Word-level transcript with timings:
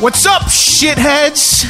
What's 0.00 0.26
up, 0.26 0.42
shitheads? 0.42 1.64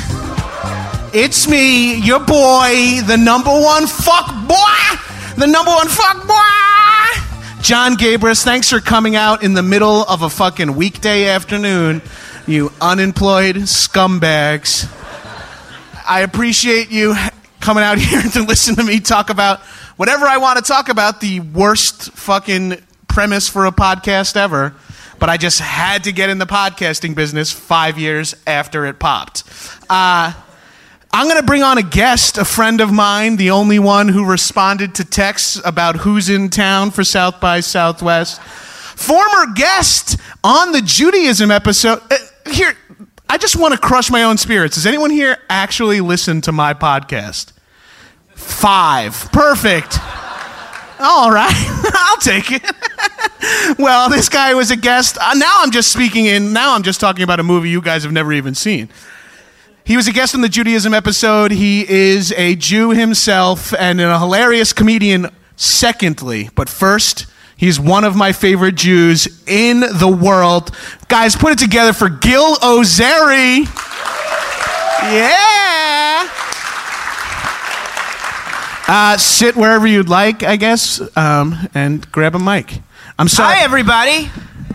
It's 1.14 1.48
me, 1.48 1.94
your 1.94 2.20
boy, 2.20 3.00
the 3.06 3.16
number 3.16 3.48
one 3.48 3.86
fuck 3.86 4.26
boy, 4.46 5.34
the 5.38 5.46
number 5.46 5.70
one 5.70 5.88
fuck 5.88 6.26
boy, 6.26 7.62
John 7.62 7.94
Gabrus. 7.96 8.44
Thanks 8.44 8.68
for 8.68 8.80
coming 8.80 9.16
out 9.16 9.42
in 9.42 9.54
the 9.54 9.62
middle 9.62 10.02
of 10.02 10.20
a 10.20 10.28
fucking 10.28 10.76
weekday 10.76 11.24
afternoon, 11.28 12.02
you 12.46 12.70
unemployed 12.82 13.56
scumbags. 13.56 14.86
I 16.06 16.20
appreciate 16.20 16.90
you 16.90 17.14
coming 17.60 17.82
out 17.82 17.96
here 17.98 18.20
to 18.20 18.42
listen 18.42 18.76
to 18.76 18.84
me 18.84 19.00
talk 19.00 19.30
about 19.30 19.60
whatever 19.96 20.26
I 20.26 20.36
want 20.36 20.58
to 20.58 20.64
talk 20.70 20.90
about, 20.90 21.22
the 21.22 21.40
worst 21.40 22.12
fucking 22.12 22.76
premise 23.08 23.48
for 23.48 23.64
a 23.64 23.72
podcast 23.72 24.36
ever. 24.36 24.74
But 25.18 25.28
I 25.28 25.36
just 25.36 25.60
had 25.60 26.04
to 26.04 26.12
get 26.12 26.30
in 26.30 26.38
the 26.38 26.46
podcasting 26.46 27.14
business 27.14 27.52
five 27.52 27.98
years 27.98 28.34
after 28.46 28.86
it 28.86 28.98
popped. 28.98 29.44
Uh, 29.90 30.32
I'm 31.12 31.26
going 31.26 31.40
to 31.40 31.46
bring 31.46 31.62
on 31.62 31.78
a 31.78 31.82
guest, 31.82 32.38
a 32.38 32.44
friend 32.44 32.80
of 32.80 32.92
mine, 32.92 33.36
the 33.36 33.50
only 33.50 33.78
one 33.78 34.08
who 34.08 34.24
responded 34.24 34.94
to 34.96 35.04
texts 35.04 35.60
about 35.64 35.96
who's 35.96 36.28
in 36.28 36.50
town 36.50 36.90
for 36.90 37.02
South 37.02 37.40
by 37.40 37.60
Southwest. 37.60 38.40
Former 38.42 39.52
guest 39.54 40.18
on 40.44 40.72
the 40.72 40.82
Judaism 40.82 41.50
episode. 41.50 42.00
Uh, 42.10 42.16
here, 42.50 42.74
I 43.28 43.38
just 43.38 43.56
want 43.56 43.74
to 43.74 43.80
crush 43.80 44.10
my 44.10 44.24
own 44.24 44.36
spirits. 44.36 44.74
Does 44.74 44.86
anyone 44.86 45.10
here 45.10 45.38
actually 45.48 46.00
listen 46.00 46.40
to 46.42 46.52
my 46.52 46.74
podcast? 46.74 47.52
Five. 48.34 49.14
Perfect. 49.32 49.98
All 51.00 51.30
right, 51.30 51.54
I'll 51.94 52.16
take 52.16 52.50
it. 52.50 52.62
well, 53.78 54.08
this 54.10 54.28
guy 54.28 54.54
was 54.54 54.70
a 54.70 54.76
guest. 54.76 55.16
Uh, 55.20 55.34
now 55.34 55.58
I'm 55.60 55.70
just 55.70 55.92
speaking 55.92 56.26
in, 56.26 56.52
now 56.52 56.74
I'm 56.74 56.82
just 56.82 57.00
talking 57.00 57.22
about 57.22 57.38
a 57.40 57.44
movie 57.44 57.70
you 57.70 57.80
guys 57.80 58.02
have 58.02 58.12
never 58.12 58.32
even 58.32 58.54
seen. 58.54 58.88
He 59.84 59.96
was 59.96 60.06
a 60.06 60.12
guest 60.12 60.34
on 60.34 60.42
the 60.42 60.48
Judaism 60.48 60.92
episode. 60.92 61.50
He 61.50 61.88
is 61.88 62.32
a 62.32 62.56
Jew 62.56 62.90
himself 62.90 63.72
and 63.72 64.00
a 64.00 64.18
hilarious 64.18 64.72
comedian, 64.72 65.28
secondly. 65.56 66.50
But 66.54 66.68
first, 66.68 67.26
he's 67.56 67.80
one 67.80 68.04
of 68.04 68.14
my 68.14 68.32
favorite 68.32 68.74
Jews 68.74 69.42
in 69.46 69.80
the 69.80 70.08
world. 70.08 70.76
Guys, 71.08 71.36
put 71.36 71.52
it 71.52 71.58
together 71.58 71.94
for 71.94 72.10
Gil 72.10 72.56
Ozeri. 72.56 73.64
Yeah. 75.10 75.67
Uh, 78.88 79.18
sit 79.18 79.54
wherever 79.54 79.86
you'd 79.86 80.08
like, 80.08 80.42
I 80.42 80.56
guess, 80.56 81.00
um, 81.16 81.54
and 81.74 82.10
grab 82.10 82.34
a 82.34 82.38
mic. 82.38 82.80
I'm 83.18 83.28
sorry. 83.28 83.56
Hi, 83.56 83.62
everybody. 83.64 84.30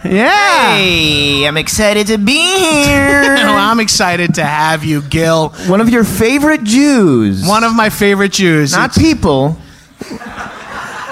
Yeah. 0.06 0.76
Hey, 0.76 1.48
I'm 1.48 1.58
excited 1.58 2.08
to 2.08 2.18
be 2.20 2.34
here. 2.86 3.24
Well, 3.36 3.58
I'm 3.58 3.80
excited 3.80 4.36
to 4.36 4.44
have 4.44 4.84
you, 4.84 5.02
Gil. 5.02 5.50
One 5.68 5.82
of 5.82 5.90
your 5.90 6.04
favorite 6.04 6.64
Jews. 6.64 7.48
One 7.48 7.64
of 7.64 7.76
my 7.76 7.90
favorite 7.90 8.34
Jews. 8.34 8.74
Not 8.74 8.92
It's- 8.92 9.04
people. 9.04 9.58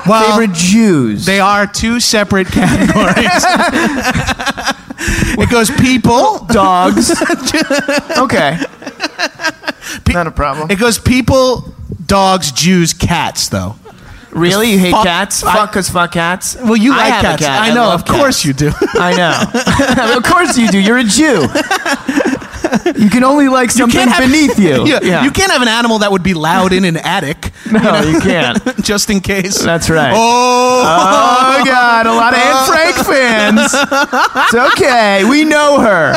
well, 0.07 0.31
favorite 0.37 0.53
Jews. 0.55 1.25
They 1.25 1.39
are 1.39 1.65
two 1.65 1.99
separate 1.99 2.47
categories. 2.47 3.45
it 5.39 5.49
goes 5.49 5.71
people. 5.71 6.45
dogs. 6.49 7.09
okay. 8.17 8.59
Not 10.09 10.27
a 10.27 10.31
problem. 10.31 10.69
It 10.69 10.77
goes 10.79 10.99
people, 10.99 11.73
dogs, 12.11 12.51
Jews, 12.51 12.93
cats, 12.93 13.47
though. 13.47 13.75
Really? 14.31 14.71
You 14.73 14.79
hate 14.79 14.91
fuck- 14.91 15.05
cats? 15.05 15.43
I- 15.45 15.53
Fuck, 15.53 15.71
cause 15.73 15.89
fuck 15.89 16.11
cats? 16.11 16.55
Well, 16.61 16.75
you 16.75 16.93
I 16.93 16.97
like 16.97 17.13
have 17.13 17.23
a 17.23 17.27
cats. 17.37 17.41
cat. 17.45 17.61
I 17.61 17.73
know. 17.73 17.85
love 17.87 18.01
Of 18.01 18.05
course 18.07 18.43
cats. 18.43 18.45
you 18.45 18.53
do. 18.53 18.71
I 18.95 19.13
know. 19.15 20.15
of 20.17 20.23
course 20.23 20.57
you 20.57 20.67
do. 20.69 20.79
You're 20.79 20.97
a 20.99 21.03
Jew. 21.05 21.47
You 22.95 23.09
can 23.09 23.23
only 23.23 23.47
like 23.49 23.71
something 23.71 24.07
beneath 24.19 24.57
you. 24.59 24.85
Yeah, 25.01 25.23
You 25.23 25.31
can't 25.31 25.51
have 25.51 25.61
an 25.61 25.67
animal 25.67 25.99
that 25.99 26.11
would 26.11 26.23
be 26.23 26.33
loud 26.33 26.73
in 26.73 26.85
an 26.85 26.97
attic. 26.97 27.51
No, 27.71 28.01
you 28.01 28.19
can't. 28.19 28.59
Just 28.83 29.09
in 29.09 29.21
case. 29.21 29.61
That's 29.63 29.89
right. 29.89 30.11
Oh, 30.13 30.81
Oh 30.83 31.57
my 31.59 31.63
God! 31.65 32.05
A 32.05 32.13
lot 32.13 32.33
of 32.33 32.39
Anne 32.39 32.67
Frank 32.67 32.95
fans. 33.07 33.71
It's 33.73 34.73
okay. 34.73 35.23
We 35.29 35.45
know 35.45 35.79
her. 35.79 36.13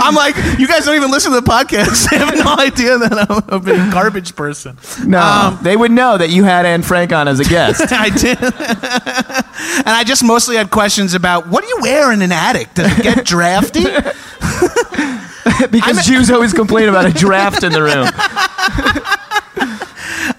I'm 0.00 0.14
like, 0.14 0.36
you 0.58 0.66
guys 0.66 0.84
don't 0.84 0.96
even 0.96 1.10
listen 1.10 1.32
to 1.32 1.40
the 1.40 1.46
podcast. 1.46 2.08
They 2.10 2.18
have 2.18 2.34
no 2.36 2.54
idea 2.58 2.98
that 2.98 3.26
I'm 3.28 3.42
a 3.48 3.58
big 3.60 3.92
garbage 3.92 4.34
person. 4.36 4.78
No, 5.06 5.18
Um, 5.20 5.58
they 5.62 5.76
would 5.76 5.90
know 5.90 6.16
that 6.18 6.30
you 6.30 6.44
had 6.44 6.64
Anne 6.66 6.82
Frank 6.82 7.12
on 7.12 7.28
as 7.28 7.40
a 7.40 7.44
guest. 7.44 7.92
I 7.92 8.08
did. 8.10 8.38
and 8.42 9.88
I 9.88 10.04
just 10.04 10.22
mostly 10.24 10.56
had 10.56 10.70
questions 10.70 11.14
about 11.14 11.48
what 11.48 11.62
do 11.62 11.68
you 11.68 11.78
wear 11.82 12.12
in 12.12 12.22
an 12.22 12.32
attic? 12.32 12.72
Does 12.74 12.98
it 12.98 13.02
get 13.02 13.24
drafty? 13.26 13.84
because 15.70 16.06
Jews 16.06 16.30
always 16.30 16.52
complain 16.52 16.88
about 16.88 17.06
a 17.06 17.12
draft 17.12 17.62
in 17.62 17.72
the 17.72 17.82
room. 17.82 18.08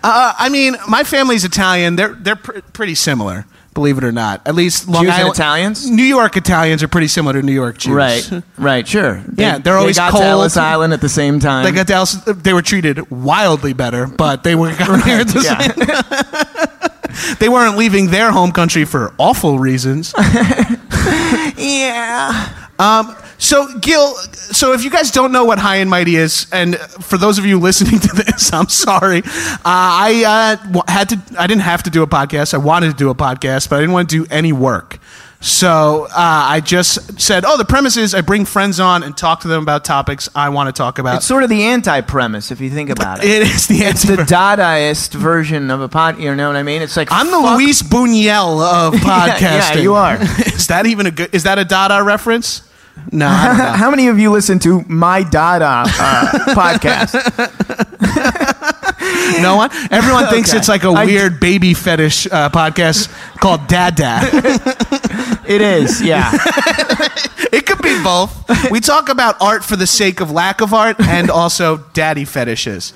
Uh, 0.07 0.33
I 0.37 0.49
mean, 0.49 0.75
my 0.87 1.03
family's 1.03 1.43
Italian. 1.45 1.95
They're 1.95 2.13
they're 2.13 2.35
pr- 2.35 2.59
pretty 2.73 2.93
similar, 2.93 3.45
believe 3.73 3.97
it 3.97 4.03
or 4.03 4.11
not. 4.11 4.45
At 4.47 4.53
least 4.53 4.87
Long 4.87 5.03
Jews 5.03 5.13
and 5.13 5.21
Island 5.21 5.35
Italians? 5.35 5.89
New 5.89 6.03
York 6.03 6.37
Italians 6.37 6.83
are 6.83 6.87
pretty 6.87 7.07
similar 7.07 7.33
to 7.33 7.41
New 7.41 7.53
York 7.53 7.79
Jews. 7.79 7.93
Right, 7.93 8.43
right, 8.57 8.87
sure. 8.87 9.23
Yeah, 9.35 9.57
they're 9.57 9.77
always 9.77 9.95
they 9.95 10.01
got 10.01 10.11
cold. 10.11 10.23
to 10.23 10.27
Ellis 10.27 10.57
Island 10.57 10.93
at 10.93 11.01
the 11.01 11.09
same 11.09 11.39
time. 11.39 11.65
They 11.65 11.71
got 11.71 11.87
to 11.87 11.93
Ellis, 11.95 12.13
they 12.23 12.53
were 12.53 12.61
treated 12.61 13.09
wildly 13.09 13.73
better, 13.73 14.05
but 14.05 14.43
they 14.43 14.53
were 14.53 14.75
got 14.75 15.03
here 15.03 15.21
at 15.21 15.27
the 15.27 15.41
yeah. 15.41 17.17
same- 17.17 17.37
they 17.39 17.49
weren't 17.49 17.75
leaving 17.77 18.11
their 18.11 18.31
home 18.31 18.51
country 18.51 18.85
for 18.85 19.11
awful 19.17 19.57
reasons. 19.57 20.13
yeah. 21.57 22.67
Um, 22.77 23.15
so, 23.37 23.77
Gil, 23.79 24.15
so 24.15 24.73
if 24.73 24.83
you 24.83 24.89
guys 24.89 25.11
don't 25.11 25.31
know 25.31 25.45
what 25.45 25.59
High 25.59 25.77
and 25.77 25.89
Mighty 25.89 26.15
is, 26.15 26.47
and 26.51 26.77
for 26.77 27.17
those 27.17 27.37
of 27.37 27.45
you 27.45 27.59
listening 27.59 27.99
to 28.07 28.15
this, 28.15 28.53
I'm 28.53 28.69
sorry. 28.69 29.19
Uh, 29.19 29.61
I 29.65 30.59
uh, 30.73 30.81
had 30.87 31.09
to. 31.09 31.21
I 31.37 31.47
didn't 31.47 31.63
have 31.63 31.83
to 31.83 31.89
do 31.89 32.03
a 32.03 32.07
podcast. 32.07 32.53
I 32.53 32.57
wanted 32.57 32.91
to 32.91 32.97
do 32.97 33.09
a 33.09 33.15
podcast, 33.15 33.69
but 33.69 33.77
I 33.77 33.79
didn't 33.79 33.93
want 33.93 34.09
to 34.09 34.23
do 34.23 34.27
any 34.31 34.53
work. 34.53 34.99
So 35.45 36.05
uh, 36.05 36.09
I 36.15 36.59
just 36.59 37.21
said, 37.21 37.45
oh, 37.45 37.55
the 37.55 37.65
premise 37.65 37.97
is 37.97 38.15
I 38.15 38.21
bring 38.21 38.45
friends 38.45 38.79
on 38.79 39.03
and 39.03 39.15
talk 39.15 39.41
to 39.41 39.47
them 39.47 39.61
about 39.61 39.85
topics 39.85 40.27
I 40.33 40.49
want 40.49 40.73
to 40.73 40.73
talk 40.73 40.97
about. 40.97 41.17
It's 41.17 41.27
sort 41.27 41.43
of 41.43 41.49
the 41.49 41.61
anti-premise 41.65 42.49
if 42.49 42.59
you 42.59 42.71
think 42.71 42.89
about 42.89 43.23
it. 43.23 43.29
it 43.29 43.41
is 43.43 43.67
the 43.67 43.75
It's 43.83 44.01
the 44.01 44.15
Dadaist 44.15 45.13
version 45.13 45.69
of 45.69 45.81
a 45.81 45.87
pod. 45.87 46.19
You 46.19 46.33
know 46.33 46.47
what 46.47 46.55
I 46.55 46.63
mean? 46.63 46.81
It's 46.81 46.97
like 46.97 47.09
I'm 47.11 47.27
the 47.27 47.39
fuck- 47.39 47.59
Luis 47.59 47.83
Buñuel 47.83 48.63
of 48.63 48.93
podcasting. 48.95 49.41
Yeah, 49.45 49.73
yeah, 49.73 49.81
you 49.81 49.93
are. 49.93 50.17
is 50.19 50.67
that 50.67 50.87
even 50.87 51.05
a 51.05 51.11
good? 51.11 51.33
Is 51.35 51.43
that 51.43 51.59
a 51.59 51.65
Dada 51.65 52.01
reference? 52.03 52.64
No, 53.11 53.27
I. 53.27 53.73
How 53.77 53.89
many 53.89 54.07
of 54.07 54.17
you 54.19 54.31
listen 54.31 54.59
to 54.59 54.81
my 54.87 55.23
Dada 55.23 55.83
uh, 55.85 56.27
podcast? 56.55 57.13
no 59.41 59.55
one. 59.57 59.69
Everyone 59.91 60.27
thinks 60.27 60.49
Okay. 60.49 60.57
it's 60.59 60.67
like 60.69 60.83
a 60.83 60.89
I- 60.89 61.05
weird 61.05 61.39
baby 61.39 61.73
fetish 61.73 62.27
uh, 62.27 62.49
podcast 62.49 63.09
called 63.39 63.67
Dada. 63.67 64.21
It 65.47 65.61
is, 65.61 66.01
yeah. 66.01 66.31
it 67.51 67.67
could 67.67 67.79
be 67.83 68.01
both. 68.03 68.33
We 68.71 68.79
talk 68.79 69.09
about 69.09 69.39
art 69.39 69.63
for 69.63 69.75
the 69.75 69.85
sake 69.85 70.19
of 70.19 70.31
lack 70.31 70.59
of 70.59 70.73
art, 70.73 70.99
and 70.99 71.29
also 71.29 71.77
daddy 71.93 72.25
fetishes. 72.25 72.93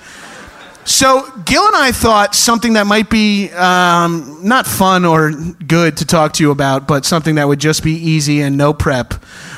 So 0.90 1.22
Gil 1.46 1.64
and 1.68 1.76
I 1.76 1.92
thought 1.92 2.34
something 2.34 2.74
that 2.74 2.88
might 2.88 3.12
be 3.12 3.50
um, 3.52 4.40
not 4.42 4.66
fun 4.66 5.06
or 5.06 5.30
good 5.32 5.98
to 5.98 6.06
talk 6.06 6.34
to 6.34 6.44
you 6.44 6.50
about, 6.50 6.88
but 6.88 7.06
something 7.06 7.36
that 7.36 7.48
would 7.48 7.60
just 7.60 7.84
be 7.84 7.92
easy 7.94 8.42
and 8.42 8.58
no 8.58 8.74
prep 8.74 9.14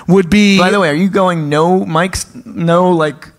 would 0.09 0.29
be. 0.29 0.57
By 0.59 0.71
the 0.71 0.79
way, 0.81 0.89
are 0.89 0.93
you 0.93 1.09
going 1.09 1.47
no 1.47 1.85
mics, 1.85 2.45
no 2.45 2.91
like 2.91 3.29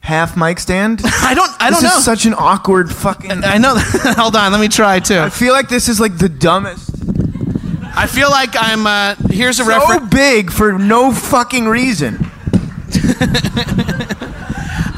half 0.00 0.38
mic 0.38 0.58
stand? 0.58 1.02
I 1.04 1.34
don't. 1.34 1.50
I 1.60 1.68
don't 1.68 1.82
this 1.82 1.92
know. 1.92 1.98
is 1.98 2.04
such 2.04 2.24
an 2.24 2.32
awkward 2.32 2.90
fucking. 2.90 3.44
I 3.44 3.58
know. 3.58 3.74
Hold 4.16 4.34
on. 4.34 4.50
Let 4.50 4.60
me 4.62 4.68
try 4.68 4.98
too. 4.98 5.18
I 5.18 5.28
feel 5.28 5.52
like 5.52 5.68
this 5.68 5.90
is 5.90 6.00
like 6.00 6.16
the 6.16 6.30
dumbest. 6.30 6.90
I 7.94 8.06
feel 8.06 8.30
like 8.30 8.54
I'm. 8.58 8.86
Uh, 8.86 9.16
here's 9.28 9.60
a 9.60 9.64
So 9.64 9.68
reference. 9.68 10.08
big 10.08 10.50
for 10.50 10.78
no 10.78 11.12
fucking 11.12 11.66
reason. 11.68 12.30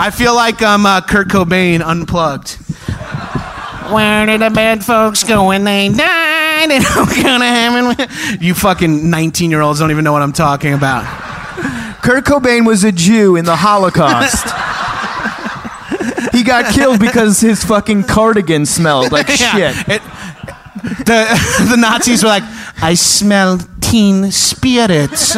I 0.00 0.10
feel 0.10 0.34
like 0.34 0.62
I'm 0.62 0.86
uh, 0.86 1.02
Kurt 1.02 1.28
Cobain 1.28 1.82
unplugged. 1.84 2.52
Where 3.92 4.24
did 4.24 4.40
the 4.40 4.48
bad 4.48 4.82
folks 4.82 5.22
go 5.24 5.48
when 5.48 5.64
they 5.64 5.90
died? 5.90 6.70
And 6.70 6.82
I'm 6.86 7.22
gonna 7.22 7.44
have 7.44 8.42
You 8.42 8.54
fucking 8.54 9.10
19 9.10 9.50
year 9.50 9.60
olds 9.60 9.78
don't 9.78 9.90
even 9.90 10.02
know 10.02 10.12
what 10.12 10.22
I'm 10.22 10.32
talking 10.32 10.72
about. 10.72 11.04
Kurt 12.02 12.24
Cobain 12.24 12.66
was 12.66 12.82
a 12.82 12.92
Jew 12.92 13.36
in 13.36 13.44
the 13.44 13.56
Holocaust. 13.56 14.44
he 16.32 16.44
got 16.44 16.72
killed 16.72 16.98
because 16.98 17.38
his 17.38 17.62
fucking 17.62 18.04
cardigan 18.04 18.64
smelled 18.64 19.12
like 19.12 19.28
shit. 19.30 19.76
It, 19.86 20.02
the 21.04 21.66
the 21.70 21.76
Nazis 21.76 22.22
were 22.22 22.30
like, 22.30 22.44
I 22.80 22.94
smell 22.94 23.58
teen 23.82 24.30
spirits. 24.32 25.36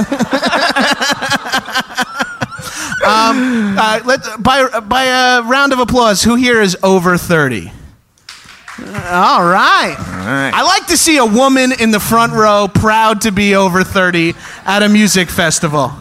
Um, 3.04 3.76
uh, 3.78 4.00
let, 4.04 4.20
by, 4.42 4.80
by 4.80 5.04
a 5.04 5.42
round 5.42 5.72
of 5.72 5.78
applause, 5.78 6.22
who 6.22 6.34
here 6.34 6.60
is 6.60 6.76
over 6.82 7.16
30? 7.16 7.70
All 8.78 9.44
right. 9.44 9.94
right. 9.98 10.50
I 10.54 10.62
like 10.62 10.86
to 10.86 10.96
see 10.96 11.18
a 11.18 11.26
woman 11.26 11.72
in 11.72 11.90
the 11.90 12.00
front 12.00 12.32
row 12.32 12.68
proud 12.72 13.20
to 13.22 13.32
be 13.32 13.54
over 13.54 13.84
30 13.84 14.34
at 14.64 14.82
a 14.82 14.88
music 14.88 15.28
festival. 15.28 15.92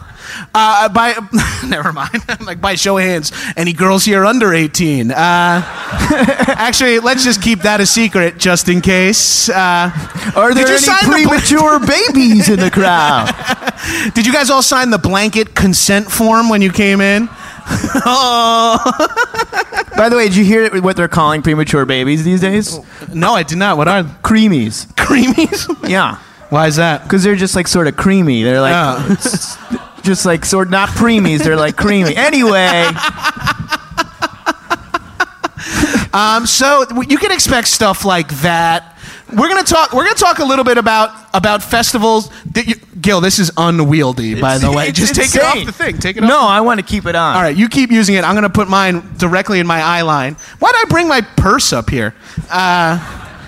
Uh, 0.54 0.88
by 0.88 1.14
never 1.66 1.92
mind. 1.92 2.10
like 2.46 2.60
by 2.60 2.74
show 2.74 2.98
of 2.98 3.04
hands, 3.04 3.32
any 3.56 3.72
girls 3.72 4.04
here 4.04 4.24
under 4.24 4.52
18? 4.52 5.10
Uh, 5.10 5.14
actually, 5.16 6.98
let's 7.00 7.24
just 7.24 7.42
keep 7.42 7.60
that 7.60 7.80
a 7.80 7.86
secret 7.86 8.38
just 8.38 8.68
in 8.68 8.80
case. 8.80 9.48
Uh, 9.48 9.90
Are 10.36 10.54
there 10.54 10.66
any 10.66 10.78
sign 10.78 10.98
the 11.10 11.22
bl- 11.24 11.28
premature 11.28 11.78
babies 11.80 12.48
in 12.48 12.58
the 12.60 12.70
crowd? 12.70 13.32
did 14.14 14.26
you 14.26 14.32
guys 14.32 14.50
all 14.50 14.62
sign 14.62 14.90
the 14.90 14.98
blanket 14.98 15.54
consent 15.54 16.10
form 16.10 16.48
when 16.48 16.62
you 16.62 16.70
came 16.70 17.00
in? 17.00 17.28
oh 18.04 18.78
By 19.96 20.08
the 20.08 20.16
way, 20.16 20.28
did 20.28 20.36
you 20.36 20.44
hear 20.44 20.80
what 20.80 20.96
they're 20.96 21.08
calling 21.08 21.42
premature 21.42 21.84
babies 21.86 22.24
these 22.24 22.40
days? 22.40 22.78
no, 23.12 23.34
I 23.34 23.42
did 23.42 23.58
not. 23.58 23.76
What 23.76 23.88
are 23.88 24.02
Creamies. 24.22 24.86
creamies? 24.94 25.88
Yeah. 25.88 26.18
Why 26.50 26.66
is 26.66 26.76
that? 26.76 27.04
Because 27.04 27.22
they're 27.24 27.36
just 27.36 27.54
like 27.56 27.66
sort 27.68 27.86
of 27.88 27.96
creamy. 27.96 28.42
They're 28.42 28.60
like 28.60 28.74
Oh. 28.74 29.81
Just 30.02 30.26
like 30.26 30.44
sort 30.44 30.70
not 30.70 30.88
preemies. 30.90 31.42
They're 31.44 31.56
like 31.56 31.76
creamy. 31.76 32.16
Anyway, 32.16 32.88
Um, 36.14 36.46
so 36.46 36.84
you 37.08 37.16
can 37.16 37.32
expect 37.32 37.68
stuff 37.68 38.04
like 38.04 38.28
that. 38.42 38.98
We're 39.32 39.48
gonna 39.48 39.62
talk. 39.62 39.94
We're 39.94 40.04
gonna 40.04 40.14
talk 40.14 40.40
a 40.40 40.44
little 40.44 40.64
bit 40.64 40.76
about 40.76 41.10
about 41.32 41.62
festivals. 41.62 42.28
You, 42.54 42.74
Gil, 43.00 43.22
this 43.22 43.38
is 43.38 43.50
unwieldy, 43.56 44.38
by 44.38 44.58
the 44.58 44.70
way. 44.70 44.92
Just 44.92 45.14
take 45.14 45.34
it 45.34 45.42
off 45.42 45.64
the 45.64 45.72
thing. 45.72 45.96
Take 45.96 46.18
it 46.18 46.22
off. 46.24 46.28
no, 46.28 46.40
I 46.46 46.60
want 46.60 46.80
to 46.80 46.84
keep 46.86 47.06
it 47.06 47.14
on. 47.14 47.34
All 47.36 47.40
right, 47.40 47.56
you 47.56 47.66
keep 47.70 47.90
using 47.90 48.14
it. 48.16 48.24
I'm 48.24 48.34
gonna 48.34 48.50
put 48.50 48.68
mine 48.68 49.02
directly 49.16 49.58
in 49.58 49.66
my 49.66 49.80
eye 49.80 50.02
line. 50.02 50.34
Why'd 50.58 50.74
I 50.76 50.84
bring 50.90 51.08
my 51.08 51.22
purse 51.22 51.72
up 51.72 51.88
here? 51.88 52.14
Uh, 52.50 52.98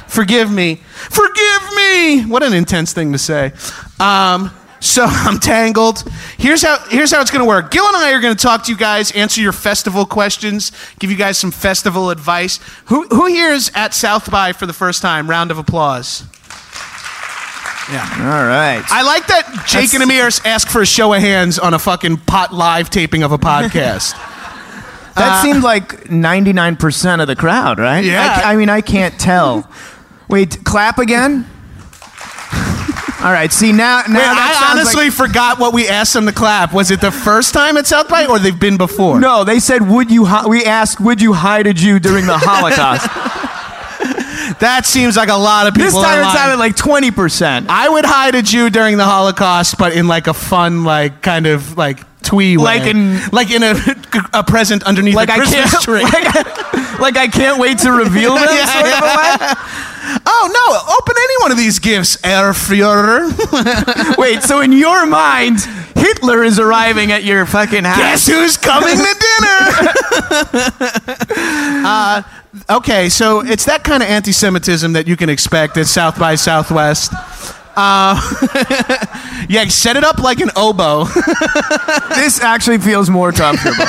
forgive 0.08 0.50
me. 0.50 0.76
Forgive 0.76 1.74
me. 1.76 2.24
What 2.24 2.42
an 2.42 2.54
intense 2.54 2.94
thing 2.94 3.12
to 3.12 3.18
say. 3.18 3.52
Um, 4.00 4.50
so 4.84 5.04
I'm 5.08 5.38
tangled. 5.38 6.04
Here's 6.38 6.62
how 6.62 6.78
here's 6.88 7.10
how 7.10 7.20
it's 7.20 7.30
gonna 7.30 7.44
work. 7.46 7.70
Gil 7.70 7.86
and 7.86 7.96
I 7.96 8.12
are 8.12 8.20
gonna 8.20 8.34
talk 8.34 8.64
to 8.64 8.72
you 8.72 8.76
guys, 8.78 9.10
answer 9.12 9.40
your 9.40 9.52
festival 9.52 10.04
questions, 10.06 10.72
give 10.98 11.10
you 11.10 11.16
guys 11.16 11.38
some 11.38 11.50
festival 11.50 12.10
advice. 12.10 12.60
Who 12.86 13.06
who 13.08 13.26
here 13.26 13.52
is 13.52 13.70
at 13.74 13.94
South 13.94 14.30
by 14.30 14.52
for 14.52 14.66
the 14.66 14.72
first 14.72 15.02
time? 15.02 15.28
Round 15.28 15.50
of 15.50 15.58
applause. 15.58 16.24
Yeah. 17.90 18.08
All 18.18 18.46
right. 18.46 18.82
I 18.88 19.02
like 19.02 19.26
that 19.26 19.46
Jake 19.66 19.90
That's- 19.90 19.94
and 19.94 20.02
Amir 20.02 20.30
ask 20.44 20.68
for 20.68 20.80
a 20.80 20.86
show 20.86 21.12
of 21.12 21.20
hands 21.20 21.58
on 21.58 21.74
a 21.74 21.78
fucking 21.78 22.18
pot 22.18 22.52
live 22.52 22.88
taping 22.88 23.22
of 23.22 23.32
a 23.32 23.38
podcast. 23.38 24.12
that 25.16 25.40
uh, 25.40 25.42
seemed 25.42 25.62
like 25.62 26.04
99% 26.04 27.20
of 27.20 27.26
the 27.26 27.36
crowd, 27.36 27.78
right? 27.78 28.02
Yeah. 28.02 28.40
I, 28.42 28.54
I 28.54 28.56
mean, 28.56 28.70
I 28.70 28.80
can't 28.80 29.18
tell. 29.20 29.68
Wait, 30.28 30.64
clap 30.64 30.98
again? 30.98 31.46
All 33.24 33.32
right, 33.32 33.50
see, 33.50 33.72
now, 33.72 34.02
now 34.06 34.18
Wait, 34.18 34.26
I 34.28 34.70
honestly 34.70 35.08
forgot 35.08 35.58
what 35.58 35.72
we 35.72 35.88
asked 35.88 36.12
them 36.12 36.26
to 36.26 36.32
clap. 36.32 36.74
Was 36.74 36.90
it 36.90 37.00
the 37.00 37.10
first 37.10 37.54
time 37.54 37.78
at 37.78 37.86
South 37.86 38.06
by, 38.06 38.26
or 38.26 38.38
they've 38.38 38.58
been 38.60 38.76
before? 38.76 39.18
No, 39.18 39.44
they 39.44 39.60
said, 39.60 39.88
would 39.88 40.10
you, 40.10 40.26
hi- 40.26 40.46
we 40.46 40.62
asked, 40.66 41.00
would 41.00 41.22
you 41.22 41.32
hide 41.32 41.66
a 41.66 41.72
Jew 41.72 41.98
during 41.98 42.26
the 42.26 42.36
Holocaust? 42.36 43.06
that 44.60 44.82
seems 44.84 45.16
like 45.16 45.30
a 45.30 45.36
lot 45.36 45.66
of 45.66 45.72
people. 45.72 45.86
this 45.90 45.94
time 45.94 46.20
it 46.20 46.32
sounded 46.36 46.58
like 46.58 46.76
20%. 46.76 47.66
I 47.70 47.88
would 47.88 48.04
hide 48.04 48.34
a 48.34 48.42
Jew 48.42 48.68
during 48.68 48.98
the 48.98 49.04
Holocaust, 49.06 49.78
but 49.78 49.94
in 49.96 50.06
like 50.06 50.26
a 50.26 50.34
fun, 50.34 50.84
like 50.84 51.22
kind 51.22 51.46
of 51.46 51.78
like 51.78 52.00
twee 52.22 52.58
way, 52.58 52.64
Like 52.64 52.82
in- 52.82 53.20
like 53.32 53.50
in 53.50 53.62
a, 53.62 53.74
a 54.34 54.44
present 54.44 54.82
underneath 54.84 55.14
Like 55.14 55.30
a 55.30 55.32
I, 55.32 55.36
Christmas 55.36 55.70
can't, 55.70 55.82
tree. 55.84 56.02
like, 56.02 57.00
like 57.00 57.16
I 57.16 57.28
can't 57.28 57.58
wait 57.58 57.78
to 57.78 57.90
reveal 57.92 58.34
them, 58.34 58.44
Yeah, 58.50 58.66
sort 58.66 58.86
of 58.86 59.00
a 59.00 59.16
way? 59.16 59.73
Oh 60.26 60.50
no! 60.52 60.94
Open 60.94 61.14
any 61.16 61.34
one 61.40 61.52
of 61.52 61.58
these 61.58 61.78
gifts, 61.78 62.18
Herr 62.22 62.52
Führer. 62.52 63.30
Wait, 64.18 64.42
so 64.42 64.60
in 64.60 64.72
your 64.72 65.06
mind, 65.06 65.60
Hitler 65.96 66.42
is 66.44 66.58
arriving 66.58 67.12
at 67.12 67.24
your 67.24 67.46
fucking 67.46 67.84
house? 67.84 67.98
Guess 67.98 68.26
who's 68.26 68.56
coming 68.56 68.96
to 68.96 69.02
dinner? 69.02 69.58
uh, 71.86 72.22
okay, 72.70 73.08
so 73.08 73.40
it's 73.40 73.64
that 73.64 73.84
kind 73.84 74.02
of 74.02 74.08
anti-Semitism 74.08 74.92
that 74.92 75.06
you 75.06 75.16
can 75.16 75.28
expect 75.28 75.76
at 75.76 75.86
South 75.86 76.18
by 76.18 76.34
Southwest. 76.34 77.12
Uh, 77.76 78.20
yeah, 79.48 79.64
set 79.66 79.96
it 79.96 80.04
up 80.04 80.18
like 80.18 80.40
an 80.40 80.50
oboe. 80.56 81.04
This 82.14 82.40
actually 82.40 82.78
feels 82.78 83.10
more 83.10 83.32
comfortable. 83.32 83.84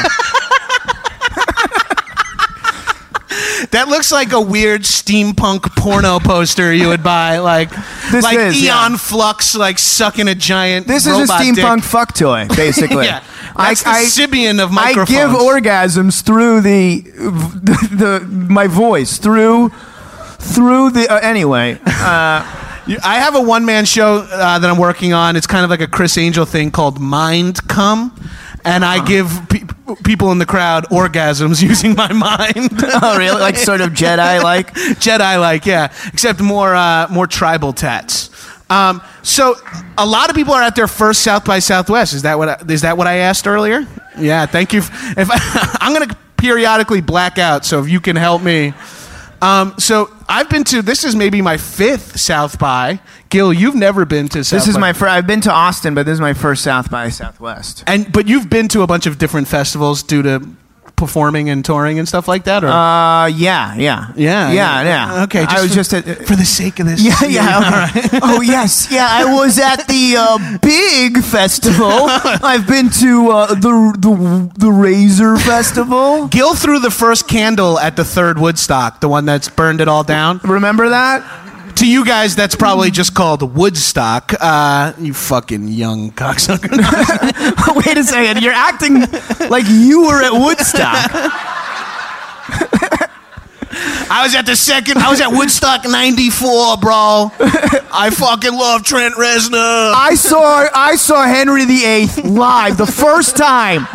That 3.75 3.89
looks 3.89 4.09
like 4.11 4.31
a 4.31 4.39
weird 4.39 4.81
steampunk 4.83 5.75
porno 5.75 6.19
poster 6.19 6.73
you 6.73 6.87
would 6.87 7.03
buy, 7.03 7.39
like 7.39 7.69
This 8.09 8.23
like 8.23 8.37
is, 8.37 8.55
Aeon 8.55 8.63
yeah. 8.63 8.97
Flux, 8.97 9.53
like 9.55 9.77
sucking 9.77 10.29
a 10.29 10.35
giant. 10.35 10.87
This 10.87 11.05
is 11.05 11.15
a 11.17 11.19
robot 11.21 11.41
steampunk 11.41 11.75
dick. 11.81 11.83
fuck 11.83 12.13
toy, 12.13 12.47
basically. 12.55 13.05
yeah, 13.05 13.21
that's 13.57 13.83
the 13.83 13.89
Sybian 13.89 14.63
of 14.63 14.71
I 14.71 14.75
microphones. 14.93 15.09
give 15.09 15.29
orgasms 15.31 16.21
through 16.23 16.61
the, 16.61 17.01
the, 17.01 18.19
the 18.21 18.25
my 18.27 18.67
voice 18.67 19.17
through 19.17 19.69
through 20.39 20.91
the 20.91 21.07
uh, 21.11 21.19
anyway. 21.19 21.77
Uh, 21.85 22.43
You- 22.87 22.99
I 23.03 23.15
have 23.19 23.35
a 23.35 23.41
one 23.41 23.65
man 23.65 23.85
show 23.85 24.17
uh, 24.31 24.59
that 24.59 24.69
I'm 24.69 24.77
working 24.77 25.11
on. 25.13 25.35
It's 25.35 25.47
kind 25.47 25.63
of 25.63 25.69
like 25.71 25.81
a 25.81 25.87
Criss 25.87 26.17
Angel 26.17 26.45
thing 26.45 26.69
called 26.71 26.99
Mind 26.99 27.67
Come. 27.67 28.13
And 28.65 28.83
I 28.83 29.05
give 29.05 29.29
pe- 29.49 29.63
people 30.03 30.31
in 30.31 30.39
the 30.39 30.45
crowd 30.45 30.85
orgasms 30.85 31.61
using 31.69 31.95
my 31.95 32.11
mind. 32.11 32.69
oh 33.01 33.17
really? 33.17 33.39
Like 33.39 33.57
sort 33.57 33.81
of 33.81 33.91
Jedi 33.93 34.41
like. 34.43 34.73
Jedi 34.73 35.39
like, 35.39 35.65
yeah. 35.65 35.93
Except 36.11 36.41
more 36.41 36.73
uh, 36.75 37.07
more 37.09 37.27
tribal 37.27 37.73
tats. 37.73 38.31
Um, 38.69 39.01
so 39.21 39.55
a 39.97 40.05
lot 40.05 40.29
of 40.29 40.35
people 40.35 40.53
are 40.53 40.63
at 40.63 40.75
their 40.75 40.87
first 40.87 41.21
South 41.21 41.45
by 41.45 41.59
Southwest. 41.59 42.13
Is 42.13 42.23
that 42.23 42.37
what 42.37 42.49
I, 42.49 42.63
is 42.67 42.81
that 42.81 42.97
what 42.97 43.07
I 43.07 43.17
asked 43.17 43.47
earlier? 43.47 43.85
Yeah, 44.17 44.45
thank 44.45 44.73
you. 44.73 44.79
If 44.79 45.29
I, 45.31 45.77
I'm 45.81 45.93
going 45.93 46.09
to 46.09 46.17
periodically 46.37 47.01
black 47.01 47.37
out, 47.37 47.65
so 47.65 47.79
if 47.83 47.89
you 47.89 47.99
can 47.99 48.15
help 48.15 48.41
me. 48.41 48.73
Um, 49.41 49.75
so 49.77 50.11
I've 50.27 50.49
been 50.49 50.63
to. 50.65 50.81
This 50.81 51.03
is 51.03 51.15
maybe 51.15 51.41
my 51.41 51.57
fifth 51.57 52.19
South 52.19 52.57
by. 52.57 52.99
Gil, 53.29 53.53
you've 53.53 53.75
never 53.75 54.05
been 54.05 54.27
to 54.29 54.43
South. 54.43 54.59
This 54.59 54.67
is 54.67 54.75
by. 54.75 54.81
my 54.81 54.93
first. 54.93 55.11
I've 55.11 55.27
been 55.27 55.41
to 55.41 55.51
Austin, 55.51 55.93
but 55.93 56.05
this 56.05 56.13
is 56.13 56.21
my 56.21 56.33
first 56.33 56.63
South 56.63 56.89
by 56.89 57.09
Southwest. 57.09 57.83
And 57.87 58.11
but 58.11 58.27
you've 58.27 58.49
been 58.49 58.67
to 58.69 58.81
a 58.81 58.87
bunch 58.87 59.05
of 59.05 59.17
different 59.17 59.47
festivals 59.47 60.03
due 60.03 60.21
to 60.23 60.47
performing 60.95 61.49
and 61.49 61.63
touring 61.63 61.99
and 61.99 62.07
stuff 62.07 62.27
like 62.27 62.43
that, 62.45 62.63
or 62.63 62.67
Uh, 62.67 63.27
yeah, 63.27 63.75
yeah, 63.75 64.11
yeah, 64.15 64.51
yeah, 64.51 64.83
yeah. 64.83 65.23
Okay, 65.23 65.43
I 65.47 65.61
was 65.61 65.69
for, 65.71 65.75
just 65.75 65.93
at. 65.93 66.05
for 66.27 66.35
the 66.35 66.45
sake 66.45 66.79
of 66.79 66.87
this. 66.87 67.01
yeah, 67.03 67.23
yeah. 67.27 67.89
okay. 67.89 68.19
oh 68.23 68.41
yes, 68.41 68.87
yeah. 68.91 69.07
I 69.09 69.25
was 69.33 69.59
at 69.59 69.87
the 69.87 70.15
uh, 70.17 70.57
big 70.61 71.23
festival. 71.23 71.91
I've 72.43 72.67
been 72.67 72.89
to 73.01 73.29
uh, 73.31 73.47
the 73.55 73.95
the 73.99 74.51
the 74.57 74.71
Razor 74.71 75.37
Festival. 75.37 76.27
Gil 76.35 76.55
threw 76.55 76.79
the 76.79 76.91
first 76.91 77.27
candle 77.27 77.79
at 77.79 77.95
the 77.95 78.05
third 78.05 78.39
Woodstock, 78.39 79.01
the 79.01 79.09
one 79.09 79.25
that's 79.25 79.49
burned 79.49 79.81
it 79.81 79.87
all 79.87 80.03
down. 80.03 80.39
Remember 80.43 80.89
that? 80.89 81.23
To 81.75 81.85
you 81.87 82.05
guys, 82.05 82.35
that's 82.37 82.55
probably 82.55 82.89
just 82.89 83.13
called 83.13 83.41
Woodstock. 83.55 84.33
Uh, 84.39 84.93
you 84.97 85.13
fucking 85.13 85.67
young 85.67 86.11
cocksucker. 86.11 86.71
Wait 87.85 87.97
a 87.97 88.03
second. 88.03 88.41
You're 88.41 88.53
acting 88.53 89.01
like 89.49 89.65
you 89.67 90.03
were 90.07 90.23
at 90.23 90.31
Woodstock. 90.31 91.11
I 94.09 94.23
was 94.23 94.35
at 94.35 94.45
the 94.45 94.55
second. 94.55 94.97
I 94.99 95.09
was 95.09 95.19
at 95.21 95.29
Woodstock 95.31 95.83
'94, 95.85 96.77
bro. 96.77 97.31
I 97.97 98.09
fucking 98.13 98.53
love 98.53 98.83
Trent 98.83 99.15
Reznor. 99.15 99.93
I 99.95 100.15
saw 100.15 100.67
I 100.73 100.95
saw 100.95 101.23
Henry 101.25 101.65
VIII 101.65 102.07
live 102.29 102.77
the 102.77 102.85
first 102.85 103.35
time. 103.37 103.87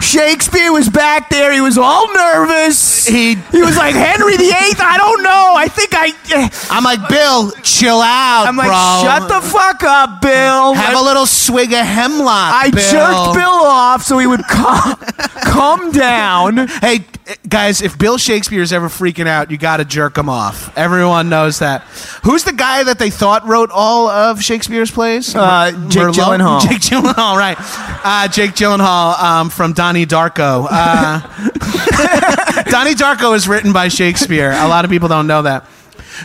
Shakespeare 0.00 0.72
was 0.72 0.88
back 0.88 1.28
there. 1.30 1.52
He 1.52 1.60
was 1.60 1.78
all 1.78 2.12
nervous. 2.14 3.06
He- 3.06 3.36
he 3.52 3.60
was 3.62 3.76
like 3.76 3.94
Henry 3.94 4.36
VIII. 4.36 4.50
I 4.80 4.96
don't 4.98 5.22
know. 5.22 5.54
I 5.56 5.68
think 5.68 5.90
I. 5.94 6.08
eh." 6.34 6.48
I'm 6.70 6.84
like, 6.84 7.08
Bill, 7.08 7.50
chill 7.62 8.00
out, 8.00 8.46
I'm 8.48 8.56
like, 8.56 8.68
bro. 8.68 9.00
shut 9.02 9.28
the 9.28 9.40
fuck 9.48 9.82
up, 9.84 10.20
Bill. 10.22 10.74
Have 10.74 10.96
a 10.98 11.02
little 11.02 11.26
swig 11.26 11.72
of 11.72 11.84
hemlock. 11.86 12.26
I 12.54 12.70
Bill. 12.70 12.90
jerked 12.90 13.34
Bill 13.34 13.48
off 13.66 14.02
so 14.02 14.18
he 14.18 14.26
would 14.26 14.42
calm, 14.44 14.96
calm 15.44 15.92
down. 15.92 16.68
Hey, 16.80 17.04
guys, 17.48 17.82
if 17.82 17.98
Bill 17.98 18.18
Shakespeare 18.18 18.62
is 18.62 18.72
ever 18.72 18.88
freaking 18.88 19.26
out, 19.28 19.50
you 19.52 19.58
got 19.58 19.76
to 19.76 19.84
jerk 19.84 20.14
them 20.14 20.28
off. 20.28 20.76
Everyone 20.76 21.28
knows 21.28 21.58
that. 21.58 21.82
Who's 22.24 22.44
the 22.44 22.52
guy 22.52 22.84
that 22.84 22.98
they 22.98 23.10
thought 23.10 23.46
wrote 23.46 23.70
all 23.70 24.08
of 24.08 24.42
Shakespeare's 24.42 24.90
plays? 24.90 25.34
Uh, 25.34 25.70
Jake 25.88 26.04
Merlot? 26.04 26.14
Gyllenhaal. 26.14 26.60
Jake 26.68 26.80
Gyllenhaal, 26.80 27.36
right. 27.36 27.56
Uh, 27.60 28.28
Jake 28.28 28.52
Gyllenhaal 28.52 29.18
um, 29.18 29.50
from 29.50 29.74
Donnie 29.74 30.06
Darko. 30.06 30.66
Uh, 30.70 31.20
Donnie 32.70 32.94
Darko 32.94 33.36
is 33.36 33.46
written 33.46 33.72
by 33.72 33.88
Shakespeare. 33.88 34.52
A 34.52 34.68
lot 34.68 34.84
of 34.84 34.90
people 34.90 35.08
don't 35.08 35.26
know 35.26 35.42
that. 35.42 35.66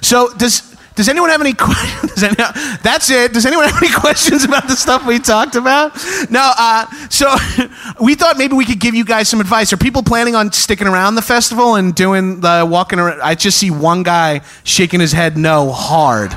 So, 0.02 0.34
does. 0.34 0.77
Does 0.98 1.08
anyone 1.08 1.30
have 1.30 1.40
any 1.42 1.54
questions? 1.54 2.16
That's 2.82 3.10
it. 3.10 3.32
Does 3.32 3.46
anyone 3.46 3.66
have 3.70 3.82
any 3.82 3.94
questions 3.94 4.44
about 4.44 4.68
the 4.68 4.76
stuff 4.76 5.06
we 5.06 5.20
talked 5.20 5.56
about? 5.56 5.96
No. 6.30 6.52
Uh, 6.58 6.88
so 7.10 7.34
we 8.02 8.16
thought 8.16 8.38
maybe 8.38 8.56
we 8.56 8.66
could 8.66 8.80
give 8.80 8.96
you 8.96 9.06
guys 9.06 9.30
some 9.30 9.40
advice. 9.40 9.72
Are 9.72 9.78
people 9.78 10.02
planning 10.02 10.36
on 10.36 10.52
sticking 10.52 10.88
around 10.88 11.14
the 11.16 11.22
festival 11.22 11.76
and 11.76 11.94
doing 11.94 12.42
the 12.42 12.68
walking 12.70 12.98
around? 13.00 13.22
I 13.22 13.36
just 13.36 13.58
see 13.60 13.70
one 13.72 14.02
guy 14.04 14.42
shaking 14.64 15.00
his 15.00 15.12
head 15.12 15.38
no 15.38 15.72
hard. 15.72 16.34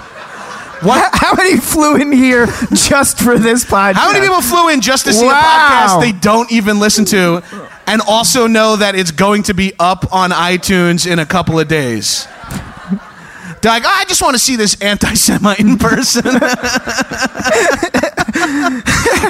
What? 0.83 1.11
How 1.15 1.35
many 1.35 1.57
flew 1.59 1.97
in 1.97 2.13
here 2.13 2.47
just 2.73 3.19
for 3.19 3.39
this 3.39 3.65
podcast? 3.65 3.95
How 3.95 4.13
many 4.13 4.25
people 4.27 4.41
flew 4.41 4.69
in 4.71 4.81
just 4.81 5.05
to 5.07 5.13
see 5.13 5.27
Wow. 5.27 5.33
a 5.33 5.43
podcast 5.43 6.01
they 6.03 6.13
don't 6.13 6.51
even 6.53 6.79
listen 6.79 7.05
to, 7.07 7.43
and 7.87 8.01
also 8.07 8.47
know 8.47 8.77
that 8.77 8.95
it's 8.95 9.11
going 9.11 9.43
to 9.45 9.55
be 9.55 9.73
up 9.79 10.11
on 10.13 10.31
iTunes 10.31 11.11
in 11.11 11.19
a 11.19 11.27
couple 11.27 11.59
of 11.61 11.69
days? 11.69 12.27
They're 13.63 13.73
like, 13.73 13.85
"Oh, 13.85 13.89
I 13.93 14.05
just 14.07 14.23
want 14.23 14.35
to 14.35 14.39
see 14.39 14.57
this 14.57 14.81
anti-Semite 14.81 15.61
in 15.61 15.77
person. 15.79 16.25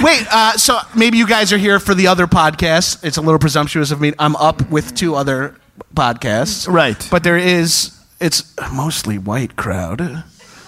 Wait, 0.03 0.25
uh, 0.31 0.57
so 0.57 0.79
maybe 0.95 1.17
you 1.17 1.27
guys 1.27 1.51
are 1.53 1.57
here 1.57 1.79
for 1.79 1.93
the 1.93 2.07
other 2.07 2.27
podcasts. 2.27 3.03
It's 3.03 3.17
a 3.17 3.21
little 3.21 3.39
presumptuous 3.39 3.91
of 3.91 3.99
me. 3.99 4.13
I'm 4.17 4.35
up 4.37 4.69
with 4.69 4.95
two 4.95 5.15
other 5.15 5.55
podcasts, 5.95 6.67
Right. 6.71 7.07
But 7.11 7.23
there 7.23 7.37
is, 7.37 7.91
it's 8.19 8.53
mostly 8.71 9.17
white 9.17 9.55
crowd, 9.55 10.23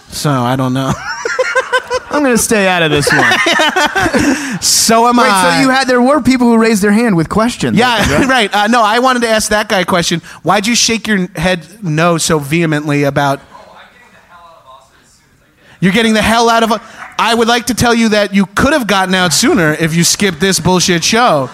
so 0.10 0.30
I 0.32 0.56
don't 0.56 0.74
know. 0.74 0.92
I'm 2.10 2.22
going 2.24 2.36
to 2.36 2.42
stay 2.42 2.68
out 2.68 2.84
of 2.84 2.92
this 2.92 3.12
one. 3.12 3.24
So 4.62 5.08
am 5.08 5.18
Wait, 5.18 5.26
I. 5.28 5.56
so 5.58 5.62
you 5.62 5.70
had 5.70 5.88
there 5.88 6.02
were 6.02 6.22
people 6.22 6.48
who 6.48 6.58
raised 6.58 6.82
their 6.82 6.92
hand 6.92 7.18
with 7.18 7.28
questions. 7.28 7.78
Yeah, 7.78 8.26
right. 8.30 8.54
Uh, 8.54 8.68
no, 8.68 8.82
I 8.82 9.00
wanted 9.00 9.22
to 9.24 9.28
ask 9.28 9.50
that 9.50 9.68
guy 9.68 9.80
a 9.82 9.86
question. 9.86 10.22
Why'd 10.42 10.68
you 10.68 10.76
shake 10.76 11.06
your 11.08 11.28
head 11.36 11.68
no 11.84 12.18
so 12.18 12.40
vehemently 12.40 13.04
about? 13.04 13.42
You're 15.84 15.92
getting 15.92 16.14
the 16.14 16.22
hell 16.22 16.50
out 16.50 16.64
of. 16.64 16.72
I 17.20 17.36
would 17.36 17.50
like 17.50 17.66
to 17.66 17.74
tell 17.74 17.94
you 17.94 18.08
that 18.10 18.34
you 18.34 18.46
could 18.46 18.72
have 18.72 18.88
gotten 18.88 19.14
out 19.14 19.34
sooner 19.34 19.74
if 19.74 19.94
you 19.94 20.06
skipped 20.06 20.40
this 20.40 20.58
bullshit 20.58 21.04
show. 21.04 21.50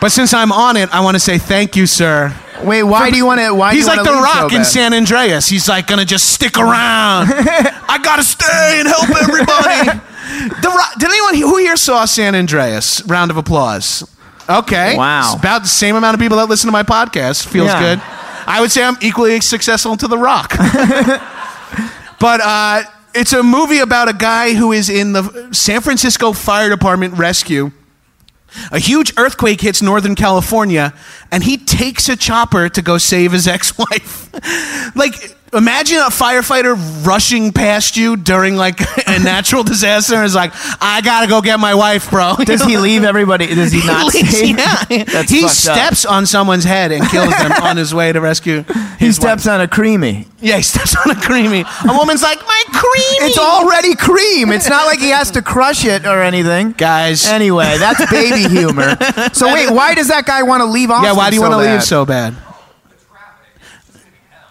But 0.00 0.10
since 0.10 0.34
I'm 0.34 0.50
on 0.50 0.76
it, 0.76 0.92
I 0.92 1.00
want 1.00 1.14
to 1.14 1.20
say 1.20 1.38
thank 1.38 1.76
you, 1.76 1.86
sir. 1.86 2.34
Wait, 2.64 2.82
why 2.82 3.08
do 3.08 3.16
you 3.16 3.24
want 3.24 3.40
to? 3.40 3.54
Why 3.54 3.70
do 3.70 3.76
He's 3.76 3.86
you 3.86 3.88
like 3.94 3.98
wanna 3.98 4.10
the 4.10 4.16
leave 4.16 4.32
so 4.34 4.40
Rock 4.42 4.52
in? 4.52 4.64
San 4.64 4.92
Andreas. 4.94 5.46
He's 5.48 5.68
like 5.68 5.86
gonna 5.86 6.04
just 6.04 6.30
stick 6.32 6.58
around. 6.58 7.28
I 7.32 8.00
gotta 8.02 8.24
stay 8.24 8.80
and 8.80 8.88
help 8.88 9.08
everybody. 9.08 10.00
the 10.62 10.68
Rock, 10.68 10.94
did 10.98 11.08
anyone 11.08 11.34
who 11.36 11.56
here 11.58 11.76
saw 11.76 12.04
San 12.06 12.34
Andreas? 12.34 13.00
Round 13.06 13.30
of 13.30 13.36
applause. 13.36 14.02
Okay. 14.48 14.96
Wow. 14.96 15.20
It's 15.34 15.40
about 15.40 15.62
the 15.62 15.68
same 15.68 15.94
amount 15.94 16.14
of 16.14 16.20
people 16.20 16.38
that 16.38 16.48
listen 16.48 16.66
to 16.66 16.72
my 16.72 16.82
podcast. 16.82 17.46
Feels 17.46 17.68
Yeah. 17.68 17.80
good. 17.80 18.02
I 18.48 18.60
would 18.60 18.72
say 18.72 18.82
I'm 18.82 18.96
equally 19.00 19.40
successful 19.40 19.96
to 19.98 20.08
The 20.08 20.18
Rock. 20.18 20.56
but 22.18 22.40
uh, 22.42 22.82
it's 23.14 23.32
a 23.32 23.42
movie 23.42 23.78
about 23.78 24.08
a 24.08 24.12
guy 24.12 24.54
who 24.54 24.72
is 24.72 24.88
in 24.88 25.12
the 25.12 25.48
San 25.52 25.80
Francisco 25.80 26.32
Fire 26.32 26.68
Department 26.68 27.14
rescue. 27.14 27.72
A 28.72 28.78
huge 28.78 29.12
earthquake 29.16 29.60
hits 29.60 29.80
Northern 29.80 30.14
California, 30.14 30.92
and 31.30 31.44
he 31.44 31.56
takes 31.56 32.08
a 32.08 32.16
chopper 32.16 32.68
to 32.68 32.82
go 32.82 32.98
save 32.98 33.32
his 33.32 33.46
ex 33.48 33.76
wife. 33.78 34.28
like, 34.96 35.36
imagine 35.52 35.98
a 35.98 36.10
firefighter 36.10 36.76
rushing 37.06 37.52
past 37.52 37.96
you 37.96 38.16
during 38.16 38.56
like 38.56 38.80
a 39.08 39.18
natural 39.18 39.62
disaster 39.62 40.14
and 40.14 40.24
is 40.24 40.34
like, 40.34 40.52
I 40.80 41.00
gotta 41.02 41.26
go 41.26 41.40
get 41.40 41.58
my 41.58 41.74
wife, 41.74 42.10
bro. 42.10 42.36
Does 42.44 42.62
he 42.64 42.76
leave 42.76 43.04
everybody? 43.04 43.46
Does 43.46 43.72
he 43.72 43.84
not? 43.86 44.12
leaves- 44.14 44.36
stay? 44.36 44.46
yeah. 44.50 44.84
That's 45.04 45.30
he 45.30 45.42
fucked 45.42 45.54
steps 45.54 46.04
on 46.04 46.26
someone's 46.26 46.64
head 46.64 46.92
and 46.92 47.06
kills 47.08 47.36
them 47.36 47.52
on 47.62 47.76
his 47.76 47.94
way 47.94 48.12
to 48.12 48.20
rescue. 48.20 48.64
He 48.98 49.12
steps 49.12 49.46
wife. 49.46 49.54
on 49.54 49.60
a 49.60 49.68
creamy. 49.68 50.26
Yeah, 50.40 50.56
he 50.56 50.62
steps 50.62 50.96
on 50.96 51.10
a 51.10 51.20
creamy. 51.20 51.60
A 51.60 51.92
woman's 51.96 52.22
like, 52.22 52.40
my 52.46 52.62
creamy. 52.72 53.26
It's 53.30 53.38
already 53.38 53.94
cream. 53.94 54.52
It's 54.52 54.68
not 54.68 54.86
like 54.86 54.98
he 55.00 55.10
has 55.10 55.30
to 55.32 55.42
crush 55.42 55.84
it 55.84 56.06
or 56.06 56.22
anything. 56.22 56.72
guys. 56.72 57.26
Anyway, 57.26 57.76
that's 57.78 58.10
baby 58.10 58.48
humor. 58.48 58.96
So 59.32 59.52
wait, 59.52 59.70
why 59.70 59.94
does 59.94 60.08
that 60.08 60.24
guy 60.26 60.42
want 60.42 60.60
to 60.62 60.66
leave 60.66 60.90
Austin? 60.90 61.04
yeah, 61.04 61.12
why 61.12 61.30
do 61.30 61.36
you 61.36 61.42
want 61.42 61.52
to 61.52 61.58
bad? 61.58 61.72
leave 61.74 61.82
so 61.84 62.06
bad? 62.06 62.34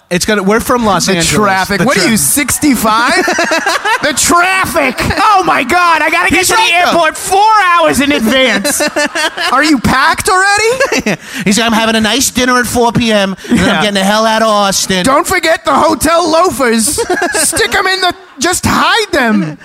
It's 0.10 0.26
gonna. 0.26 0.42
We're 0.42 0.60
from 0.60 0.86
Los 0.86 1.06
The 1.06 1.18
Angeles. 1.18 1.36
traffic. 1.36 1.78
The 1.80 1.86
what 1.86 1.96
tra- 1.96 2.08
are 2.08 2.10
you, 2.10 2.18
65? 2.18 3.16
the 3.26 4.14
traffic. 4.18 4.96
Oh 5.22 5.44
my 5.46 5.64
God, 5.64 6.02
I 6.02 6.10
gotta 6.10 6.32
get 6.32 6.40
He's 6.40 6.48
to 6.48 6.56
the 6.56 6.74
airport 6.74 7.16
four 7.16 7.52
hours 7.64 8.02
in 8.02 8.12
advance. 8.12 8.82
are 9.52 9.64
you 9.64 9.80
packed 9.80 10.28
already? 10.28 11.22
He's 11.46 11.60
like, 11.60 11.68
I'm 11.68 11.74
having 11.74 11.96
a 11.96 12.02
nice 12.02 12.32
dinner 12.32 12.58
at 12.60 12.66
4 12.66 12.92
p.m. 12.94 13.36
and 13.50 13.58
Yeah. 13.60 13.66
I'm 13.66 13.82
getting 13.84 13.94
the 13.94 14.04
hell 14.04 14.26
out 14.26 14.42
of 14.42 14.48
Austin. 14.48 15.06
Don't 15.06 15.28
forget 15.28 15.64
the 15.64 15.76
hotel 15.76 16.28
loafers. 16.32 16.88
Stick 17.34 17.72
them 17.72 17.86
in 17.86 18.02
the. 18.02 18.16
Just 18.40 18.64
hide 18.66 19.12
them. 19.12 19.58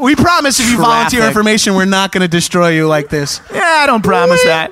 we 0.00 0.14
promise 0.14 0.60
if 0.60 0.70
you 0.70 0.78
volunteer 0.78 1.26
information, 1.26 1.74
we're 1.74 1.84
not 1.84 2.12
going 2.12 2.22
to 2.22 2.28
destroy 2.28 2.68
you 2.70 2.86
like 2.86 3.08
this. 3.10 3.40
Yeah, 3.52 3.60
I 3.64 3.86
don't 3.86 4.02
promise 4.02 4.42
that. 4.44 4.70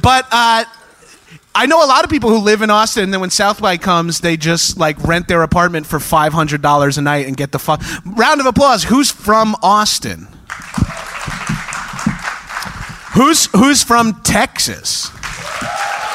But 0.00 0.26
uh, 0.30 0.64
I 1.60 1.66
know 1.66 1.84
a 1.84 1.86
lot 1.88 2.04
of 2.04 2.10
people 2.10 2.30
who 2.30 2.38
live 2.38 2.62
in 2.62 2.70
Austin, 2.70 3.02
and 3.04 3.12
then 3.12 3.20
when 3.20 3.30
South 3.30 3.60
by 3.60 3.76
comes, 3.78 4.20
they 4.20 4.36
just 4.36 4.76
like 4.78 4.96
rent 5.04 5.26
their 5.26 5.42
apartment 5.42 5.86
for 5.86 5.98
five 5.98 6.32
hundred 6.32 6.62
dollars 6.62 6.98
a 6.98 7.02
night 7.02 7.26
and 7.26 7.36
get 7.36 7.50
the 7.50 7.58
fuck. 7.58 7.82
Round 8.06 8.40
of 8.40 8.46
applause. 8.46 8.84
Who's 8.84 9.10
from 9.10 9.56
Austin? 9.62 10.28
Who's 13.14 13.46
who's 13.46 13.82
from 13.82 14.20
Texas? 14.22 15.10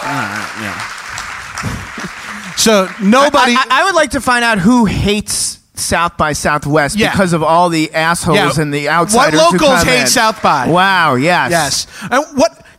Right, 0.04 0.54
yeah. 0.62 0.90
So 2.56 2.88
nobody. 3.02 3.56
I, 3.58 3.66
I- 3.70 3.82
I 3.82 3.84
would 3.86 3.96
like 3.96 4.12
to 4.12 4.22
find 4.22 4.46
out 4.46 4.60
who 4.60 4.86
hates 4.86 5.60
South 5.74 6.16
by 6.18 6.32
Southwest 6.34 6.96
Yeah. 6.98 7.12
because 7.12 7.34
of 7.34 7.44
all 7.44 7.68
the 7.70 7.94
assholes 7.94 8.38
Yeah. 8.38 8.62
and 8.62 8.74
the 8.74 8.86
What 8.86 8.94
outsiders. 8.94 9.42
who 9.42 9.52
locals 9.58 9.84
hate. 9.84 10.08
South 10.08 10.42
by? 10.42 10.70
Wow. 10.70 11.16
Yes. 11.16 11.52
Yes. 11.52 11.88
And 12.12 12.24
what 12.38 12.66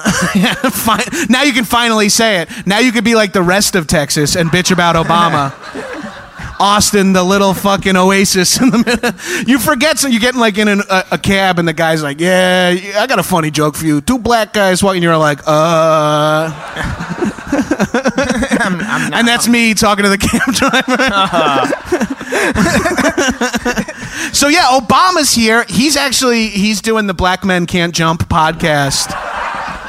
Fi- 0.70 1.26
now 1.28 1.42
you 1.42 1.52
can 1.52 1.64
finally 1.64 2.08
say 2.08 2.40
it. 2.42 2.48
Now 2.66 2.78
you 2.78 2.92
could 2.92 3.04
be 3.04 3.14
like 3.14 3.32
the 3.32 3.42
rest 3.42 3.74
of 3.74 3.86
Texas 3.86 4.36
and 4.36 4.48
bitch 4.50 4.70
about 4.72 4.96
Obama. 4.96 5.52
Austin, 6.60 7.14
the 7.14 7.24
little 7.24 7.54
fucking 7.54 7.96
oasis 7.96 8.60
in 8.60 8.68
the 8.68 8.78
middle. 8.78 9.48
You 9.48 9.58
forget, 9.58 9.98
so 9.98 10.08
you're 10.08 10.20
getting 10.20 10.40
like 10.40 10.58
in 10.58 10.68
an, 10.68 10.82
a, 10.90 11.04
a 11.12 11.18
cab, 11.18 11.58
and 11.58 11.66
the 11.66 11.72
guy's 11.72 12.02
like, 12.02 12.20
"Yeah, 12.20 12.76
I 12.98 13.06
got 13.06 13.18
a 13.18 13.22
funny 13.22 13.50
joke 13.50 13.76
for 13.76 13.86
you." 13.86 14.02
Two 14.02 14.18
black 14.18 14.52
guys 14.52 14.82
walking, 14.82 15.02
you're 15.02 15.16
like, 15.16 15.40
"Uh," 15.46 16.50
and 19.18 19.26
that's 19.26 19.48
me 19.48 19.74
talking 19.74 20.04
to 20.04 20.08
the 20.08 20.18
cab 20.18 20.54
driver. 20.54 20.96
so 24.32 24.48
yeah, 24.48 24.66
Obama's 24.66 25.32
here. 25.32 25.64
He's 25.68 25.96
actually 25.96 26.48
he's 26.48 26.80
doing 26.80 27.06
the 27.06 27.14
Black 27.14 27.44
Men 27.44 27.66
Can't 27.66 27.94
Jump 27.94 28.28
podcast. 28.28 29.10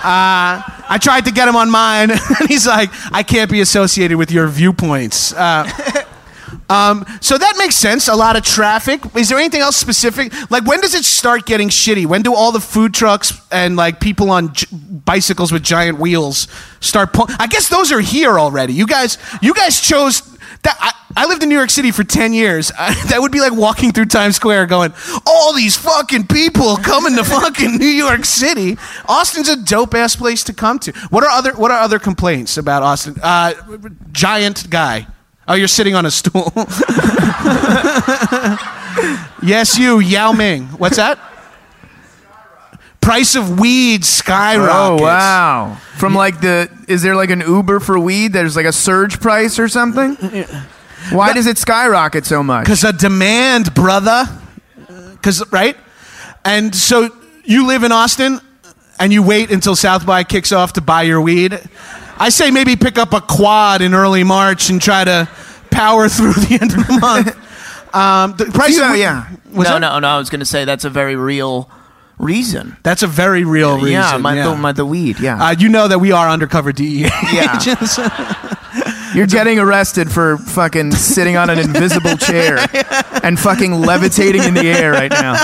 Uh, 0.04 0.64
I 0.90 0.98
tried 1.00 1.26
to 1.26 1.32
get 1.32 1.48
him 1.48 1.56
on 1.56 1.70
mine, 1.70 2.10
and 2.12 2.20
he's 2.50 2.66
like, 2.66 2.90
I 3.14 3.24
can't 3.24 3.52
be 3.52 3.62
associated 3.62 4.18
with 4.18 4.32
your 4.32 4.48
viewpoints. 4.48 5.32
Uh, 5.32 5.64
um, 6.70 7.06
so 7.22 7.38
that 7.38 7.56
makes 7.58 7.76
sense. 7.76 8.08
A 8.08 8.16
lot 8.16 8.36
of 8.36 8.44
traffic. 8.44 9.02
Is 9.16 9.30
there 9.30 9.38
anything 9.38 9.62
else 9.62 9.76
specific? 9.76 10.34
Like, 10.50 10.66
when 10.66 10.82
does 10.82 10.96
it 10.96 11.06
start 11.06 11.46
getting 11.46 11.70
shitty? 11.70 12.06
When 12.06 12.22
do 12.22 12.34
all 12.34 12.52
the 12.52 12.60
food 12.60 12.94
trucks 12.94 13.34
and 13.52 13.76
like 13.76 14.00
people 14.00 14.30
on 14.30 14.54
j- 14.54 14.68
bicycles 14.72 15.52
with 15.52 15.64
giant 15.64 16.00
wheels 16.00 16.48
start? 16.80 17.10
I 17.40 17.48
guess 17.48 17.70
those 17.70 17.92
are 17.92 18.00
here 18.00 18.40
already. 18.40 18.74
You 18.74 18.88
guys, 18.88 19.18
you 19.42 19.54
guys 19.54 19.80
chose. 19.80 20.22
That, 20.64 20.78
I, 20.80 21.24
I 21.24 21.26
lived 21.26 21.42
in 21.42 21.50
New 21.50 21.56
York 21.56 21.72
City 21.72 21.92
for 21.92 22.04
10 22.04 22.34
years. 22.34 22.72
I, 22.78 22.94
that 23.10 23.20
would 23.20 23.32
be 23.32 23.40
like 23.40 23.54
walking 23.54 23.92
through 23.92 24.06
Times 24.06 24.36
Square 24.36 24.68
going, 24.68 24.94
all 25.26 25.54
these 25.54 25.76
fucking 25.76 26.28
people 26.28 26.78
coming 26.78 27.16
to 27.16 27.24
fucking 27.24 27.78
New 27.78 27.86
York 27.86 28.26
City. 28.26 28.78
Austin's 29.08 29.50
a 29.50 29.56
dope 29.56 29.94
ass 29.96 30.16
place 30.16 30.44
to 30.46 30.54
come 30.54 30.80
to. 30.80 30.92
What 31.10 31.24
are 31.24 31.30
other, 31.30 31.54
what 31.54 31.72
are 31.72 31.80
other 31.80 32.00
complaints 32.00 32.58
about 32.58 32.84
Austin? 32.84 33.16
Uh, 33.22 33.54
giant 34.12 34.70
guy. 34.70 35.08
Oh, 35.48 35.54
you're 35.56 35.68
sitting 35.68 35.96
on 35.96 36.06
a 36.06 36.12
stool. 36.12 36.52
yes, 39.44 39.78
you, 39.78 40.00
Yao 40.00 40.32
Ming. 40.32 40.68
What's 40.78 40.98
that? 40.98 41.20
Price 43.02 43.36
of 43.36 43.60
weed 43.60 44.06
skyrockets. 44.06 45.02
Oh 45.02 45.04
wow! 45.04 45.78
From 45.98 46.14
like 46.14 46.40
the 46.40 46.70
is 46.88 47.02
there 47.02 47.16
like 47.16 47.32
an 47.32 47.42
Uber 47.42 47.80
for 47.80 47.98
weed? 48.00 48.32
There's 48.32 48.56
like 48.56 48.68
a 48.68 48.72
surge 48.72 49.20
price 49.20 49.58
or 49.58 49.68
something. 49.68 50.16
Why 51.10 51.34
does 51.34 51.48
it 51.48 51.58
skyrocket 51.58 52.26
so 52.26 52.44
much? 52.44 52.66
Because 52.66 52.84
of 52.84 52.98
demand, 52.98 53.74
brother. 53.74 54.26
Because, 55.12 55.44
right? 55.52 55.76
And 56.46 56.76
so 56.76 57.10
you 57.44 57.68
live 57.68 57.84
in 57.84 57.92
Austin 57.92 58.40
and 59.00 59.12
you 59.12 59.24
wait 59.24 59.52
until 59.52 59.76
South 59.76 60.06
by 60.06 60.24
kicks 60.24 60.52
off 60.52 60.74
to 60.74 60.82
buy 60.82 61.04
your 61.04 61.22
weed. 61.22 61.60
I 62.22 62.30
say 62.30 62.52
maybe 62.52 62.76
pick 62.76 62.98
up 62.98 63.14
a 63.14 63.22
quad 63.22 63.82
in 63.82 63.94
early 63.94 64.24
March 64.24 64.70
and 64.70 64.80
try 64.82 65.04
to 65.04 65.28
power 65.72 66.08
through 66.08 66.34
the 66.46 66.58
end 66.62 66.72
of 66.74 66.86
the 66.88 66.98
month. 67.02 67.96
Um, 67.96 68.36
the 68.38 68.46
price 68.46 68.78
Yeah, 68.78 68.92
weed- 68.94 69.00
yeah. 69.00 69.30
Was 69.54 69.68
no, 69.68 69.74
that- 69.74 69.80
no, 69.80 70.00
no. 70.00 70.08
I 70.08 70.18
was 70.18 70.30
going 70.30 70.40
to 70.40 70.46
say 70.46 70.64
that's 70.66 70.86
a 70.86 70.90
very 70.90 71.16
real 71.16 71.70
reason. 72.20 72.78
That's 72.84 73.02
a 73.02 73.08
very 73.08 73.44
real 73.44 73.76
reason. 73.76 73.92
yeah, 73.94 74.18
my, 74.18 74.36
yeah. 74.36 74.50
The, 74.50 74.56
my, 74.56 74.72
the 74.72 74.86
weed. 74.86 75.20
Yeah. 75.20 75.44
Uh, 75.44 75.56
you 75.58 75.68
know 75.70 75.88
that 75.88 75.98
we 76.00 76.12
are 76.12 76.30
undercover 76.30 76.72
DEA 76.72 77.10
Yeah. 77.34 77.58
agents. 77.60 77.98
You're 79.16 79.28
getting 79.28 79.58
arrested 79.60 80.10
for 80.12 80.38
fucking 80.38 80.92
sitting 80.94 81.36
on 81.36 81.50
an 81.50 81.58
invisible 81.60 82.16
chair 82.18 82.60
and 83.24 83.38
fucking 83.40 83.74
levitating 83.82 84.44
in 84.44 84.54
the 84.54 84.68
air 84.68 84.92
right 84.92 85.12
now. 85.12 85.44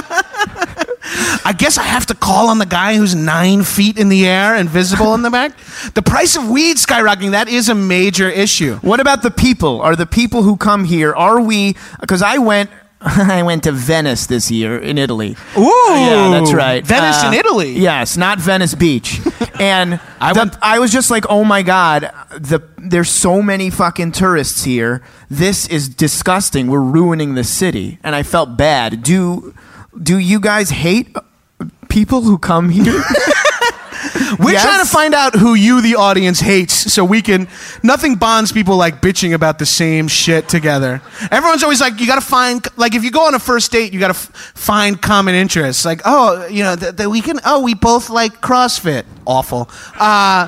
I 1.49 1.53
guess 1.53 1.77
I 1.77 1.83
have 1.83 2.05
to 2.07 2.13
call 2.15 2.49
on 2.49 2.57
the 2.59 2.65
guy 2.65 2.95
who's 2.97 3.15
nine 3.15 3.63
feet 3.63 3.97
in 3.97 4.09
the 4.09 4.27
air 4.27 4.55
and 4.55 4.67
visible 4.69 5.13
in 5.15 5.21
the 5.21 5.29
back. 5.31 5.51
The 5.93 6.01
price 6.01 6.35
of 6.35 6.49
weed 6.49 6.77
skyrocketing, 6.77 7.31
that 7.31 7.47
is 7.47 7.69
a 7.69 7.75
major 7.75 8.29
issue. 8.29 8.75
What 8.81 8.99
about 8.99 9.21
the 9.21 9.31
people? 9.31 9.79
Are 9.81 9.95
the 9.95 10.05
people 10.05 10.41
who 10.43 10.57
come 10.57 10.83
here? 10.85 11.13
Are 11.15 11.39
we? 11.39 11.75
Because 12.01 12.21
I 12.21 12.37
went. 12.39 12.69
I 13.01 13.43
went 13.43 13.63
to 13.63 13.71
Venice 13.71 14.25
this 14.27 14.49
year 14.49 14.77
in 14.89 14.97
Italy. 14.97 15.35
Ooh. 15.55 15.91
Yeah, 16.09 16.29
that's 16.31 16.51
right. 16.51 16.83
Venice 16.85 17.21
in 17.23 17.29
Uh, 17.33 17.41
Italy. 17.43 17.71
Yes, 17.79 18.17
not 18.17 18.39
Venice 18.39 18.75
Beach. 18.75 19.19
And 19.59 19.99
I 20.21 20.29
I, 20.29 20.33
went- 20.33 20.57
I 20.61 20.77
was 20.79 20.91
just 20.91 21.09
like, 21.09 21.25
oh 21.29 21.43
my 21.43 21.63
god, 21.63 22.11
the 22.49 22.59
there's 22.91 23.09
so 23.09 23.41
many 23.41 23.69
fucking 23.71 24.11
tourists 24.11 24.63
here. 24.65 25.01
This 25.31 25.67
is 25.67 25.89
disgusting. 25.89 26.67
We're 26.67 26.89
ruining 26.99 27.33
the 27.35 27.43
city, 27.43 27.97
and 28.03 28.13
I 28.15 28.23
felt 28.23 28.57
bad. 28.57 29.01
Do 29.01 29.53
do 30.09 30.17
you 30.17 30.39
guys 30.39 30.69
hate 30.69 31.07
people 31.97 32.21
who 32.21 32.37
come 32.37 32.69
here? 32.69 32.83
We're 34.39 34.51
Yes? 34.51 34.61
trying 34.63 34.79
to 34.85 34.89
find 34.89 35.13
out 35.15 35.33
who 35.35 35.55
you, 35.55 35.81
the 35.81 35.95
audience, 35.95 36.39
hates 36.39 36.93
so 36.93 37.03
we 37.03 37.23
can. 37.23 37.47
Nothing 37.81 38.15
bonds 38.15 38.51
people 38.51 38.77
like 38.77 39.01
bitching 39.01 39.33
about 39.33 39.57
the 39.57 39.65
same 39.65 40.07
shit 40.07 40.47
together. 40.47 41.01
Everyone's 41.31 41.63
always 41.63 41.81
like, 41.81 41.99
you 41.99 42.05
gotta 42.05 42.21
find, 42.21 42.65
like, 42.77 42.93
if 42.93 43.03
you 43.03 43.09
go 43.09 43.25
on 43.25 43.33
a 43.33 43.39
first 43.39 43.71
date, 43.71 43.93
you 43.93 43.99
gotta 43.99 44.13
f- 44.13 44.29
find 44.53 45.01
common 45.01 45.33
interests. 45.33 45.85
Like, 45.85 46.01
oh, 46.05 46.45
you 46.47 46.61
know, 46.63 46.75
that 46.75 46.97
the, 46.97 47.09
we 47.09 47.21
can, 47.21 47.39
oh, 47.45 47.61
we 47.63 47.73
both 47.73 48.09
like 48.11 48.41
CrossFit. 48.41 49.05
Awful. 49.25 49.69
Uh, 49.99 50.47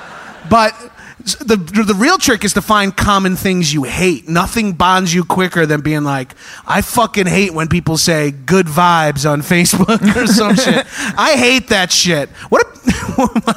but. 0.50 0.74
The, 1.20 1.58
the 1.58 1.94
real 1.96 2.18
trick 2.18 2.46
is 2.46 2.54
to 2.54 2.62
find 2.62 2.96
common 2.96 3.36
things 3.36 3.74
you 3.74 3.84
hate. 3.84 4.30
Nothing 4.30 4.72
bonds 4.74 5.14
you 5.14 5.26
quicker 5.26 5.66
than 5.66 5.82
being 5.82 6.04
like, 6.06 6.34
I 6.66 6.82
fucking 6.82 7.28
hate 7.28 7.54
when 7.54 7.68
people 7.68 7.98
say 7.98 8.32
good 8.32 8.68
vibes 8.68 9.30
on 9.30 9.42
Facebook 9.54 10.16
or 10.16 10.28
some 10.28 10.56
shit. 10.56 10.86
I 11.18 11.36
hate 11.38 11.68
that 11.70 11.92
shit. 11.92 12.30
What 12.50 12.66
do, 12.74 12.92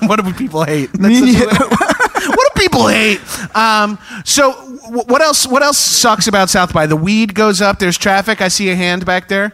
what 0.08 0.22
do 0.22 0.32
people 0.34 0.64
hate? 0.64 0.90
That's 0.92 1.18
such 1.18 2.02
what 2.28 2.54
do 2.54 2.60
people 2.60 2.88
hate? 2.88 3.20
Um, 3.56 3.98
so 4.24 4.52
wh- 4.52 5.08
what 5.08 5.22
else? 5.22 5.46
What 5.46 5.62
else 5.62 5.78
sucks 5.78 6.26
about 6.26 6.50
South 6.50 6.72
by? 6.72 6.86
The 6.86 6.96
weed 6.96 7.34
goes 7.34 7.60
up. 7.60 7.78
There's 7.78 7.98
traffic. 7.98 8.40
I 8.40 8.48
see 8.48 8.70
a 8.70 8.76
hand 8.76 9.06
back 9.06 9.28
there. 9.28 9.52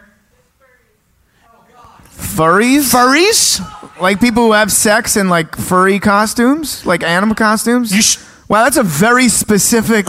Furries? 2.11 2.91
Furries? 2.91 3.59
Like 3.99 4.21
people 4.21 4.47
who 4.47 4.51
have 4.53 4.71
sex 4.71 5.17
in 5.17 5.27
like 5.29 5.55
furry 5.57 5.99
costumes, 5.99 6.85
like 6.85 7.03
animal 7.03 7.35
costumes. 7.35 7.91
Sh- 7.93 8.17
wow, 8.47 8.63
that's 8.63 8.77
a 8.77 8.83
very 8.83 9.27
specific 9.27 10.07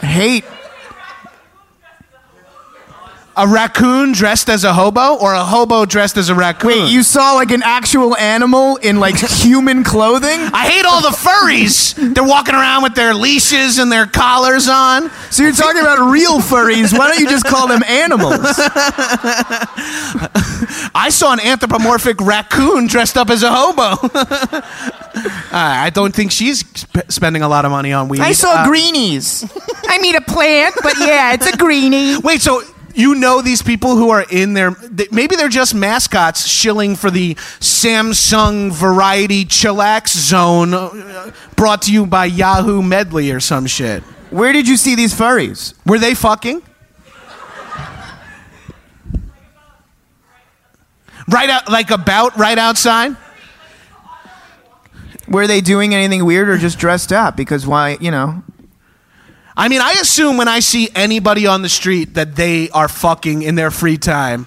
hate. 0.00 0.44
A 3.40 3.46
raccoon 3.46 4.10
dressed 4.12 4.48
as 4.50 4.64
a 4.64 4.72
hobo, 4.74 5.14
or 5.14 5.32
a 5.32 5.44
hobo 5.44 5.84
dressed 5.86 6.16
as 6.16 6.28
a 6.28 6.34
raccoon? 6.34 6.70
Wait, 6.70 6.90
you 6.92 7.04
saw 7.04 7.34
like 7.34 7.52
an 7.52 7.62
actual 7.62 8.16
animal 8.16 8.76
in 8.78 8.98
like 8.98 9.16
human 9.44 9.84
clothing? 9.84 10.40
I 10.52 10.66
hate 10.68 10.84
all 10.84 11.00
the 11.00 11.10
furries. 11.16 11.94
They're 12.14 12.24
walking 12.24 12.56
around 12.56 12.82
with 12.82 12.94
their 12.96 13.14
leashes 13.14 13.78
and 13.78 13.92
their 13.92 14.06
collars 14.06 14.68
on. 14.68 15.10
So 15.30 15.44
you're 15.44 15.52
talking 15.52 15.80
about 15.80 16.10
real 16.10 16.40
furries. 16.40 16.92
Why 16.98 17.10
don't 17.10 17.20
you 17.20 17.28
just 17.28 17.44
call 17.46 17.68
them 17.68 17.84
animals? 17.84 18.34
I 20.94 21.08
saw 21.10 21.32
an 21.32 21.40
anthropomorphic 21.40 22.20
raccoon 22.20 22.88
dressed 22.88 23.16
up 23.16 23.30
as 23.30 23.42
a 23.44 23.52
hobo. 23.52 24.08
Uh, 25.18 25.56
I 25.56 25.90
don't 25.90 26.14
think 26.14 26.30
she's 26.30 26.60
sp- 26.62 27.08
spending 27.08 27.42
a 27.42 27.48
lot 27.48 27.64
of 27.64 27.72
money 27.72 27.92
on 27.92 28.08
weed. 28.08 28.20
I 28.20 28.30
saw 28.32 28.52
Uh, 28.62 28.68
greenies. 28.68 29.42
I 29.88 29.98
mean 29.98 30.14
a 30.14 30.20
plant, 30.20 30.76
but 30.80 30.94
yeah, 31.00 31.32
it's 31.32 31.46
a 31.46 31.56
greenie. 31.56 32.16
Wait, 32.18 32.40
so 32.40 32.62
you 32.98 33.14
know 33.14 33.40
these 33.40 33.62
people 33.62 33.96
who 33.96 34.10
are 34.10 34.24
in 34.30 34.54
there? 34.54 34.74
th- 34.74 35.10
Maybe 35.12 35.36
they're 35.36 35.48
just 35.48 35.74
mascots 35.74 36.46
shilling 36.46 36.96
for 36.96 37.10
the 37.10 37.34
Samsung 37.60 38.72
Variety 38.72 39.44
Chillax 39.44 40.08
Zone, 40.16 40.74
uh, 40.74 41.30
brought 41.56 41.82
to 41.82 41.92
you 41.92 42.04
by 42.06 42.24
Yahoo 42.26 42.82
Medley 42.82 43.30
or 43.30 43.40
some 43.40 43.66
shit. 43.66 44.02
Where 44.30 44.52
did 44.52 44.66
you 44.68 44.76
see 44.76 44.94
these 44.94 45.14
furries? 45.14 45.74
Were 45.86 45.98
they 45.98 46.14
fucking? 46.14 46.62
Right 51.30 51.50
out, 51.50 51.70
like 51.70 51.90
about 51.90 52.36
right 52.38 52.58
outside. 52.58 53.16
Were 55.28 55.46
they 55.46 55.60
doing 55.60 55.94
anything 55.94 56.24
weird 56.24 56.48
or 56.48 56.56
just 56.56 56.78
dressed 56.78 57.12
up? 57.12 57.36
Because 57.36 57.66
why, 57.66 57.98
you 58.00 58.10
know? 58.10 58.42
I 59.58 59.66
mean, 59.68 59.80
I 59.80 59.92
assume 60.00 60.36
when 60.36 60.46
I 60.48 60.60
see 60.60 60.88
anybody 60.94 61.46
on 61.48 61.62
the 61.62 61.68
street 61.68 62.14
that 62.14 62.36
they 62.36 62.70
are 62.70 62.86
fucking 62.88 63.42
in 63.42 63.56
their 63.56 63.70
free 63.72 63.98
time. 63.98 64.46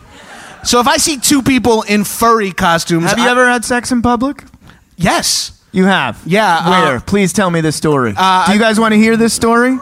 So 0.63 0.79
if 0.79 0.87
I 0.87 0.97
see 0.97 1.17
two 1.17 1.41
people 1.41 1.81
in 1.81 2.05
furry 2.05 2.51
costumes, 2.53 3.09
Have 3.09 3.19
you 3.19 3.25
I- 3.25 3.31
ever 3.31 3.47
had 3.49 3.65
sex 3.65 3.91
in 3.91 4.01
public? 4.01 4.43
Yes. 4.95 5.51
You 5.73 5.85
have. 5.85 6.21
Yeah, 6.25 6.69
Where? 6.69 6.95
uh, 6.97 7.01
Please 7.01 7.33
tell 7.33 7.49
me 7.49 7.61
this 7.61 7.75
story. 7.75 8.13
Uh, 8.15 8.45
Do 8.47 8.53
you 8.53 8.59
guys 8.59 8.79
want 8.79 8.93
to 8.93 8.97
hear 8.97 9.17
this 9.17 9.33
story? 9.33 9.77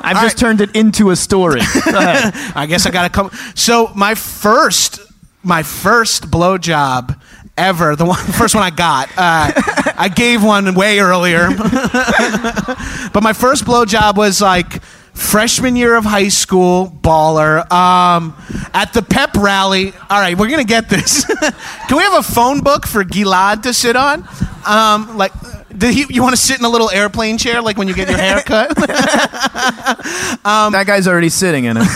I've 0.00 0.14
just 0.22 0.22
right. 0.22 0.36
turned 0.36 0.60
it 0.60 0.74
into 0.76 1.10
a 1.10 1.16
story. 1.16 1.60
I 1.64 2.66
guess 2.68 2.86
I 2.86 2.90
gotta 2.90 3.10
come. 3.10 3.30
So 3.54 3.90
my 3.94 4.14
first, 4.14 5.00
my 5.42 5.62
first 5.62 6.30
blowjob 6.30 7.20
ever. 7.58 7.96
The 7.96 8.06
one, 8.06 8.18
first 8.18 8.54
one 8.54 8.64
I 8.64 8.70
got. 8.70 9.10
Uh, 9.10 9.52
I 9.96 10.10
gave 10.14 10.42
one 10.42 10.74
way 10.74 11.00
earlier. 11.00 11.48
but 13.12 13.22
my 13.22 13.32
first 13.32 13.64
blowjob 13.64 14.16
was 14.16 14.40
like 14.40 14.80
freshman 15.18 15.76
year 15.76 15.96
of 15.96 16.04
high 16.04 16.28
school, 16.28 16.96
baller. 17.02 17.70
Um, 17.70 18.34
at 18.72 18.92
the 18.92 19.02
pep 19.02 19.36
rally. 19.36 19.92
All 20.08 20.20
right, 20.20 20.38
we're 20.38 20.48
gonna 20.48 20.64
get 20.64 20.88
this. 20.88 21.24
Can 21.88 21.96
we 21.96 22.04
have 22.04 22.14
a 22.14 22.22
phone 22.22 22.60
book 22.60 22.86
for 22.86 23.04
Gilad 23.04 23.64
to 23.64 23.74
sit 23.74 23.96
on? 23.96 24.26
Um, 24.66 25.16
like. 25.16 25.32
Did 25.76 25.94
he, 25.94 26.12
you 26.12 26.22
want 26.22 26.34
to 26.34 26.40
sit 26.40 26.58
in 26.58 26.64
a 26.64 26.68
little 26.68 26.90
airplane 26.90 27.38
chair 27.38 27.62
like 27.62 27.76
when 27.76 27.86
you 27.86 27.94
get 27.94 28.08
your 28.08 28.18
hair 28.18 28.40
cut? 28.40 28.74
that 28.76 30.84
guy's 30.88 31.06
already 31.06 31.28
sitting 31.28 31.66
in 31.66 31.76
it. 31.78 31.86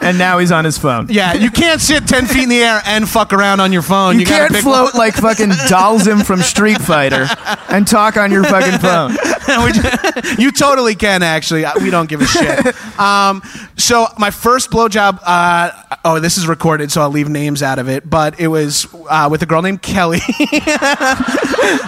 And 0.00 0.18
now 0.18 0.38
he's 0.38 0.52
on 0.52 0.64
his 0.64 0.78
phone. 0.78 1.08
yeah, 1.10 1.34
you 1.34 1.50
can't 1.50 1.80
sit 1.80 2.06
10 2.06 2.26
feet 2.26 2.44
in 2.44 2.48
the 2.48 2.62
air 2.62 2.80
and 2.86 3.08
fuck 3.08 3.32
around 3.32 3.60
on 3.60 3.72
your 3.72 3.82
phone. 3.82 4.18
You, 4.18 4.26
gotta 4.26 4.52
can't 4.52 4.62
float 4.62 4.94
like 4.94 5.14
fucking 5.14 5.48
Dhalsim 5.50 6.24
from 6.24 6.40
Street 6.40 6.78
Fighter 6.78 7.26
and 7.68 7.86
talk 7.86 8.16
on 8.16 8.30
your 8.30 8.44
fucking 8.44 8.78
phone. 8.80 9.16
You 10.38 10.52
totally 10.52 10.94
can 10.94 11.22
actually. 11.22 11.64
Uh, 11.64 11.72
We 11.80 11.90
don't 11.90 12.08
give 12.08 12.20
a 12.20 12.26
shit. 12.26 12.98
Um, 12.98 13.42
so 13.76 14.06
my 14.18 14.30
first 14.30 14.70
blowjob. 14.70 15.20
Uh, 15.24 15.70
oh, 16.04 16.20
this 16.20 16.36
is 16.36 16.46
recorded, 16.46 16.92
so 16.92 17.00
I'll 17.00 17.10
leave 17.10 17.28
names 17.28 17.62
out 17.62 17.78
of 17.78 17.88
it. 17.88 18.08
But 18.08 18.38
it 18.40 18.48
was 18.48 18.86
uh, 19.08 19.28
with 19.30 19.42
a 19.42 19.46
girl 19.46 19.62
named 19.62 19.80
Kelly. 19.82 20.18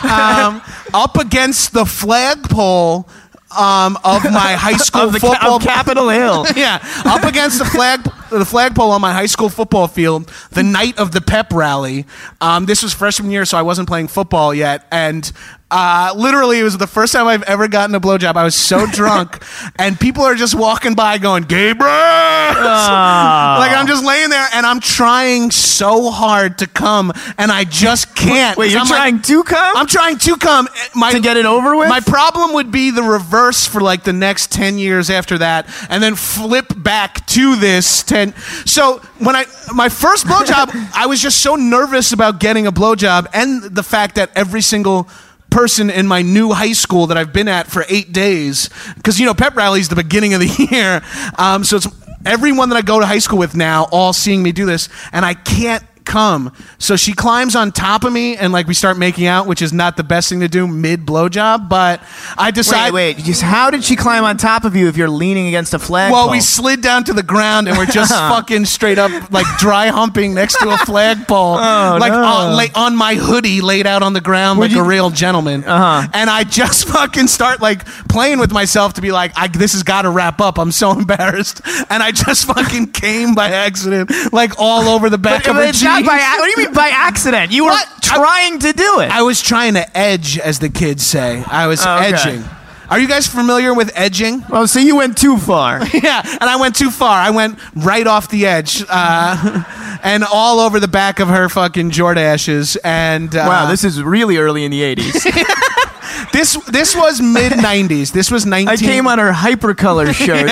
um, 0.03 0.63
up 0.95 1.17
against 1.19 1.73
the 1.73 1.85
flagpole. 1.85 3.09
Um, 3.51 3.97
of 4.05 4.23
my 4.25 4.53
high 4.55 4.77
school 4.77 5.09
Of 5.09 5.17
football 5.17 5.57
of 5.57 5.63
Capitol 5.65 6.09
Hill. 6.09 6.47
yeah, 6.57 6.79
up 7.05 7.25
against 7.25 7.59
the 7.59 7.65
flag 7.65 8.01
the 8.31 8.45
flagpole 8.45 8.93
on 8.93 9.01
my 9.01 9.13
high 9.13 9.27
school 9.27 9.49
football 9.49 9.89
field 9.89 10.31
the 10.53 10.63
night 10.63 10.97
of 10.99 11.11
the 11.11 11.21
pep 11.21 11.53
rally. 11.53 12.07
Um, 12.41 12.67
this 12.67 12.81
was 12.83 12.95
freshman 12.95 13.33
year, 13.33 13.45
so 13.45 13.59
I 13.59 13.63
wasn't 13.63 13.89
playing 13.89 14.07
football 14.07 14.55
yet, 14.55 14.87
and 14.93 15.31
uh, 15.71 16.13
literally 16.17 16.59
it 16.59 16.65
was 16.65 16.77
the 16.79 16.87
first 16.87 17.13
time 17.13 17.27
I've 17.27 17.43
ever 17.45 17.69
gotten 17.69 17.95
a 17.95 18.01
blowjob. 18.01 18.37
I 18.37 18.45
was 18.45 18.55
so 18.55 18.87
drunk, 18.93 19.43
and 19.77 19.99
people 19.99 20.23
are 20.25 20.35
just 20.35 20.55
walking 20.55 20.95
by 20.95 21.19
going, 21.19 21.45
"Gabriel!" 21.45 21.91
like 21.91 23.73
I'm 23.73 23.87
just 23.87 24.05
laying 24.05 24.31
there, 24.31 24.49
and 24.53 24.67
I'm 24.67 24.81
trying 24.81 25.51
so 25.51 26.11
hard 26.11 26.59
to 26.59 26.67
come, 26.67 27.13
and 27.39 27.51
I 27.53 27.65
just 27.65 28.15
can't. 28.15 28.57
Wait, 28.59 28.71
you're 28.73 28.81
I'm 28.81 28.89
like- 28.89 28.97
trying 28.99 29.23
to 29.23 29.45
come? 29.45 29.77
I'm 29.77 29.87
trying 29.87 30.19
to 30.19 30.37
come. 30.37 30.69
My, 30.95 31.13
To 31.13 31.21
get 31.21 31.37
it 31.37 31.47
over 31.47 31.77
with? 31.77 31.89
My 31.89 32.01
problem 32.01 32.55
would 32.55 32.71
be 32.71 32.91
the 32.91 33.03
reverse 33.03 33.67
for 33.67 33.81
like 33.81 34.05
the 34.05 34.13
next 34.13 34.51
10 34.53 34.79
years 34.79 35.11
after 35.11 35.39
that, 35.39 35.69
and 35.89 36.03
then 36.03 36.15
flip 36.17 36.67
back 36.77 37.25
to 37.29 37.57
this 37.57 38.03
10. 38.03 38.35
So 38.67 38.99
when 39.19 39.37
I, 39.37 39.45
my 39.75 39.89
first 39.89 40.27
blowjob, 40.27 40.71
I 40.95 41.07
was 41.07 41.21
just 41.21 41.39
so 41.39 41.57
nervous 41.57 42.13
about 42.13 42.41
getting 42.41 42.67
a 42.67 42.73
blowjob 42.73 43.27
and 43.33 43.63
the 43.63 43.83
fact 43.83 44.17
that 44.17 44.31
every 44.35 44.61
single 44.63 45.09
person 45.51 45.91
in 45.91 46.07
my 46.07 46.23
new 46.23 46.53
high 46.53 46.73
school 46.73 47.09
that 47.09 47.19
I've 47.19 47.33
been 47.33 47.49
at 47.49 47.67
for 47.67 47.85
eight 47.89 48.13
days, 48.13 48.71
because 48.97 49.19
you 49.19 49.27
know, 49.27 49.35
pep 49.35 49.57
rally 49.57 49.81
is 49.81 49.89
the 49.89 49.97
beginning 49.97 50.35
of 50.35 50.41
the 50.41 50.69
year. 50.71 51.03
Um, 51.39 51.65
so 51.65 51.77
it's 51.77 51.89
everyone 52.25 52.69
that 52.71 52.77
I 52.77 52.83
go 52.83 53.01
to 53.01 53.07
high 53.07 53.19
school 53.19 53.39
with 53.39 53.57
now 53.57 53.89
all 53.91 54.13
seeing 54.13 54.43
me 54.43 54.53
do 54.53 54.67
this, 54.67 54.89
and 55.13 55.25
I 55.25 55.35
can't 55.35 55.85
come. 56.11 56.53
So 56.79 56.97
she 56.97 57.13
climbs 57.13 57.55
on 57.55 57.73
top 57.73 58.05
of 58.05 58.13
me 58.13 58.37
and 58.37 58.53
like 58.53 58.67
we 58.67 58.75
start 58.75 58.99
making 58.99 59.27
out, 59.27 59.47
which 59.47 59.63
is 59.63 59.73
not 59.73 59.97
the 59.97 60.03
best 60.03 60.29
thing 60.29 60.41
to 60.41 60.49
do 60.49 60.67
mid 60.67 61.07
blowjob. 61.07 61.69
But 61.69 62.03
I 62.37 62.51
decide. 62.51 62.93
Wait, 62.93 63.17
wait. 63.17 63.25
Just 63.25 63.43
how 63.43 63.71
did 63.71 63.85
she 63.85 63.97
climb 63.97 64.25
on 64.25 64.37
top 64.37 64.65
of 64.65 64.75
you 64.75 64.89
if 64.89 64.97
you're 64.97 65.09
leaning 65.09 65.47
against 65.47 65.73
a 65.73 65.79
flag? 65.79 66.13
Well, 66.13 66.31
we 66.31 66.41
slid 66.41 66.83
down 66.83 67.05
to 67.05 67.13
the 67.13 67.23
ground 67.23 67.69
and 67.69 67.79
we're 67.79 67.87
just 67.87 68.13
fucking 68.33 68.65
straight 68.65 68.99
up 68.99 69.31
like 69.31 69.47
dry 69.59 69.89
humping 69.89 70.35
next 70.35 70.59
to 70.59 70.71
a 70.71 70.77
flagpole, 70.87 71.55
like 71.55 72.13
on, 72.13 72.57
like 72.57 72.77
on 72.77 72.97
my 72.97 73.15
hoodie 73.15 73.61
laid 73.61 73.87
out 73.87 74.03
on 74.03 74.13
the 74.13 74.21
ground 74.21 74.59
like 74.59 74.73
a 74.73 74.83
real 74.83 75.11
gentleman. 75.11 75.65
Uh-huh. 75.65 76.09
And 76.13 76.29
I 76.29 76.45
just 76.45 76.89
fucking 76.89 77.29
start 77.29 77.61
like 77.61 77.87
playing 78.09 78.41
with 78.41 78.53
myself 78.53 78.95
to 78.95 79.01
be 79.01 79.13
like, 79.13 79.33
I, 79.37 79.47
this 79.47 79.73
has 79.75 79.83
got 79.85 80.03
to 80.03 80.11
wrap 80.11 80.41
up. 80.41 80.59
I'm 80.59 80.73
so 80.73 80.93
embarrassed, 80.93 81.61
and 81.89 82.03
I 82.03 82.11
just 82.11 82.47
fucking 82.47 82.93
came 82.93 83.35
by 83.35 83.51
accident, 83.51 84.11
like 84.33 84.55
all 84.59 84.89
over 84.89 85.09
the 85.09 85.19
back 85.19 85.45
But 85.45 85.51
of 85.51 85.57
her 85.57 85.73
not 85.85 86.00
by, 86.05 86.19
what 86.39 86.45
do 86.45 86.61
you 86.61 86.67
mean 86.67 86.75
by 86.75 86.89
accident? 86.89 87.53
You 87.53 87.65
were 87.65 87.71
What? 87.71 87.89
trying 88.03 88.59
to 88.61 88.73
do 88.73 89.01
it. 89.01 89.11
I 89.11 89.23
was 89.23 89.41
trying 89.41 89.75
to 89.75 89.97
edge, 89.97 90.39
as 90.39 90.59
the 90.59 90.69
kids 90.69 91.05
say. 91.07 91.43
I 91.47 91.67
was 91.67 91.85
Oh, 91.85 91.97
okay. 91.97 92.13
edging. 92.15 92.45
Are 92.89 92.99
you 92.99 93.07
guys 93.07 93.29
familiar 93.29 93.73
with 93.73 93.93
edging? 93.95 94.45
oh, 94.51 94.67
so 94.67 94.81
you 94.81 94.97
went 94.97 95.17
too 95.17 95.39
far. 95.39 95.81
yeah, 95.95 96.23
and 96.25 96.51
I 96.51 96.57
went 96.57 96.75
too 96.75 96.91
far. 96.91 97.17
I 97.21 97.31
went 97.31 97.57
right 97.77 98.05
off 98.05 98.29
the 98.31 98.47
edge, 98.47 98.83
uh, 98.89 99.63
and 100.03 100.25
all 100.25 100.59
over 100.59 100.81
the 100.81 100.89
back 100.89 101.21
of 101.21 101.29
her 101.29 101.49
fucking 101.49 101.93
Jordaches. 101.93 102.77
And 102.83 103.33
uh, 103.37 103.45
wow, 103.47 103.71
this 103.71 103.85
is 103.85 104.03
really 104.03 104.39
early 104.39 104.65
in 104.65 104.73
the 104.73 104.81
80s. 104.83 106.33
this 106.33 106.57
this 106.67 106.97
was 106.97 107.21
mid 107.21 107.53
'90s. 107.53 108.11
This 108.13 108.29
was 108.29 108.45
19. 108.45 108.69
I 108.69 108.77
came 108.77 109.07
on 109.07 109.21
her 109.21 109.31
hypercolor 109.31 110.13
shirt, 110.13 110.51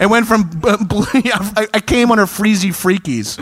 It 0.00 0.06
went 0.10 0.26
from 0.26 0.44
blue, 0.50 1.06
I 1.14 1.68
I 1.74 1.80
came 1.80 2.10
on 2.10 2.18
her 2.18 2.26
freezy 2.26 2.70
freakies. 2.70 3.38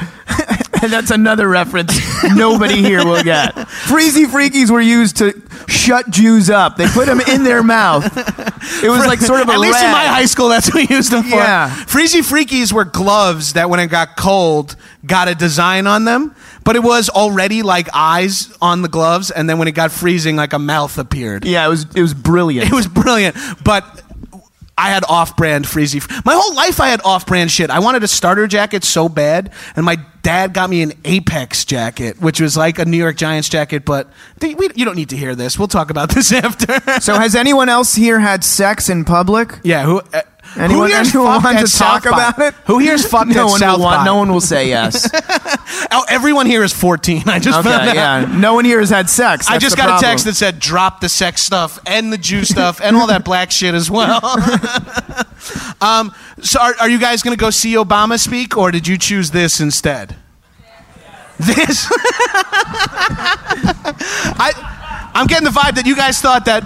And 0.83 0.93
that's 0.93 1.11
another 1.11 1.49
reference 1.49 1.99
nobody 2.35 2.83
here 2.83 3.05
will 3.05 3.23
get. 3.23 3.55
Freezy 3.87 4.27
freakies 4.27 4.71
were 4.71 4.81
used 4.81 5.19
to 5.19 5.41
shut 5.69 6.11
Jews 6.11 6.51
up. 6.51 6.77
They 6.77 6.87
put 6.87 7.07
them 7.07 7.21
in 7.21 7.45
their 7.45 7.63
mouth. 7.63 8.05
It 8.83 8.89
was 8.89 9.07
like 9.07 9.21
sort 9.21 9.41
of 9.41 9.49
a 9.49 9.53
At 9.53 9.59
least 9.59 9.83
in 9.83 9.91
my 9.91 10.07
high 10.07 10.27
school, 10.27 10.49
that's 10.49 10.73
what 10.73 10.89
we 10.89 10.95
used 10.95 11.13
them 11.13 11.25
for. 11.25 11.37
Yeah. 11.37 11.71
Freezy 11.87 12.21
Freakies 12.21 12.73
were 12.73 12.85
gloves 12.85 13.55
that, 13.55 13.71
when 13.71 13.81
it 13.81 13.89
got 13.89 14.17
cold, 14.17 14.77
got 15.07 15.29
a 15.29 15.35
design 15.35 15.87
on 15.87 16.05
them, 16.05 16.35
but 16.65 16.77
it 16.77 16.83
was 16.83 17.09
already 17.09 17.63
like 17.63 17.89
eyes 17.95 18.53
on 18.61 18.83
the 18.83 18.89
gloves, 18.89 19.31
and 19.31 19.49
then 19.49 19.59
when 19.59 19.69
it 19.69 19.73
got 19.73 19.93
freezing, 19.93 20.37
like 20.37 20.53
a 20.53 20.59
mouth 20.59 20.99
appeared. 20.99 21.45
Yeah, 21.45 21.65
it 21.67 21.69
was 21.69 21.87
it 21.95 22.03
was 22.03 22.15
brilliant. 22.15 22.69
It 22.71 22.75
was 22.75 22.87
brilliant, 22.87 23.37
but. 23.65 24.03
I 24.79 24.91
had 24.91 25.05
off-brand 25.09 25.65
freezy. 25.65 26.03
My 26.25 26.35
whole 26.35 26.55
life, 26.55 26.81
I 26.81 26.89
had 26.89 27.01
off-brand 27.03 27.51
shit. 27.51 27.71
I 27.71 27.79
wanted 27.79 28.03
a 28.05 28.09
starter 28.09 28.47
jacket 28.47 28.85
so 28.85 29.09
bad, 29.09 29.53
and 29.75 29.87
my 29.87 29.97
dad 30.23 30.53
got 30.53 30.69
me 30.69 30.83
an 30.83 30.93
Apex 31.05 31.65
jacket, 31.65 32.21
which 32.21 32.41
was 32.41 32.57
like 32.59 32.79
a 32.79 32.85
New 32.85 32.99
York 32.99 33.17
Giants 33.17 33.49
jacket. 33.49 33.85
But 33.87 34.11
th- 34.41 34.57
we, 34.57 34.69
you 34.75 34.85
don't 34.85 34.97
need 34.97 35.09
to 35.11 35.17
hear 35.17 35.35
this. 35.35 35.59
We'll 35.59 35.69
talk 35.69 35.89
about 35.91 36.11
this 36.11 36.31
after. 36.45 37.01
so 37.01 37.15
has 37.15 37.35
anyone 37.35 37.69
else 37.71 37.95
here 37.95 38.19
had 38.21 38.45
sex 38.45 38.89
in 38.91 39.05
public? 39.07 39.59
Yeah, 39.63 39.85
who? 39.85 40.01
Uh, 40.13 40.21
Anyone, 40.59 40.91
who 40.91 40.97
anyone 40.97 41.43
want 41.43 41.59
to 41.67 41.77
talk 41.77 42.07
about 42.07 42.39
it? 42.39 42.55
Who 42.67 42.79
here's 42.79 43.07
fucked 43.11 43.29
no 43.31 43.47
at 43.47 43.51
one 43.51 43.61
South 43.61 43.79
by? 43.81 44.05
No 44.05 44.17
one 44.17 44.33
will 44.33 44.41
say 44.41 44.69
yes. 44.69 45.09
Oh, 45.93 46.05
everyone 46.09 46.47
here 46.47 46.65
is 46.65 46.73
14. 46.73 47.29
I 47.29 47.39
just 47.39 47.59
Okay, 47.59 47.69
found 47.69 47.89
out. 47.91 47.95
yeah. 47.95 48.25
No 48.39 48.55
one 48.55 48.65
here 48.65 48.81
has 48.81 48.91
had 48.91 49.09
sex. 49.11 49.47
I 49.49 49.59
just 49.59 49.77
got 49.77 49.85
problem. 49.89 50.05
a 50.05 50.09
text 50.09 50.25
that 50.25 50.35
said 50.35 50.59
drop 50.59 51.01
the 51.01 51.09
sex 51.09 51.43
stuff 51.43 51.79
and 51.87 52.13
the 52.13 52.19
Jew 52.19 52.45
stuff 52.45 52.81
and 52.83 52.97
all 52.97 53.07
that 53.07 53.25
black 53.27 53.51
shit 53.51 53.75
as 53.75 53.91
well. 53.91 54.21
um, 55.81 56.13
so 56.41 56.61
are, 56.61 56.75
are 56.81 56.89
you 56.89 56.99
guys 56.99 57.23
going 57.23 57.37
to 57.37 57.41
go 57.41 57.51
see 57.51 57.75
Obama 57.75 58.19
speak 58.19 58.57
or 58.57 58.71
did 58.71 58.87
you 58.89 58.99
choose 58.99 59.31
this 59.31 59.61
instead? 59.61 60.17
This? 61.39 61.87
I, 64.39 65.11
I'm 65.15 65.27
getting 65.27 65.45
the 65.45 65.51
vibe 65.51 65.75
that 65.77 65.87
you 65.87 65.95
guys 65.97 66.21
thought 66.21 66.45
that 66.47 66.65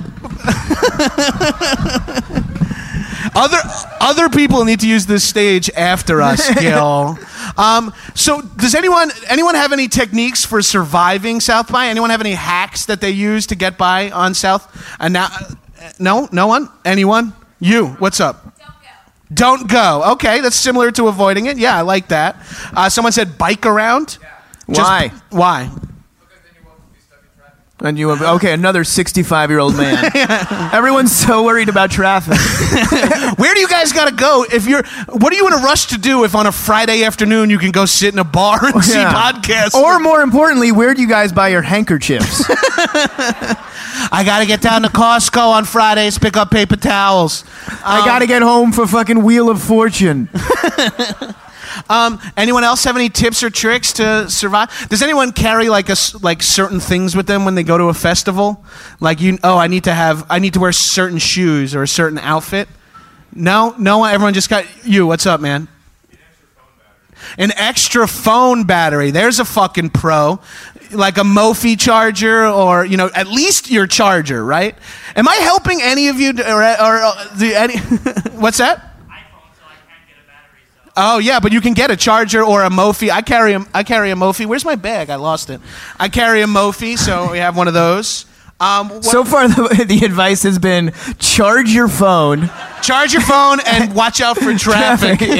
other 3.35 3.59
other 4.01 4.29
people 4.29 4.65
need 4.65 4.81
to 4.81 4.89
use 4.89 5.07
this 5.07 5.23
stage 5.25 5.71
after 5.71 6.21
us, 6.21 6.53
Gil. 6.61 7.19
um, 7.57 7.93
so, 8.15 8.41
does 8.43 8.75
anyone 8.75 9.11
anyone 9.29 9.55
have 9.55 9.73
any 9.73 9.89
techniques 9.89 10.45
for 10.45 10.63
surviving 10.63 11.41
South 11.41 11.71
by? 11.71 11.87
Anyone 11.87 12.11
have 12.11 12.21
any 12.21 12.33
hacks 12.33 12.87
that 12.87 13.01
they 13.01 13.11
use 13.11 13.47
to 13.49 13.55
get 13.55 13.79
by 13.79 14.11
on 14.11 14.35
South? 14.35 14.67
And 14.99 15.13
now, 15.15 15.27
uh, 15.27 15.91
no, 15.99 16.29
no 16.33 16.47
one, 16.47 16.69
anyone. 16.85 17.33
You, 17.61 17.89
what's 17.99 18.21
up? 18.21 18.57
Don't 18.59 18.69
go. 18.83 19.35
Don't 19.35 19.69
go. 19.69 20.13
Okay, 20.13 20.41
that's 20.41 20.57
similar 20.57 20.91
to 20.93 21.09
avoiding 21.09 21.47
it. 21.47 21.59
Yeah, 21.59 21.77
I 21.77 21.83
like 21.83 22.09
that. 22.09 22.37
Uh, 22.75 22.89
someone 22.89 23.13
said 23.13 23.37
bike 23.39 23.67
around. 23.67 24.19
Just- 24.69 24.81
Why? 24.81 25.13
why? 25.31 25.71
And 27.83 27.99
you 27.99 28.11
okay? 28.11 28.53
Another 28.53 28.85
sixty-five-year-old 28.85 29.77
man. 29.77 30.11
Everyone's 30.73 31.17
so 31.17 31.45
worried 31.45 31.71
about 31.71 31.91
traffic. 31.91 32.37
Where 33.39 33.55
do 33.55 33.61
you 33.61 33.69
guys 33.69 33.93
got 33.93 34.09
to 34.09 34.15
go 34.15 34.45
if 34.53 34.67
you're? 34.67 34.83
What 35.09 35.33
are 35.33 35.37
you 35.37 35.47
in 35.47 35.55
a 35.55 35.59
rush 35.59 35.87
to 35.87 35.99
do 35.99 36.25
if 36.25 36.35
on 36.35 36.47
a 36.47 36.53
Friday 36.53 37.05
afternoon 37.05 37.49
you 37.49 37.59
can 37.59 37.71
go 37.71 37.87
sit 37.87 38.13
in 38.13 38.19
a 38.19 38.25
bar 38.25 38.59
and 38.63 38.85
see 38.85 38.99
podcasts? 38.99 39.75
Or 39.75 39.99
more 39.99 40.21
importantly, 40.21 40.73
where 40.73 40.95
do 40.95 41.01
you 41.01 41.09
guys 41.09 41.33
buy 41.33 41.49
your 41.49 41.63
handkerchiefs? 41.63 42.45
I 44.13 44.23
got 44.25 44.41
to 44.41 44.47
get 44.47 44.61
down 44.61 44.83
to 44.83 44.89
Costco 44.89 45.53
on 45.53 45.65
Fridays, 45.65 46.19
pick 46.19 46.37
up 46.37 46.51
paper 46.51 46.77
towels. 46.77 47.45
I 47.85 48.05
gotta 48.05 48.25
um, 48.25 48.29
get 48.29 48.43
home 48.43 48.73
for 48.73 48.87
fucking 48.87 49.23
Wheel 49.23 49.49
of 49.49 49.63
Fortune. 49.63 50.29
Um, 51.89 52.21
anyone 52.37 52.65
else 52.65 52.85
have 52.85 52.97
any 52.97 53.09
tips 53.09 53.43
or 53.43 53.51
tricks 53.51 53.93
to 53.95 54.29
survive? 54.31 54.71
Does 54.89 55.03
anyone 55.03 55.33
carry 55.33 55.69
like 55.69 55.89
a, 55.89 55.97
like 56.21 56.43
certain 56.43 56.81
things 56.81 57.17
with 57.17 57.27
them 57.27 57.45
when 57.45 57.55
they 57.55 57.63
go 57.63 57.79
to 57.79 57.85
a 57.85 57.95
festival? 57.95 58.65
Like 59.01 59.21
you, 59.21 59.39
oh, 59.43 59.57
I 59.57 59.67
need 59.69 59.85
to 59.85 59.95
have, 59.95 60.27
I 60.31 60.39
need 60.39 60.55
to 60.55 60.61
wear 60.61 60.73
certain 60.73 61.19
shoes 61.19 61.75
or 61.75 61.83
a 61.83 61.89
certain 61.89 62.19
outfit. 62.19 62.69
No, 63.33 63.75
no 63.79 63.99
one. 63.99 64.13
Everyone 64.13 64.35
just 64.35 64.51
got 64.51 64.65
you. 64.85 65.07
What's 65.07 65.27
up, 65.27 65.41
man? 65.41 65.69
An 67.39 67.53
extra 67.57 68.09
phone 68.09 68.65
battery. 68.65 69.11
There's 69.11 69.39
a 69.39 69.45
fucking 69.45 69.91
pro. 69.91 70.41
like 70.91 71.19
a 71.19 71.23
Mophie 71.23 71.79
charger, 71.79 72.47
or 72.47 72.85
you 72.85 72.97
know, 72.97 73.11
at 73.15 73.29
least 73.29 73.71
your 73.71 73.87
charger, 73.87 74.45
right? 74.45 74.75
Am 75.15 75.29
I 75.29 75.37
helping 75.37 75.81
any 75.83 76.09
of 76.09 76.19
you, 76.19 76.33
to- 76.33 76.51
or, 76.53 76.61
or 76.63 77.03
uh, 77.03 77.29
the 77.37 77.55
any? 77.55 77.77
what's 78.41 78.59
that? 78.59 78.79
iPhone, 78.79 79.55
so 79.55 79.63
I 79.65 79.75
can't 79.87 80.09
get 80.09 80.17
a 80.17 80.27
battery. 80.27 80.63
So 80.75 80.80
Oh 80.97 81.19
yeah, 81.19 81.41
but 81.41 81.53
you 81.53 81.61
can 81.61 81.73
get 81.75 81.91
a 81.91 81.97
charger 81.97 82.43
or 82.43 82.63
a 82.65 82.69
Mophie. 82.71 83.11
I 83.11 83.23
carry 83.23 83.53
a 83.55 83.65
I 83.73 83.83
carry 83.85 84.11
a 84.11 84.15
Mophie. 84.17 84.47
Where's 84.47 84.65
my 84.65 84.75
bag? 84.77 85.09
I 85.11 85.17
lost 85.17 85.49
it. 85.51 85.61
I 85.99 86.09
carry 86.09 86.43
a 86.43 86.47
Mophie, 86.47 86.97
so 86.99 87.31
we 87.31 87.39
have 87.39 87.57
one 87.57 87.69
of 87.69 87.75
those. 87.75 88.27
Um, 88.59 88.91
what- 88.91 89.05
So 89.05 89.25
far, 89.25 89.49
the, 89.49 89.85
the 89.89 90.05
advice 90.05 90.43
has 90.43 90.59
been 90.59 90.93
charge 91.19 91.71
your 91.71 91.89
phone. 91.89 92.51
charge 92.83 93.13
your 93.15 93.23
phone 93.23 93.59
and 93.65 93.95
watch 94.01 94.21
out 94.21 94.37
for 94.37 94.53
traffic. 94.59 95.21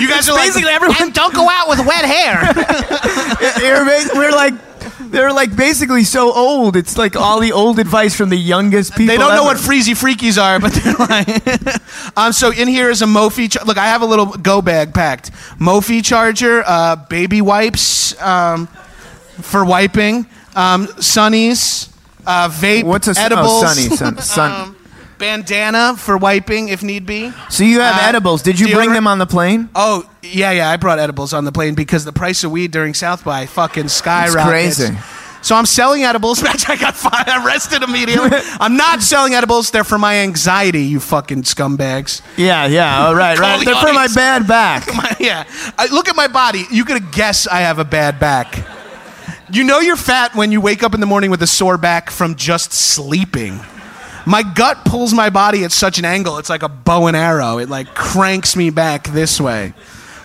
you 0.00 0.08
guys 0.08 0.28
are 0.28 0.36
basically 0.38 0.64
like, 0.64 0.74
everyone- 0.76 0.96
and 1.02 1.12
don't 1.12 1.34
go 1.34 1.46
out 1.50 1.68
with 1.68 1.80
wet 1.86 2.04
hair. 2.06 2.40
We're 4.14 4.30
like, 4.32 4.54
they're 5.10 5.32
like 5.32 5.54
basically 5.56 6.04
so 6.04 6.32
old. 6.32 6.76
It's 6.76 6.96
like 6.98 7.16
all 7.16 7.40
the 7.40 7.52
old 7.52 7.78
advice 7.78 8.16
from 8.16 8.28
the 8.28 8.36
youngest 8.36 8.92
people. 8.94 9.06
they 9.06 9.16
don't 9.16 9.34
know 9.34 9.44
what 9.44 9.56
freezy 9.56 9.94
freakies 9.94 10.42
are, 10.42 10.60
but 10.60 10.72
they're 10.72 10.94
like. 10.94 12.16
um, 12.16 12.32
so 12.32 12.50
in 12.52 12.68
here 12.68 12.90
is 12.90 13.02
a 13.02 13.06
Mophie. 13.06 13.50
Char- 13.50 13.64
Look, 13.64 13.78
I 13.78 13.86
have 13.86 14.02
a 14.02 14.06
little 14.06 14.26
go 14.26 14.62
bag 14.62 14.94
packed. 14.94 15.30
Mophie 15.58 16.04
charger, 16.04 16.62
uh, 16.66 16.96
baby 16.96 17.40
wipes 17.40 18.20
um, 18.20 18.66
for 19.40 19.64
wiping, 19.64 20.26
um, 20.54 20.86
sunnies, 20.86 21.92
uh, 22.26 22.48
vape, 22.48 22.84
What's 22.84 23.08
a 23.08 23.14
oh, 23.16 23.24
edibles, 23.24 23.60
Sunny, 23.60 23.96
sun- 23.96 24.18
sun- 24.20 24.68
um, 24.68 24.76
bandana 25.18 25.96
for 25.96 26.16
wiping 26.16 26.68
if 26.68 26.82
need 26.82 27.06
be. 27.06 27.32
So 27.50 27.64
you 27.64 27.80
have 27.80 27.96
uh, 27.96 28.08
edibles. 28.08 28.42
Did 28.42 28.60
you 28.60 28.74
bring 28.74 28.92
them 28.92 29.06
on 29.06 29.18
the 29.18 29.26
plane? 29.26 29.68
Oh 29.74 30.08
yeah, 30.22 30.50
yeah. 30.52 30.70
I 30.70 30.76
brought 30.76 30.98
edibles 30.98 31.32
on 31.32 31.44
the 31.44 31.52
plane 31.52 31.74
because 31.74 32.04
the 32.04 32.12
price 32.12 32.44
of 32.44 32.50
weed 32.50 32.70
during 32.70 32.94
South 32.94 33.24
by 33.24 33.46
fucking 33.46 33.88
skyrockets. 33.88 34.78
crazy. 34.78 34.96
So 35.44 35.54
I'm 35.54 35.66
selling 35.66 36.04
edibles. 36.04 36.42
I 36.68 36.76
got 36.76 36.96
fi- 36.96 37.44
arrested 37.44 37.82
immediately. 37.82 38.30
I'm 38.60 38.78
not 38.78 39.02
selling 39.02 39.34
edibles. 39.34 39.70
They're 39.70 39.84
for 39.84 39.98
my 39.98 40.20
anxiety. 40.20 40.84
You 40.84 41.00
fucking 41.00 41.42
scumbags. 41.42 42.22
Yeah, 42.38 42.66
yeah. 42.66 43.04
All 43.06 43.14
right, 43.14 43.38
right. 43.38 43.58
the 43.58 43.66
They're 43.66 43.74
for 43.74 43.92
my 43.92 44.08
bad 44.14 44.48
back. 44.48 44.86
My- 44.86 45.14
yeah. 45.20 45.44
I, 45.78 45.88
look 45.92 46.08
at 46.08 46.16
my 46.16 46.28
body. 46.28 46.64
You 46.70 46.86
could 46.86 47.12
guess 47.12 47.46
I 47.46 47.60
have 47.60 47.78
a 47.78 47.84
bad 47.84 48.18
back. 48.18 48.66
You 49.52 49.64
know 49.64 49.80
you're 49.80 49.96
fat 49.96 50.34
when 50.34 50.50
you 50.50 50.62
wake 50.62 50.82
up 50.82 50.94
in 50.94 51.00
the 51.00 51.06
morning 51.06 51.30
with 51.30 51.42
a 51.42 51.46
sore 51.46 51.76
back 51.76 52.08
from 52.08 52.36
just 52.36 52.72
sleeping. 52.72 53.60
My 54.26 54.42
gut 54.42 54.84
pulls 54.84 55.12
my 55.12 55.30
body 55.30 55.64
at 55.64 55.72
such 55.72 55.98
an 55.98 56.04
angle. 56.04 56.38
It's 56.38 56.50
like 56.50 56.62
a 56.62 56.68
bow 56.68 57.06
and 57.06 57.16
arrow. 57.16 57.58
It 57.58 57.68
like 57.68 57.94
cranks 57.94 58.56
me 58.56 58.70
back 58.70 59.08
this 59.08 59.40
way. 59.40 59.74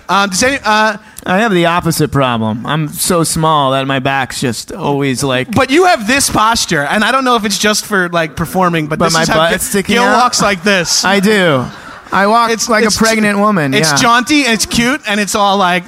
Um, 0.07 0.29
does 0.31 0.41
any, 0.41 0.57
uh, 0.63 0.97
I 1.25 1.37
have 1.37 1.51
the 1.53 1.67
opposite 1.67 2.11
problem. 2.11 2.65
I'm 2.65 2.87
so 2.87 3.23
small 3.23 3.71
that 3.71 3.85
my 3.85 3.99
back's 3.99 4.41
just 4.41 4.71
always 4.71 5.23
like. 5.23 5.53
but 5.53 5.69
you 5.69 5.85
have 5.85 6.07
this 6.07 6.31
posture, 6.31 6.81
and 6.81 7.03
I 7.03 7.11
don't 7.11 7.23
know 7.23 7.35
if 7.35 7.45
it's 7.45 7.59
just 7.59 7.85
for 7.85 8.09
like 8.09 8.35
performing, 8.35 8.87
but, 8.87 8.97
But 8.97 9.05
this 9.05 9.13
my 9.13 9.25
butt's 9.25 9.51
Gil- 9.51 9.59
sticking 9.59 9.95
Gil 9.95 10.03
out? 10.03 10.23
walks 10.23 10.41
like 10.41 10.63
this. 10.63 11.05
I 11.05 11.19
do. 11.19 11.63
I 12.11 12.25
walk 12.25 12.49
it's, 12.49 12.67
like 12.67 12.85
a 12.85 12.89
pregnant 12.89 13.37
woman. 13.37 13.75
It's 13.75 13.91
yeah. 13.91 13.97
jaunty 13.97 14.45
and 14.45 14.53
it's 14.53 14.65
cute, 14.65 15.01
and 15.07 15.19
it's 15.19 15.35
all 15.35 15.57
like, 15.57 15.83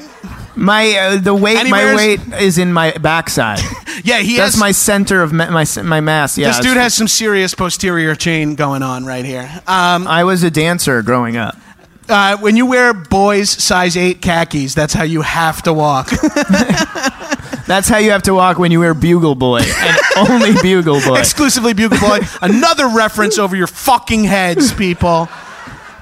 My 0.61 0.95
uh, 0.95 1.17
the 1.17 1.33
weight. 1.33 1.57
And 1.57 1.67
he 1.67 1.71
My 1.71 1.83
wears- 1.83 1.97
weight 1.97 2.19
is 2.41 2.57
in 2.57 2.71
my 2.71 2.91
backside. 2.91 3.59
yeah, 4.03 4.19
he 4.19 4.37
That's 4.37 4.53
has. 4.53 4.59
my 4.59 4.71
center 4.71 5.21
of 5.23 5.33
ma- 5.33 5.49
my 5.49 5.65
my 5.83 5.99
mass. 6.01 6.37
Yeah. 6.37 6.47
this 6.49 6.59
dude 6.59 6.77
has 6.77 6.93
some 6.93 7.07
serious 7.07 7.53
posterior 7.55 8.15
chain 8.15 8.55
going 8.55 8.83
on 8.83 9.05
right 9.05 9.25
here. 9.25 9.49
Um, 9.67 10.07
I 10.07 10.23
was 10.23 10.43
a 10.43 10.51
dancer 10.51 11.01
growing 11.01 11.35
up. 11.37 11.57
uh, 12.09 12.37
when 12.37 12.55
you 12.57 12.65
wear 12.65 12.93
boys 12.93 13.49
size 13.49 13.97
eight 13.97 14.21
khakis, 14.21 14.73
that's 14.75 14.93
how 14.93 15.03
you 15.03 15.21
have 15.21 15.61
to 15.63 15.73
walk. 15.73 16.09
That's 17.67 17.87
how 17.87 17.99
you 17.99 18.11
have 18.11 18.23
to 18.23 18.33
walk 18.33 18.57
when 18.57 18.71
you 18.71 18.79
wear 18.81 18.93
Bugle 18.93 19.35
Boy 19.35 19.61
and 19.61 19.97
only 20.29 20.51
Bugle 20.61 20.99
Boy. 20.99 21.19
Exclusively 21.19 21.73
Bugle 21.73 21.99
Boy. 21.99 22.19
Another 22.41 22.89
reference 22.89 23.37
over 23.37 23.55
your 23.55 23.67
fucking 23.67 24.25
heads, 24.25 24.73
people. 24.73 25.29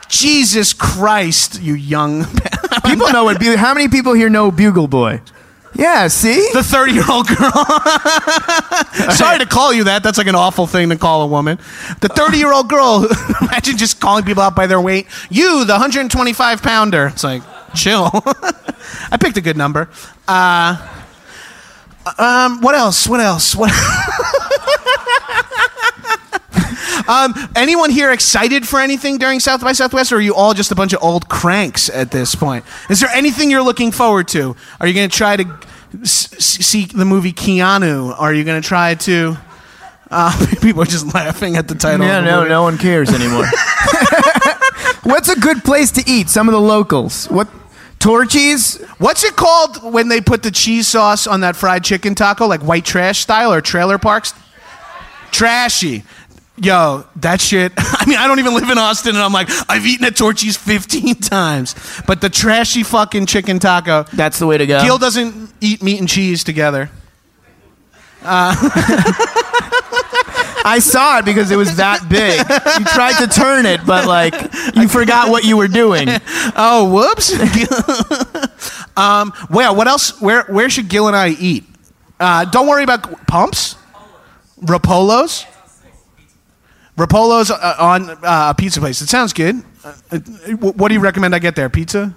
Jesus 0.07 0.73
Christ, 0.73 1.61
you 1.61 1.75
young. 1.75 2.25
People 2.85 3.11
know 3.11 3.23
what. 3.23 3.39
Bu- 3.39 3.55
how 3.57 3.73
many 3.73 3.87
people 3.89 4.13
here 4.13 4.29
know 4.29 4.51
Bugle 4.51 4.87
Boy? 4.87 5.21
Yeah. 5.75 6.07
See. 6.07 6.49
the 6.53 6.63
30 6.63 6.93
year 6.93 7.03
old 7.09 7.27
girl. 7.27 7.51
Sorry 9.13 9.39
to 9.39 9.45
call 9.45 9.73
you 9.73 9.85
that. 9.85 10.01
That's 10.03 10.17
like 10.17 10.27
an 10.27 10.35
awful 10.35 10.67
thing 10.67 10.89
to 10.89 10.97
call 10.97 11.21
a 11.23 11.27
woman. 11.27 11.57
The 12.01 12.09
30 12.09 12.37
year 12.37 12.51
old 12.51 12.69
girl. 12.69 13.05
Imagine 13.41 13.77
just 13.77 13.99
calling 13.99 14.23
people 14.25 14.43
out 14.43 14.55
by 14.55 14.67
their 14.67 14.81
weight. 14.81 15.07
You, 15.29 15.65
the 15.65 15.73
125 15.73 16.61
pounder. 16.63 17.07
It's 17.07 17.23
like, 17.23 17.43
chill. 17.75 18.09
I 19.11 19.17
picked 19.19 19.37
a 19.37 19.41
good 19.41 19.57
number. 19.57 19.89
Uh, 20.27 20.75
um, 22.17 22.61
what 22.61 22.75
else? 22.75 23.07
What 23.07 23.19
else? 23.19 23.55
What? 23.55 23.71
Um, 27.09 27.33
anyone 27.55 27.89
here 27.89 28.11
excited 28.11 28.67
for 28.67 28.79
anything 28.79 29.17
during 29.17 29.39
South 29.39 29.61
by 29.61 29.71
Southwest, 29.73 30.11
or 30.11 30.17
are 30.17 30.21
you 30.21 30.35
all 30.35 30.53
just 30.53 30.71
a 30.71 30.75
bunch 30.75 30.93
of 30.93 31.01
old 31.01 31.27
cranks 31.27 31.89
at 31.89 32.11
this 32.11 32.35
point? 32.35 32.63
Is 32.89 32.99
there 32.99 33.09
anything 33.09 33.49
you're 33.49 33.63
looking 33.63 33.91
forward 33.91 34.27
to? 34.29 34.55
Are 34.79 34.85
you 34.87 34.93
going 34.93 35.09
to 35.09 35.17
try 35.17 35.35
to 35.35 35.43
s- 36.03 36.31
s- 36.33 36.45
see 36.65 36.85
the 36.85 37.05
movie 37.05 37.33
Keanu? 37.33 38.13
Are 38.17 38.31
you 38.31 38.43
going 38.43 38.61
to 38.61 38.67
try 38.67 38.93
to? 38.93 39.37
Uh, 40.11 40.45
people 40.61 40.83
are 40.83 40.85
just 40.85 41.11
laughing 41.15 41.55
at 41.57 41.67
the 41.67 41.73
title. 41.75 42.05
Yeah, 42.05 42.19
of 42.19 42.25
the 42.25 42.29
no, 42.31 42.37
movie. 42.41 42.49
no 42.49 42.61
one 42.63 42.77
cares 42.77 43.09
anymore. 43.11 43.45
What's 45.03 45.29
a 45.29 45.35
good 45.39 45.63
place 45.63 45.91
to 45.93 46.03
eat? 46.07 46.29
Some 46.29 46.47
of 46.47 46.53
the 46.53 46.61
locals. 46.61 47.25
What? 47.25 47.47
Torchy's? 47.97 48.77
What's 48.99 49.23
it 49.23 49.35
called 49.35 49.91
when 49.93 50.09
they 50.09 50.21
put 50.21 50.43
the 50.43 50.51
cheese 50.51 50.87
sauce 50.87 51.25
on 51.27 51.41
that 51.41 51.55
fried 51.55 51.83
chicken 51.83 52.13
taco, 52.15 52.45
like 52.45 52.61
white 52.61 52.85
trash 52.85 53.19
style 53.19 53.51
or 53.51 53.61
trailer 53.61 53.97
parks? 53.97 54.33
Trashy. 55.31 56.03
Yo, 56.61 57.05
that 57.17 57.39
shit. 57.39 57.71
I 57.77 58.05
mean, 58.05 58.17
I 58.17 58.27
don't 58.27 58.39
even 58.39 58.53
live 58.53 58.69
in 58.69 58.77
Austin, 58.77 59.15
and 59.15 59.23
I'm 59.23 59.31
like, 59.31 59.49
I've 59.69 59.85
eaten 59.85 60.05
at 60.05 60.15
Torchy's 60.15 60.57
15 60.57 61.15
times. 61.21 61.75
But 62.05 62.21
the 62.21 62.29
trashy 62.29 62.83
fucking 62.83 63.25
chicken 63.27 63.59
taco. 63.59 64.03
That's 64.13 64.39
the 64.39 64.47
way 64.47 64.57
to 64.57 64.67
go. 64.67 64.81
Gil 64.81 64.97
doesn't 64.97 65.53
eat 65.61 65.81
meat 65.81 65.99
and 65.99 66.09
cheese 66.09 66.43
together. 66.43 66.89
I 70.61 70.79
saw 70.81 71.19
it 71.19 71.25
because 71.25 71.51
it 71.51 71.55
was 71.55 71.77
that 71.77 72.05
big. 72.09 72.37
You 72.77 72.85
tried 72.85 73.17
to 73.19 73.27
turn 73.27 73.65
it, 73.65 73.85
but 73.85 74.05
like 74.05 74.33
you 74.75 74.89
forgot 74.89 75.29
what 75.29 75.45
you 75.45 75.55
were 75.55 75.69
doing. 75.69 76.09
Oh, 76.55 76.89
whoops. 76.93 77.31
um, 78.97 79.31
well, 79.49 79.73
what 79.73 79.87
else? 79.87 80.19
Where 80.21 80.43
where 80.43 80.69
should 80.69 80.89
Gil 80.89 81.07
and 81.07 81.15
I 81.15 81.29
eat? 81.29 81.63
Uh, 82.19 82.43
don't 82.43 82.67
worry 82.67 82.83
about 82.83 83.25
pumps. 83.25 83.77
Rapolos. 84.61 85.45
Rapolos 86.99 87.49
uh, 87.49 87.75
on 87.79 88.09
uh, 88.09 88.17
a 88.23 88.55
pizza 88.55 88.79
place. 88.79 89.01
It 89.01 89.07
sounds 89.07 89.33
good. 89.33 89.63
Uh, 89.83 90.19
what 90.57 90.89
do 90.89 90.93
you 90.93 90.99
recommend 90.99 91.33
I 91.33 91.39
get 91.39 91.55
there? 91.55 91.69
Pizza. 91.69 92.13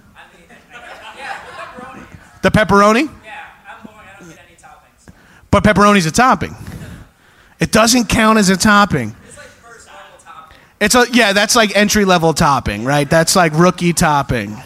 The 2.43 2.51
pepperoni. 2.51 3.09
Yeah, 3.25 3.47
I'm 3.69 3.87
going. 3.87 3.99
I 3.99 4.19
don't 4.19 4.29
get 4.29 4.39
any 4.45 4.57
toppings. 4.57 5.15
But 5.53 5.63
pepperoni's 5.63 6.07
a 6.07 6.11
topping. 6.11 6.57
It 7.61 7.71
doesn't 7.71 8.09
count 8.09 8.41
as 8.41 8.51
a 8.51 8.57
topping. 8.57 9.15
It's 9.29 9.37
like 9.39 9.47
first 9.47 9.87
level 9.87 10.19
topping. 10.21 10.59
It's 10.81 10.95
a 10.97 11.07
yeah, 11.13 11.33
that's 11.33 11.55
like 11.55 11.77
entry 11.77 12.05
level 12.05 12.35
topping, 12.35 12.85
right? 12.85 13.09
That's 13.09 13.37
like 13.37 13.53
rookie 13.55 13.93
topping. 13.93 14.57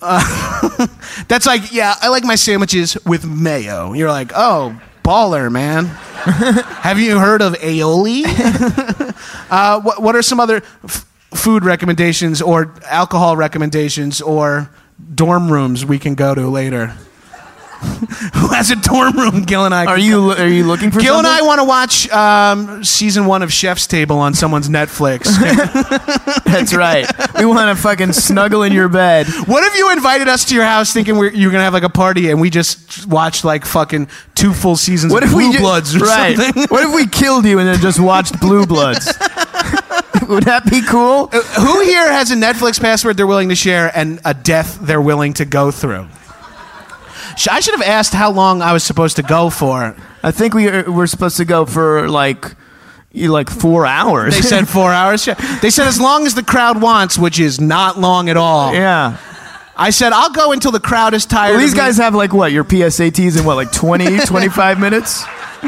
Uh, 0.00 0.86
that's 1.28 1.44
like 1.44 1.70
yeah, 1.70 1.94
I 2.00 2.08
like 2.08 2.24
my 2.24 2.36
sandwiches 2.36 2.96
with 3.04 3.26
mayo. 3.26 3.92
You're 3.92 4.08
like, 4.08 4.32
oh, 4.34 4.80
baller, 5.04 5.52
man. 5.52 5.84
Have 5.86 6.98
you 6.98 7.18
heard 7.18 7.42
of 7.42 7.52
aioli? 7.54 8.24
uh, 9.50 9.80
what 9.80 10.02
what 10.02 10.16
are 10.16 10.22
some 10.22 10.40
other 10.40 10.62
f- 10.82 11.06
food 11.34 11.64
recommendations 11.64 12.40
or 12.42 12.74
alcohol 12.86 13.36
recommendations 13.36 14.20
or 14.22 14.70
dorm 15.14 15.52
rooms 15.52 15.84
we 15.84 15.98
can 15.98 16.14
go 16.14 16.34
to 16.34 16.48
later? 16.48 16.96
Who 18.34 18.48
has 18.48 18.70
a 18.70 18.76
dorm 18.76 19.16
room? 19.16 19.42
Gil 19.44 19.64
and 19.64 19.74
I. 19.74 19.86
Are 19.86 19.98
you 19.98 20.30
are 20.30 20.46
you 20.48 20.64
looking 20.66 20.90
for 20.90 21.00
Gil 21.00 21.18
and 21.18 21.26
I 21.26 21.42
want 21.42 21.60
to 21.60 21.64
watch 21.64 22.08
um, 22.10 22.82
season 22.84 23.26
one 23.26 23.42
of 23.42 23.52
Chef's 23.52 23.86
Table 23.86 24.18
on 24.18 24.34
someone's 24.34 24.68
Netflix. 24.68 25.24
That's 26.44 26.74
right. 26.74 27.06
We 27.38 27.44
want 27.46 27.76
to 27.76 27.80
fucking 27.82 28.12
snuggle 28.12 28.62
in 28.62 28.72
your 28.72 28.88
bed. 28.88 29.26
what 29.46 29.64
if 29.64 29.76
you 29.76 29.90
invited 29.92 30.28
us 30.28 30.44
to 30.46 30.54
your 30.54 30.64
house 30.64 30.92
thinking 30.92 31.16
we're, 31.16 31.30
you 31.30 31.48
were 31.48 31.52
gonna 31.52 31.64
have 31.64 31.74
like 31.74 31.82
a 31.82 31.88
party 31.88 32.30
and 32.30 32.40
we 32.40 32.50
just 32.50 33.06
watched 33.06 33.44
like 33.44 33.64
fucking 33.64 34.08
two 34.34 34.52
full 34.52 34.76
seasons 34.76 35.12
What 35.12 35.22
of 35.22 35.28
if 35.30 35.34
Blue 35.34 35.48
we 35.48 35.52
ju- 35.52 35.58
Bloods 35.60 35.94
or 35.96 36.00
right? 36.00 36.36
something? 36.36 36.64
What 36.68 36.84
if 36.88 36.94
we 36.94 37.06
killed 37.06 37.44
you 37.44 37.58
and 37.58 37.68
then 37.68 37.78
just 37.80 38.00
watched 38.00 38.40
Blue 38.40 38.66
Bloods? 38.66 39.06
Would 40.28 40.44
that 40.44 40.62
be 40.70 40.80
cool? 40.82 41.26
Who 41.26 41.80
here 41.82 42.10
has 42.10 42.30
a 42.30 42.34
Netflix 42.34 42.80
password 42.80 43.16
they're 43.16 43.26
willing 43.26 43.50
to 43.50 43.54
share 43.54 43.90
and 43.96 44.20
a 44.24 44.32
death 44.32 44.78
they're 44.80 45.00
willing 45.02 45.34
to 45.34 45.44
go 45.44 45.70
through? 45.70 46.06
I 47.50 47.60
should 47.60 47.74
have 47.74 47.82
asked 47.86 48.12
how 48.14 48.30
long 48.30 48.62
I 48.62 48.72
was 48.72 48.84
supposed 48.84 49.16
to 49.16 49.22
go 49.22 49.50
for. 49.50 49.96
I 50.22 50.30
think 50.30 50.54
we 50.54 50.68
are, 50.68 50.90
we're 50.90 51.06
supposed 51.06 51.36
to 51.38 51.44
go 51.44 51.66
for 51.66 52.08
like 52.08 52.54
you 53.12 53.30
like 53.30 53.50
four 53.50 53.86
hours. 53.86 54.34
They 54.34 54.42
said 54.42 54.68
four 54.68 54.92
hours. 55.00 55.24
They 55.60 55.70
said 55.70 55.86
as 55.86 56.00
long 56.00 56.26
as 56.26 56.34
the 56.34 56.42
crowd 56.42 56.80
wants, 56.82 57.18
which 57.18 57.38
is 57.38 57.60
not 57.60 57.98
long 57.98 58.28
at 58.28 58.36
all. 58.36 58.72
yeah. 58.74 59.16
I 59.76 59.90
said 59.90 60.12
I'll 60.12 60.30
go 60.30 60.52
until 60.52 60.70
the 60.70 60.78
crowd 60.80 61.14
is 61.14 61.26
tired. 61.26 61.52
Well, 61.52 61.60
these 61.60 61.72
of 61.72 61.76
me." 61.78 61.82
guys 61.82 61.96
have 61.96 62.14
like 62.14 62.32
what 62.32 62.52
your 62.52 62.62
PSATs 62.62 63.36
in 63.38 63.44
what 63.44 63.56
like 63.56 63.72
20, 63.72 64.18
25 64.26 64.78
minutes. 64.78 65.24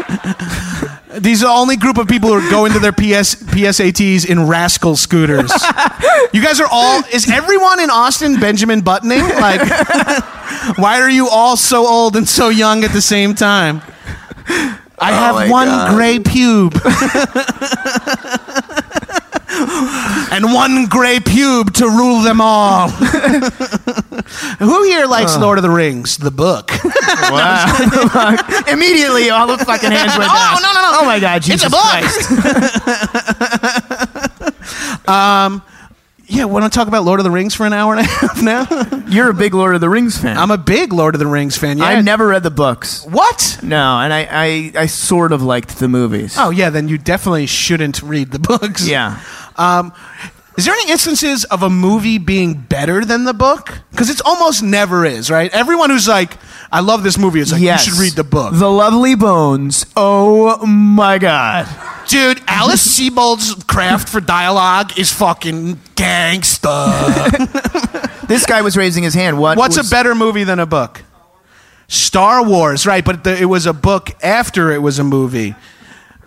These 1.18 1.42
are 1.42 1.46
the 1.46 1.52
only 1.52 1.76
group 1.76 1.98
of 1.98 2.09
people 2.09 2.29
who 2.29 2.46
are 2.46 2.50
going 2.50 2.72
to 2.72 2.79
their 2.79 2.92
PS, 2.92 3.37
PSATs 3.37 4.29
in 4.29 4.46
rascal 4.46 4.96
scooters. 4.96 5.50
you 6.33 6.42
guys 6.42 6.61
are 6.61 6.68
all. 6.70 7.02
Is 7.12 7.31
everyone 7.31 7.81
in 7.81 7.90
Austin 7.90 8.38
Benjamin 8.38 8.83
Buttoning? 8.83 9.20
Like, 9.20 9.61
why 10.79 11.00
are 11.00 11.11
you 11.11 11.29
all 11.29 11.57
so 11.57 11.87
old 11.87 12.16
and 12.16 12.29
so 12.29 12.50
young 12.50 12.85
at 12.85 12.92
the 12.92 13.00
same 13.00 13.35
time? 13.35 13.81
I 14.98 15.11
oh 15.11 15.14
have 15.14 15.35
my 15.35 15.50
one 15.50 15.68
God. 15.68 15.94
gray 15.94 16.18
pube. 16.18 16.74
and 20.33 20.52
one 20.52 20.87
gray 20.87 21.18
pube 21.18 21.72
to 21.74 21.88
rule 21.88 22.22
them 22.22 22.40
all. 22.40 22.88
Who 24.59 24.83
here 24.85 25.07
likes 25.07 25.37
Lord 25.37 25.59
of 25.59 25.62
the 25.62 25.71
Rings, 25.71 26.19
the 26.19 26.31
book? 26.31 26.71
Wow. 27.19 27.65
Immediately, 28.69 29.31
all 29.31 29.47
the 29.47 29.57
fucking 29.65 29.91
hands 29.91 30.17
went 30.19 30.31
down. 30.31 30.57
Oh, 30.57 30.59
no, 30.62 30.73
no, 30.73 30.83
no. 30.83 30.91
Oh 31.01 31.05
my 31.07 31.19
God, 31.19 31.41
Jesus 31.43 31.67
a 31.67 31.71
book. 31.71 31.81
Christ. 31.81 32.31
yeah, 36.29 36.45
want 36.45 36.71
to 36.71 36.77
talk 36.77 36.89
about 36.89 37.05
Lord 37.05 37.21
of 37.21 37.25
the 37.25 37.31
Rings 37.31 37.55
for 37.55 37.65
an 37.67 37.73
hour 37.73 37.95
and 37.95 38.01
a 38.01 38.09
half 38.09 38.43
now? 38.43 38.67
You're 39.09 39.31
a 39.31 39.35
big 39.35 39.55
Lord 39.55 39.75
of 39.75 39.81
the 39.81 39.89
Rings 39.89 40.19
fan. 40.19 40.37
I'm 40.37 40.51
a 40.51 40.59
big 40.59 40.93
Lord 40.93 41.15
of 41.15 41.21
the 41.21 41.27
Rings 41.27 41.57
fan. 41.57 41.79
Yeah. 41.79 41.85
I've 41.85 42.05
never 42.05 42.29
read 42.29 42.43
the 42.43 42.51
books. 42.51 43.07
What? 43.07 43.59
No, 43.62 43.99
and 43.99 44.12
I, 44.12 44.29
I, 44.31 44.73
I 44.83 44.87
sort 44.87 45.33
of 45.33 45.43
liked 45.43 45.79
the 45.79 45.89
movies. 45.89 46.37
Oh 46.39 46.51
yeah, 46.51 46.71
then 46.71 46.89
you 46.89 46.99
definitely 46.99 47.47
shouldn't 47.47 48.03
read 48.03 48.31
the 48.31 48.39
books. 48.39 48.87
Yeah. 48.87 49.21
Um, 49.57 49.93
is 50.57 50.64
there 50.64 50.75
any 50.75 50.90
instances 50.90 51.45
of 51.45 51.62
a 51.62 51.71
movie 51.71 52.19
being 52.19 52.55
better 52.55 53.05
than 53.05 53.25
the 53.25 53.35
book? 53.35 53.81
Because 53.90 54.11
it's 54.11 54.21
almost 54.23 54.62
never 54.62 55.05
is, 55.05 55.31
right? 55.31 55.53
Everyone 55.53 55.90
who's 55.90 56.09
like, 56.09 56.37
"I 56.73 56.81
love 56.81 57.03
this 57.03 57.19
movie," 57.19 57.40
is 57.40 57.53
like, 57.53 57.62
yes. 57.62 57.87
"You 57.87 57.92
should 57.92 58.01
read 58.01 58.12
the 58.14 58.25
book." 58.25 58.53
The 58.55 58.71
Lovely 58.71 59.14
Bones. 59.14 59.87
Oh 59.97 60.64
my 60.66 61.19
God. 61.19 61.66
Dude, 62.09 62.40
Alice 62.47 62.83
Sebold's 62.99 63.55
craft 63.64 64.09
for 64.09 64.21
dialogue 64.21 64.99
is 64.99 65.12
fucking 65.12 65.77
gangsta. 65.97 68.03
This 68.27 68.45
guy 68.45 68.62
was 68.62 68.77
raising 68.77 69.05
his 69.05 69.14
hand. 69.14 69.38
What? 69.38 69.57
What's 69.57 69.77
was- 69.77 69.87
a 69.87 69.90
better 69.95 70.12
movie 70.14 70.42
than 70.42 70.59
a 70.59 70.66
book? 70.66 71.05
Star 71.87 72.45
Wars, 72.45 72.85
right? 72.85 73.05
But 73.05 73.23
the, 73.23 73.40
it 73.40 73.45
was 73.45 73.66
a 73.66 73.73
book 73.73 74.11
after 74.21 74.73
it 74.73 74.83
was 74.83 74.99
a 74.99 75.05
movie. 75.05 75.55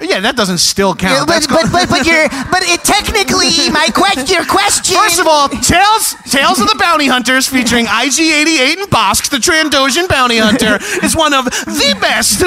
Yeah, 0.02 0.22
that 0.22 0.36
doesn't 0.36 0.60
still 0.60 0.96
count. 0.96 1.28
That's 1.28 1.46
but, 1.46 1.64
but, 1.64 1.72
but, 1.72 1.90
but, 1.90 2.06
you're, 2.08 2.30
but 2.50 2.64
it 2.64 2.84
technically, 2.84 3.70
my 3.70 3.88
que- 3.92 4.32
your 4.32 4.46
question. 4.46 4.96
First 4.96 5.20
of 5.20 5.28
all, 5.28 5.50
Tales 5.50 6.16
Tales 6.32 6.60
of 6.62 6.68
the 6.68 6.78
Bounty 6.80 7.08
Hunters 7.08 7.48
featuring 7.48 7.86
IG-88 7.86 8.78
and 8.80 8.90
Bossk, 8.90 9.30
the 9.30 9.38
Trandoshan 9.38 10.08
bounty 10.08 10.38
hunter, 10.38 10.80
is 11.04 11.16
one 11.16 11.34
of 11.34 11.46
the 11.46 11.98
best. 12.00 12.40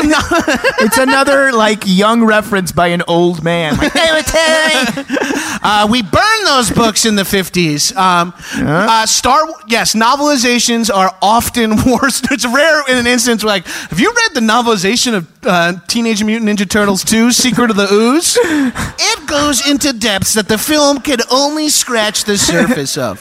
It's 0.80 0.96
another 0.96 1.52
like 1.52 1.82
young 1.84 2.24
reference 2.24 2.72
by 2.72 2.88
an 2.88 3.02
old 3.06 3.42
man. 3.44 3.76
Like, 3.76 3.92
uh, 5.62 5.88
we 5.90 6.02
burned 6.02 6.46
those 6.46 6.70
books 6.70 7.04
in 7.04 7.16
the 7.16 7.22
50s. 7.22 7.94
Um, 7.96 8.32
uh, 8.54 9.04
Star 9.06 9.42
yes, 9.66 9.94
novelizations 9.94 10.94
are 10.94 11.14
often 11.20 11.76
worse. 11.86 12.22
It's 12.30 12.46
rare 12.46 12.82
in 12.88 12.96
an 12.96 13.06
instance 13.06 13.44
where, 13.44 13.54
like, 13.54 13.66
have 13.66 14.00
you 14.00 14.12
read 14.12 14.34
the 14.34 14.40
novelization 14.40 15.14
of 15.14 15.28
uh, 15.44 15.74
Teenage 15.86 16.22
Mutant 16.24 16.48
Ninja 16.48 16.68
Turtles 16.68 17.04
2, 17.04 17.32
Secret 17.42 17.70
of 17.70 17.76
the 17.76 17.92
Ooze? 17.92 18.38
It 18.40 19.26
goes 19.26 19.68
into 19.68 19.92
depths 19.92 20.34
that 20.34 20.46
the 20.46 20.56
film 20.56 21.00
can 21.00 21.18
only 21.28 21.70
scratch 21.70 22.22
the 22.22 22.38
surface 22.38 22.96
of. 22.96 23.20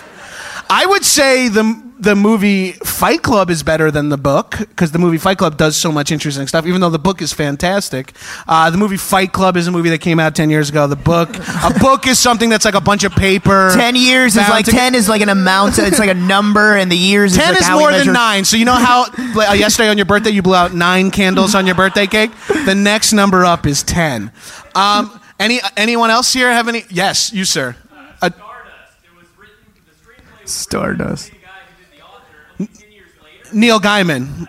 I 0.69 0.85
would 0.85 1.03
say 1.03 1.47
the 1.47 1.63
the 2.01 2.15
movie 2.15 2.71
Fight 2.71 3.21
Club 3.21 3.51
is 3.51 3.61
better 3.61 3.91
than 3.91 4.09
the 4.09 4.17
book 4.17 4.57
because 4.57 4.91
the 4.91 4.97
movie 4.97 5.19
Fight 5.19 5.37
Club 5.37 5.55
does 5.55 5.77
so 5.77 5.91
much 5.91 6.11
interesting 6.11 6.47
stuff. 6.47 6.65
Even 6.65 6.81
though 6.81 6.89
the 6.89 6.97
book 6.99 7.21
is 7.21 7.31
fantastic, 7.31 8.13
uh, 8.47 8.69
the 8.71 8.77
movie 8.77 8.97
Fight 8.97 9.31
Club 9.33 9.55
is 9.55 9.67
a 9.67 9.71
movie 9.71 9.89
that 9.89 9.99
came 10.01 10.19
out 10.19 10.35
ten 10.35 10.49
years 10.49 10.69
ago. 10.69 10.87
The 10.87 10.95
book, 10.95 11.29
a 11.63 11.71
book 11.79 12.07
is 12.07 12.17
something 12.17 12.49
that's 12.49 12.65
like 12.65 12.73
a 12.73 12.81
bunch 12.81 13.03
of 13.03 13.11
paper. 13.13 13.71
ten 13.75 13.95
years 13.95 14.35
is 14.35 14.49
like 14.49 14.65
to- 14.65 14.71
ten 14.71 14.95
is 14.95 15.07
like 15.07 15.21
an 15.21 15.29
amount. 15.29 15.77
It's 15.77 15.99
like 15.99 16.09
a 16.09 16.15
number, 16.15 16.75
and 16.75 16.91
the 16.91 16.97
years 16.97 17.35
Ten 17.37 17.43
is, 17.43 17.49
like 17.51 17.59
is 17.61 17.67
how 17.67 17.77
we 17.77 17.83
more 17.83 17.91
than 17.93 18.11
nine. 18.13 18.45
So 18.45 18.57
you 18.57 18.65
know 18.65 18.73
how 18.73 19.05
like, 19.35 19.49
uh, 19.51 19.53
yesterday 19.53 19.89
on 19.89 19.97
your 19.97 20.05
birthday 20.07 20.31
you 20.31 20.41
blew 20.41 20.55
out 20.55 20.73
nine 20.73 21.11
candles 21.11 21.53
on 21.53 21.65
your 21.67 21.75
birthday 21.75 22.07
cake. 22.07 22.31
The 22.65 22.73
next 22.75 23.13
number 23.13 23.45
up 23.45 23.67
is 23.67 23.83
ten. 23.83 24.31
Um, 24.73 25.19
any 25.39 25.59
anyone 25.77 26.09
else 26.09 26.33
here 26.33 26.51
have 26.51 26.67
any? 26.67 26.83
Yes, 26.89 27.31
you 27.31 27.45
sir. 27.45 27.75
Uh, 28.21 28.29
Stardust. 28.29 28.97
It 29.03 29.17
was 29.17 29.27
written, 29.37 29.55
the 29.85 29.91
screenplay 29.93 30.41
was 30.41 30.51
Stardust. 30.51 31.31
written 31.31 31.41
by 31.41 31.47
the 31.47 31.47
guy 31.47 31.61
who 31.67 31.83
did 31.83 31.99
the 31.99 32.05
author, 32.05 32.55
and 32.59 32.73
10 32.79 32.91
years 32.91 33.09
later, 33.23 33.40
Neil 33.53 33.79
Gaiman. 33.79 34.47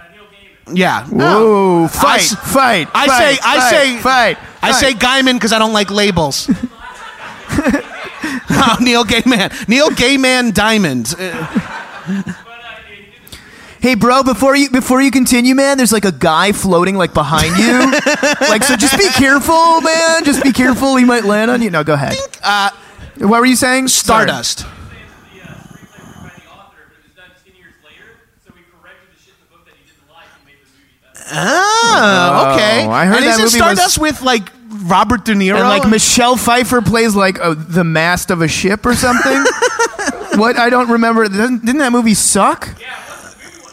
Yeah. 0.73 1.05
Whoa! 1.07 1.85
I 1.85 1.89
Fight! 1.89 2.21
s- 2.21 2.35
fight! 2.53 2.89
I 2.95 3.07
fight, 3.07 3.19
say, 3.19 3.39
I 3.43 3.59
fight, 3.59 3.71
say, 3.71 3.99
fight! 3.99 4.39
I 4.63 4.73
say 4.73 4.93
Gaiman 4.93 5.35
because 5.35 5.53
I 5.53 5.59
don't 5.59 5.73
like 5.73 5.91
labels. 5.91 6.49
oh, 7.49 8.77
Neil 8.81 9.05
Gaiman. 9.05 9.69
Neil 9.69 9.91
Gaiman 9.91 10.55
Diamond. 10.55 11.15
Uh, 11.19 12.33
Hey, 13.81 13.97
bro, 13.97 14.23
before 14.23 14.55
you 14.55 14.71
before 14.71 15.03
you 15.03 15.11
continue, 15.11 15.57
man, 15.57 15.77
there's 15.77 15.91
like 15.91 16.05
a 16.05 16.13
guy 16.13 16.53
floating 16.53 16.95
like 16.97 17.13
behind 17.13 17.57
you. 17.57 17.91
like, 18.49 18.63
so 18.63 18.77
just 18.77 18.97
be 18.97 19.09
careful, 19.09 19.81
man. 19.81 20.23
Just 20.25 20.41
be 20.45 20.53
careful. 20.53 20.95
He 20.95 21.05
might 21.05 21.25
land 21.25 21.51
on 21.51 21.61
you. 21.63 21.69
No, 21.71 21.83
go 21.83 21.95
ahead. 21.95 22.15
Uh, 22.45 22.71
what 23.19 23.41
were 23.41 23.45
you 23.47 23.57
saying? 23.57 23.89
Sorry. 23.89 24.23
Stardust. 24.29 24.59
The, 24.61 24.65
uh, 24.65 24.69
screenplay 24.71 25.91
was 25.91 25.91
written 25.91 26.23
by 26.23 26.31
the 26.31 26.47
author, 26.47 26.79
but 26.87 26.95
it 26.95 27.03
was 27.03 27.17
done 27.17 27.31
10 27.45 27.55
years 27.59 27.75
later, 27.83 28.07
so 28.47 28.53
he 28.55 28.63
corrected 28.71 29.09
the 29.11 29.19
shit 29.19 29.35
in 29.35 29.41
the 29.43 29.51
book 29.51 29.67
that 29.67 29.75
he 29.75 29.83
didn't 29.83 30.07
like 30.15 30.31
and 30.31 30.47
made 30.47 30.63
the 30.63 30.71
movie 30.79 30.95
better. 31.03 31.22
Oh, 31.33 32.53
okay. 32.55 32.87
I 32.87 33.07
heard 33.07 33.17
and 33.17 33.25
that 33.25 33.41
isn't 33.41 33.43
movie 33.43 33.43
was- 33.45 33.53
Stardust 33.55 33.99
with 33.99 34.23
like 34.23 34.51
Robert 34.85 35.25
De 35.25 35.33
Niro? 35.35 35.59
And 35.59 35.69
like 35.69 35.89
Michelle 35.89 36.37
Pfeiffer 36.37 36.81
plays 36.83 37.15
like 37.15 37.41
uh, 37.41 37.55
the 37.57 37.85
mast 37.85 38.31
of 38.31 38.43
a 38.43 38.49
ship 38.49 38.85
or 38.85 38.95
something. 38.95 39.33
what? 40.39 40.57
I 40.57 40.69
don't 40.71 40.91
remember. 40.91 41.29
Didn't, 41.29 41.65
didn't 41.65 41.79
that 41.79 41.93
movie 41.93 42.15
suck? 42.15 42.69
Yeah, 42.81 42.99
what 43.01 43.45
anymore. 43.45 43.71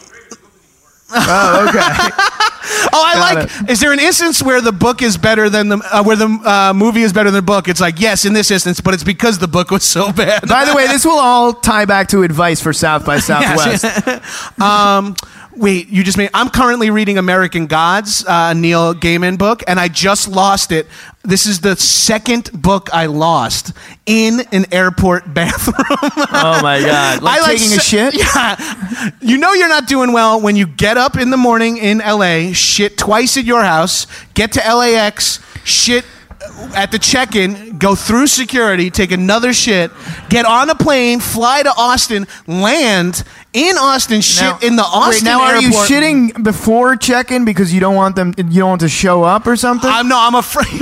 Oh, 1.12 1.66
okay. 1.68 1.80
oh, 2.92 3.02
I 3.04 3.14
Got 3.14 3.50
like. 3.60 3.70
Is 3.70 3.80
there 3.80 3.92
an 3.92 3.98
instance 3.98 4.42
where 4.42 4.60
the 4.60 4.70
book 4.72 5.02
is 5.02 5.16
better 5.16 5.50
than 5.50 5.68
the 5.68 5.78
uh, 5.90 6.04
where 6.04 6.16
the 6.16 6.26
uh, 6.26 6.72
movie 6.74 7.02
is 7.02 7.12
better 7.12 7.30
than 7.30 7.38
the 7.38 7.42
book? 7.42 7.66
It's 7.66 7.80
like 7.80 7.98
yes, 7.98 8.24
in 8.24 8.32
this 8.32 8.50
instance, 8.50 8.80
but 8.80 8.94
it's 8.94 9.02
because 9.04 9.38
the 9.38 9.48
book 9.48 9.70
was 9.72 9.82
so 9.82 10.12
bad. 10.12 10.48
By 10.48 10.64
the 10.64 10.74
way, 10.74 10.86
this 10.86 11.04
will 11.04 11.18
all 11.18 11.52
tie 11.52 11.84
back 11.84 12.08
to 12.08 12.22
advice 12.22 12.60
for 12.60 12.72
South 12.72 13.04
by 13.04 13.18
Southwest. 13.18 13.84
um, 14.60 15.16
wait, 15.56 15.88
you 15.88 16.04
just 16.04 16.16
made. 16.16 16.30
I'm 16.34 16.48
currently 16.48 16.90
reading 16.90 17.18
American 17.18 17.66
Gods, 17.66 18.24
uh, 18.26 18.52
Neil 18.54 18.94
Gaiman 18.94 19.38
book, 19.38 19.62
and 19.66 19.78
I 19.78 19.88
just 19.88 20.28
lost 20.28 20.72
it. 20.72 20.86
This 21.22 21.46
is 21.46 21.60
the 21.60 21.76
second 21.76 22.50
book 22.52 22.88
I 22.92 23.06
lost 23.06 23.72
in 24.06 24.40
an 24.52 24.72
airport 24.72 25.32
bathroom. 25.34 25.74
Oh 25.88 26.60
my 26.62 26.80
god! 26.80 27.22
Like, 27.30 27.40
I 27.42 27.56
taking 27.56 27.76
a 27.76 27.80
shit. 27.80 28.14
Yeah. 28.20 29.10
You 29.20 29.38
know 29.38 29.52
you're 29.52 29.68
not 29.68 29.86
doing 29.86 30.12
well 30.12 30.40
when 30.40 30.56
you 30.56 30.66
get 30.66 30.96
up 30.96 31.16
in 31.16 31.30
the 31.30 31.36
morning 31.36 31.76
in 31.76 31.98
LA, 31.98 32.52
shit 32.52 32.96
twice 32.96 33.36
at 33.36 33.44
your 33.44 33.62
house, 33.62 34.06
get 34.34 34.52
to 34.52 34.60
LAX, 34.60 35.40
shit 35.64 36.04
at 36.74 36.90
the 36.90 36.98
check-in, 36.98 37.78
go 37.78 37.94
through 37.94 38.26
security, 38.26 38.90
take 38.90 39.12
another 39.12 39.52
shit, 39.52 39.90
get 40.28 40.46
on 40.46 40.70
a 40.70 40.74
plane, 40.74 41.20
fly 41.20 41.62
to 41.62 41.70
Austin, 41.76 42.26
land 42.46 43.24
in 43.52 43.76
Austin, 43.78 44.20
shit 44.20 44.42
Now- 44.44 44.58
in 44.62 44.76
the 44.76 44.82
Austin 44.84 45.24
now 45.24 45.40
are 45.42 45.56
you 45.60 45.68
airport. 45.68 45.88
shitting 45.88 46.42
before 46.44 46.94
check-in 46.96 47.44
because 47.44 47.74
you 47.74 47.80
don't 47.80 47.96
want 47.96 48.14
them? 48.14 48.32
You 48.38 48.60
don't 48.60 48.68
want 48.68 48.80
to 48.82 48.88
show 48.88 49.24
up 49.24 49.46
or 49.46 49.56
something? 49.56 49.90
I'm 49.90 50.06
no, 50.08 50.16
I'm 50.18 50.34
afraid. 50.36 50.66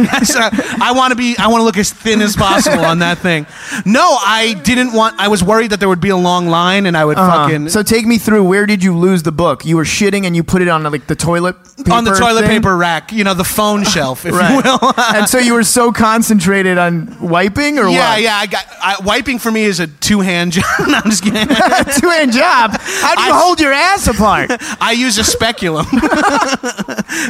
I 0.81 0.93
want 0.95 1.13
to 1.13 1.17
be. 1.17 1.35
I 1.39 1.47
want 1.49 1.61
to 1.61 1.65
look 1.65 1.79
as 1.79 1.91
thin 1.93 2.21
as 2.21 2.37
possible 2.37 2.85
on 2.85 2.99
that 2.99 3.19
thing. 3.19 3.47
No, 3.87 4.17
I 4.21 4.55
didn't 4.65 4.93
want. 4.93 5.19
I 5.19 5.29
was 5.29 5.43
worried 5.43 5.71
that 5.71 5.81
there 5.81 5.89
would 5.89 6.01
be 6.01 6.11
a 6.11 6.17
long 6.17 6.49
line, 6.49 6.85
and 6.87 6.97
I 6.97 7.05
would 7.05 7.17
Uh-huh. 7.17 7.45
fucking. 7.47 7.69
So 7.71 7.83
take 7.83 8.07
me 8.07 8.19
through. 8.19 8.45
Where 8.45 8.67
did 8.67 8.83
you 8.85 8.97
lose 8.97 9.23
the 9.23 9.33
book? 9.33 9.65
You 9.65 9.77
were 9.77 9.85
shitting 9.85 10.27
and 10.27 10.37
you 10.37 10.43
put 10.45 10.61
it 10.61 10.69
on 10.69 10.83
like 10.85 11.07
the 11.07 11.17
toilet 11.17 11.57
paper 11.79 11.93
on 11.93 12.05
the 12.05 12.15
toilet 12.15 12.43
thing? 12.43 12.61
paper 12.61 12.77
rack, 12.77 13.13
you 13.13 13.25
know, 13.25 13.35
the 13.35 13.45
phone 13.45 13.85
shelf, 13.95 14.27
if 14.27 14.35
Right. 14.35 14.51
you 14.51 14.57
will. 14.63 14.93
and 15.15 15.29
so 15.29 15.39
you 15.39 15.55
were 15.55 15.65
so 15.65 15.91
concentrated 15.93 16.77
on 16.77 17.17
wiping 17.21 17.79
or 17.79 17.89
yeah, 17.89 18.11
what? 18.15 18.23
yeah. 18.23 18.37
I 18.37 18.47
got 18.47 18.65
I, 18.83 18.97
wiping 19.05 19.39
for 19.39 19.51
me 19.51 19.63
is 19.65 19.81
a 19.81 19.87
two 19.87 20.21
hand 20.21 20.53
job. 20.53 20.65
no, 20.87 20.95
I'm 21.03 21.11
just 21.11 21.23
kidding. 21.23 21.47
Two 22.01 22.11
hand 22.11 22.33
job. 22.33 22.58
How 22.67 23.15
do 23.15 23.23
you 23.23 23.33
I- 23.33 23.41
hold 23.41 23.61
your 23.61 23.73
ass 23.73 24.07
apart? 24.09 24.51
I 24.81 24.93
use 24.93 25.19
a 25.19 25.25
speculum. 25.25 25.87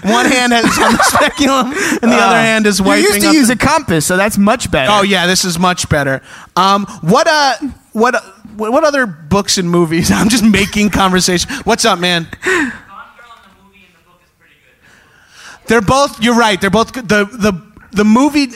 One 0.03 0.27
hand 0.27 0.53
has 0.53 0.65
on 0.79 0.93
the 0.93 1.03
speculum, 1.05 1.67
and 2.03 2.11
the 2.13 2.17
other 2.17 2.37
hand 2.37 2.67
is 2.67 2.81
wiping. 2.81 3.05
You 3.05 3.09
used 3.11 3.21
to 3.27 3.33
use 3.33 3.47
the- 3.49 3.55
a 3.55 3.57
compass, 3.57 4.07
so 4.07 4.17
that's 4.17 4.39
much 4.39 4.71
better. 4.71 4.91
Oh 4.93 5.03
yeah, 5.03 5.27
this 5.27 5.45
is 5.45 5.59
much 5.59 5.89
better. 5.89 6.23
Um, 6.57 6.87
what 7.03 7.27
uh, 7.29 7.55
what 7.93 8.15
uh, 8.15 8.21
what 8.57 8.73
what 8.73 8.85
other 8.85 9.07
books 9.07 9.59
and 9.59 9.71
movies? 9.71 10.11
I'm 10.13 10.29
just 10.29 10.45
making 10.45 10.91
conversation. 10.91 11.51
What's 11.65 11.85
up, 11.85 11.99
man? 11.99 12.25
Gone 12.25 12.43
Girl 12.43 12.63
in 12.63 12.71
the 12.71 13.65
movie 13.65 13.87
and 13.87 13.95
the 13.95 14.05
book 14.09 14.21
is 14.23 14.31
pretty 14.39 14.55
good. 14.55 15.69
They're 15.69 15.81
both. 15.81 16.23
You're 16.23 16.37
right. 16.39 16.61
They're 16.61 16.71
both 16.71 16.93
the 16.93 17.03
the 17.03 17.53
the 17.93 18.05
movie. 18.05 18.49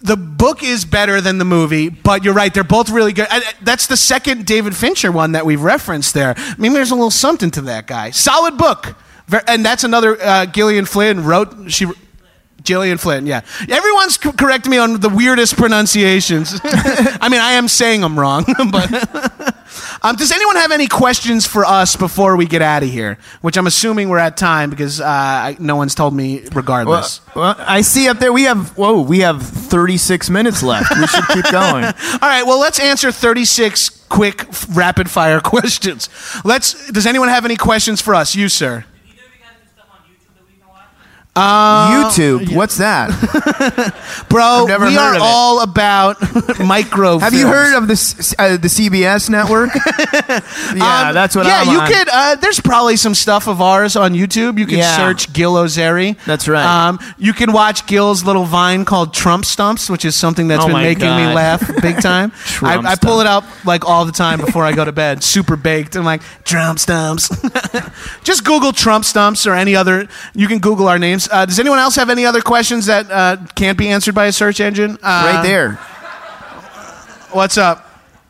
The 0.00 0.16
book 0.16 0.62
is 0.62 0.84
better 0.84 1.20
than 1.20 1.38
the 1.38 1.44
movie, 1.44 1.88
but 1.88 2.22
you're 2.24 2.34
right. 2.34 2.52
They're 2.54 2.62
both 2.64 2.88
really 2.90 3.12
good. 3.12 3.26
I- 3.30 3.38
I- 3.38 3.52
that's 3.62 3.86
the 3.88 3.96
second 3.96 4.46
David 4.46 4.76
Fincher 4.76 5.10
one 5.10 5.32
that 5.32 5.44
we've 5.44 5.60
referenced 5.62 6.14
there. 6.14 6.34
Maybe 6.56 6.74
there's 6.74 6.90
a 6.92 6.94
little 6.94 7.10
something 7.10 7.50
to 7.52 7.60
that 7.62 7.86
guy. 7.86 8.10
Solid 8.10 8.56
book. 8.56 8.94
And 9.46 9.64
that's 9.64 9.84
another 9.84 10.16
uh, 10.22 10.46
Gillian 10.46 10.84
Flynn 10.86 11.24
wrote. 11.24 11.70
She. 11.70 11.86
Gillian 12.64 12.98
Flynn, 12.98 13.24
yeah. 13.26 13.40
Everyone's 13.68 14.18
correcting 14.18 14.70
me 14.70 14.78
on 14.78 15.00
the 15.00 15.08
weirdest 15.08 15.56
pronunciations. 15.56 16.60
I 16.64 17.28
mean, 17.30 17.40
I 17.40 17.52
am 17.52 17.66
saying 17.68 18.00
them 18.02 18.18
wrong, 18.18 18.44
but. 18.70 19.32
Um, 20.02 20.16
does 20.16 20.30
anyone 20.32 20.56
have 20.56 20.70
any 20.72 20.86
questions 20.86 21.46
for 21.46 21.64
us 21.64 21.96
before 21.96 22.36
we 22.36 22.46
get 22.46 22.62
out 22.62 22.82
of 22.82 22.88
here? 22.88 23.18
Which 23.40 23.56
I'm 23.56 23.66
assuming 23.66 24.08
we're 24.08 24.18
at 24.18 24.36
time 24.36 24.70
because 24.70 25.00
uh, 25.00 25.04
I, 25.06 25.56
no 25.58 25.76
one's 25.76 25.94
told 25.94 26.14
me 26.14 26.40
Well, 26.40 26.50
regardless. 26.54 27.20
well, 27.34 27.54
I 27.58 27.80
see 27.80 28.08
up 28.08 28.18
there 28.18 28.32
we 28.32 28.44
have 28.44 28.76
whoa, 28.76 29.00
we 29.02 29.20
have 29.20 29.42
36 29.42 30.30
minutes 30.30 30.62
left. 30.62 30.90
We 30.96 31.06
should 31.06 31.26
keep 31.28 31.50
going. 31.50 31.84
All 32.12 32.18
right, 32.22 32.44
well, 32.46 32.60
let's 32.60 32.78
answer 32.80 33.10
36 33.12 33.90
quick, 34.08 34.46
rapid 34.70 35.10
fire 35.10 35.40
questions. 35.44 36.08
Let's. 36.44 36.90
Does 36.90 37.06
anyone 37.06 37.28
have 37.28 37.44
any 37.44 37.56
questions 37.56 38.00
for 38.00 38.14
us? 38.14 38.34
You, 38.34 38.48
sir. 38.48 38.84
Did 39.06 39.12
either 39.14 39.26
of 39.26 39.34
you 39.34 39.40
guys 39.42 39.50
do 39.62 39.68
stuff 39.74 39.86
on 39.92 39.98
YouTube 40.08 40.34
that 40.36 40.46
we 40.46 40.58
can 40.58 40.66
watch? 41.38 42.12
YouTube, 42.14 42.54
what's 42.54 42.78
that? 42.78 43.08
Bro, 44.28 44.42
I've 44.44 44.68
never 44.68 44.86
we 44.86 44.94
heard 44.94 45.00
are 45.00 45.10
of 45.10 45.16
it. 45.16 45.22
all 45.22 45.62
about 45.62 46.16
micro. 46.60 47.18
Have 47.18 47.34
you 47.34 47.46
heard 47.46 47.76
of 47.76 47.88
this 47.88 48.34
uh, 48.38 48.56
the 48.56 48.68
CBS 48.68 49.30
network? 49.30 49.70
yeah, 50.76 51.08
Um, 51.08 51.14
that's 51.14 51.34
what 51.36 51.46
yeah, 51.46 51.60
I'm 51.62 51.68
you 51.68 51.80
on. 51.80 51.88
could. 51.92 52.08
Uh, 52.12 52.34
there's 52.36 52.60
probably 52.60 52.96
some 52.96 53.14
stuff 53.14 53.48
of 53.48 53.60
ours 53.60 53.96
on 53.96 54.12
YouTube. 54.14 54.58
You 54.58 54.66
can 54.66 54.78
Yeah. 54.78 54.96
search 54.96 55.32
Gil 55.32 55.54
Ozeri. 55.54 56.16
That's 56.24 56.48
right. 56.48 56.64
Um, 56.88 56.98
you 57.18 57.32
can 57.32 57.52
watch 57.52 57.86
Gil's 57.86 58.24
little 58.24 58.44
vine 58.44 58.84
called 58.84 59.14
Trump 59.14 59.44
Stumps, 59.44 59.88
which 59.90 60.04
is 60.04 60.14
something 60.16 60.48
that's 60.48 60.64
Oh 60.64 60.66
been 60.66 60.72
my 60.74 60.82
making 60.82 61.04
me 61.16 61.22
God. 61.24 61.34
laugh 61.34 61.82
big 61.82 62.00
time. 62.00 62.32
I, 62.34 62.74
Trump 62.74 62.86
I 62.88 62.94
pull 62.96 63.20
it 63.20 63.26
up 63.26 63.44
like 63.64 63.84
all 63.84 64.04
the 64.04 64.12
time 64.12 64.40
before 64.40 64.64
I 64.64 64.72
go 64.72 64.84
to 64.84 64.92
bed, 64.92 65.22
super 65.22 65.56
baked. 65.56 65.96
I'm 65.96 66.04
like 66.04 66.22
Trump 66.44 66.78
Stumps. 66.78 67.28
Just 68.24 68.44
Google 68.44 68.72
Trump 68.72 69.04
Stumps 69.04 69.46
or 69.46 69.54
any 69.54 69.74
other. 69.76 70.08
You 70.34 70.48
can 70.48 70.58
Google 70.58 70.88
our 70.88 70.98
names. 70.98 71.27
Uh, 71.30 71.46
does 71.46 71.58
anyone 71.60 71.78
else 71.78 71.96
have 71.96 72.10
any 72.10 72.24
other 72.26 72.40
questions 72.40 72.86
that 72.86 73.10
uh, 73.10 73.36
can't 73.54 73.76
be 73.78 73.88
answered 73.88 74.14
by 74.14 74.26
a 74.26 74.32
search 74.32 74.60
engine? 74.60 74.92
Uh, 75.02 75.32
right 75.34 75.42
there. 75.42 75.72
What's 77.32 77.58
up? 77.58 77.84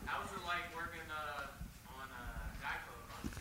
How 0.05 0.21
was 0.21 0.31
it 0.31 0.45
like 0.45 0.75
working 0.75 0.99
uh, 1.09 1.93
on 1.93 2.03
uh, 2.11 2.61
Guy 2.61 2.75
Code? 3.23 3.31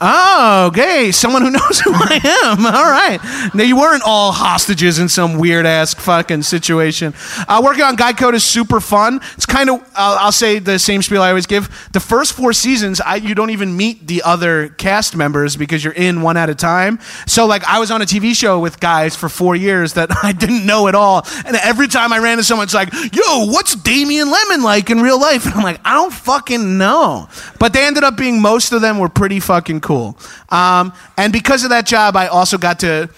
Oh, 0.00 0.66
okay. 0.68 1.10
Someone 1.10 1.42
who 1.42 1.50
knows 1.58 1.80
who 1.80 1.92
I 1.92 2.20
am. 2.44 2.64
All 2.64 2.72
right. 2.72 3.18
Now, 3.54 3.64
you 3.64 3.76
weren't 3.76 4.02
all 4.06 4.32
hostages 4.32 4.98
in 4.98 5.08
some 5.08 5.38
weird 5.38 5.66
ass 5.66 5.94
fucking 5.94 6.42
situation. 6.42 7.14
Uh, 7.48 7.60
working 7.64 7.82
on 7.82 7.96
Guy 7.96 8.12
Code 8.12 8.34
is 8.34 8.44
super 8.44 8.80
fun. 8.80 9.20
It's 9.34 9.46
kind 9.46 9.70
of, 9.70 9.82
I'll, 9.96 10.18
I'll 10.18 10.32
say 10.32 10.58
the 10.60 10.78
same 10.78 11.02
spiel 11.02 11.22
I 11.22 11.30
always 11.30 11.46
give. 11.46 11.88
The 11.92 12.00
first 12.00 12.32
four 12.34 12.52
seasons, 12.52 13.00
I, 13.00 13.16
you 13.16 13.34
don't 13.34 13.50
even 13.50 13.76
meet 13.76 14.06
the 14.06 14.22
other 14.22 14.68
cast 14.68 15.16
members 15.16 15.56
because 15.56 15.82
you're 15.82 15.92
in 15.94 16.22
one 16.22 16.36
at 16.36 16.48
a 16.48 16.54
time. 16.54 17.00
So, 17.26 17.46
like, 17.46 17.64
I 17.64 17.78
was 17.80 17.90
on 17.90 18.00
a 18.00 18.06
TV 18.06 18.34
show 18.34 18.60
with 18.60 18.78
guys 18.78 19.16
for 19.16 19.28
four 19.28 19.56
years 19.56 19.94
that 19.94 20.10
I 20.22 20.32
didn't 20.32 20.64
know 20.64 20.86
at 20.86 20.94
all. 20.94 21.26
And 21.44 21.56
every 21.56 21.88
time 21.88 22.12
I 22.12 22.18
ran 22.18 22.32
into 22.32 22.44
someone, 22.44 22.64
it's 22.64 22.74
like, 22.74 22.92
yo, 22.92 23.46
what's 23.46 23.74
Damien 23.74 24.30
Lemon 24.30 24.62
like 24.62 24.90
in 24.90 25.00
real 25.00 25.20
life? 25.20 25.44
And 25.46 25.54
I'm 25.54 25.62
like, 25.64 25.80
I 25.84 25.94
don't 25.94 26.12
fucking 26.12 26.78
know. 26.78 27.28
But 27.58 27.72
they 27.72 27.84
ended 27.84 28.04
up 28.04 28.16
being, 28.16 28.40
most 28.40 28.72
of 28.72 28.80
them 28.80 28.98
were 28.98 29.08
pretty 29.08 29.40
fucking 29.40 29.80
cool. 29.80 29.87
Um, 30.50 30.92
and 31.16 31.32
because 31.32 31.64
of 31.64 31.70
that 31.70 31.86
job, 31.86 32.16
I 32.16 32.28
also 32.28 32.58
got 32.58 32.80
to 32.80 33.10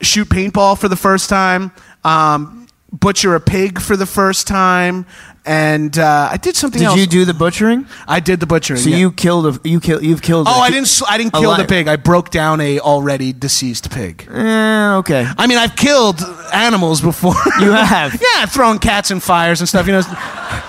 shoot 0.00 0.28
paintball 0.28 0.78
for 0.78 0.88
the 0.88 0.96
first 0.96 1.28
time, 1.28 1.72
um, 2.04 2.66
butcher 2.92 3.34
a 3.34 3.40
pig 3.40 3.80
for 3.80 3.96
the 3.96 4.06
first 4.06 4.46
time, 4.46 5.06
and 5.46 5.96
uh, 5.96 6.28
I 6.32 6.36
did 6.36 6.56
something 6.56 6.80
Did 6.80 6.86
else. 6.86 6.98
you 6.98 7.06
do 7.06 7.24
the 7.24 7.32
butchering? 7.32 7.86
I 8.08 8.18
did 8.18 8.40
the 8.40 8.46
butchering. 8.46 8.80
So 8.80 8.90
yeah. 8.90 8.96
you 8.96 9.12
killed 9.12 9.46
a 9.46 9.68
you 9.68 9.80
kill 9.80 10.02
you've 10.02 10.20
killed. 10.20 10.48
Oh, 10.48 10.60
I 10.60 10.70
didn't. 10.70 11.00
I 11.08 11.16
didn't 11.18 11.34
kill 11.34 11.56
the 11.56 11.64
pig. 11.64 11.86
I 11.86 11.96
broke 11.96 12.30
down 12.30 12.60
a 12.60 12.80
already 12.80 13.32
deceased 13.32 13.90
pig. 13.90 14.28
Eh, 14.30 14.94
okay. 14.96 15.26
I 15.38 15.46
mean, 15.46 15.58
I've 15.58 15.76
killed 15.76 16.20
animals 16.52 17.00
before. 17.00 17.34
You 17.60 17.70
have. 17.70 18.20
yeah, 18.34 18.44
throwing 18.46 18.78
cats 18.78 19.10
in 19.10 19.18
fires 19.18 19.60
and 19.60 19.68
stuff. 19.68 19.86
You 19.86 19.92
know, 19.92 20.02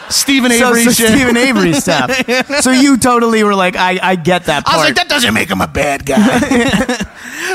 Steven 0.10 0.52
Avery 0.52 0.84
so 0.84 0.92
shit. 0.92 1.10
Steven 1.10 1.36
Avery 1.36 1.74
stuff. 1.86 2.12
So 2.62 2.72
you 2.72 2.98
totally 2.98 3.44
were 3.44 3.56
like, 3.56 3.76
I, 3.76 4.00
I 4.02 4.16
get 4.16 4.46
that 4.46 4.64
I 4.66 4.70
part. 4.70 4.78
was 4.78 4.86
like, 4.86 4.96
that 4.96 5.10
doesn't 5.10 5.34
make 5.34 5.50
him 5.50 5.60
a 5.60 5.68
bad 5.68 6.06
guy. 6.06 6.40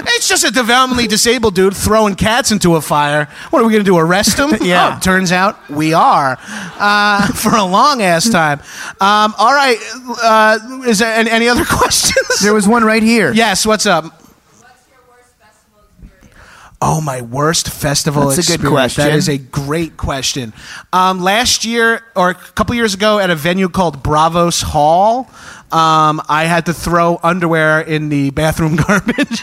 It's 0.04 0.28
just 0.28 0.44
a 0.44 0.48
developmentally 0.48 1.08
disabled 1.08 1.54
dude 1.54 1.76
throwing 1.76 2.14
cats 2.14 2.50
into 2.52 2.76
a 2.76 2.80
fire. 2.80 3.26
What 3.50 3.60
are 3.62 3.64
we 3.66 3.72
going 3.72 3.84
to 3.84 3.90
do? 3.90 3.96
Arrest 3.98 4.38
him? 4.38 4.50
Yeah. 4.62 4.94
Oh, 4.96 5.00
turns 5.00 5.32
out 5.32 5.58
we 5.70 5.92
are 5.92 6.38
uh, 6.40 7.26
for 7.34 7.54
a 7.56 7.64
long 7.64 8.00
ass 8.02 8.28
time. 8.28 8.60
Um, 9.00 9.34
all 9.38 9.52
right. 9.52 9.76
Uh, 10.22 10.58
is 10.86 10.98
there 11.00 11.12
any, 11.14 11.30
any 11.30 11.48
other 11.48 11.64
questions? 11.68 12.40
there 12.42 12.54
was 12.54 12.68
one 12.68 12.84
right 12.84 13.02
here. 13.02 13.32
yes. 13.32 13.66
What's 13.66 13.86
up? 13.86 14.20
Oh, 16.84 17.00
my 17.00 17.22
worst 17.22 17.68
festival 17.70 18.26
That's 18.28 18.48
a 18.50 18.58
good 18.58 18.68
question. 18.68 19.08
is 19.10 19.28
a 19.28 19.38
great 19.38 19.96
question. 19.96 20.52
Um, 20.92 21.20
last 21.20 21.64
year, 21.64 22.02
or 22.16 22.30
a 22.30 22.34
couple 22.34 22.74
years 22.74 22.92
ago, 22.92 23.20
at 23.20 23.30
a 23.30 23.36
venue 23.36 23.68
called 23.68 24.02
Brazos 24.02 24.62
Hall, 24.62 25.30
um, 25.72 26.20
I 26.28 26.44
had 26.44 26.66
to 26.66 26.74
throw 26.74 27.18
underwear 27.22 27.80
in 27.80 28.08
the 28.08 28.30
bathroom 28.30 28.76
garbage. 28.88 29.42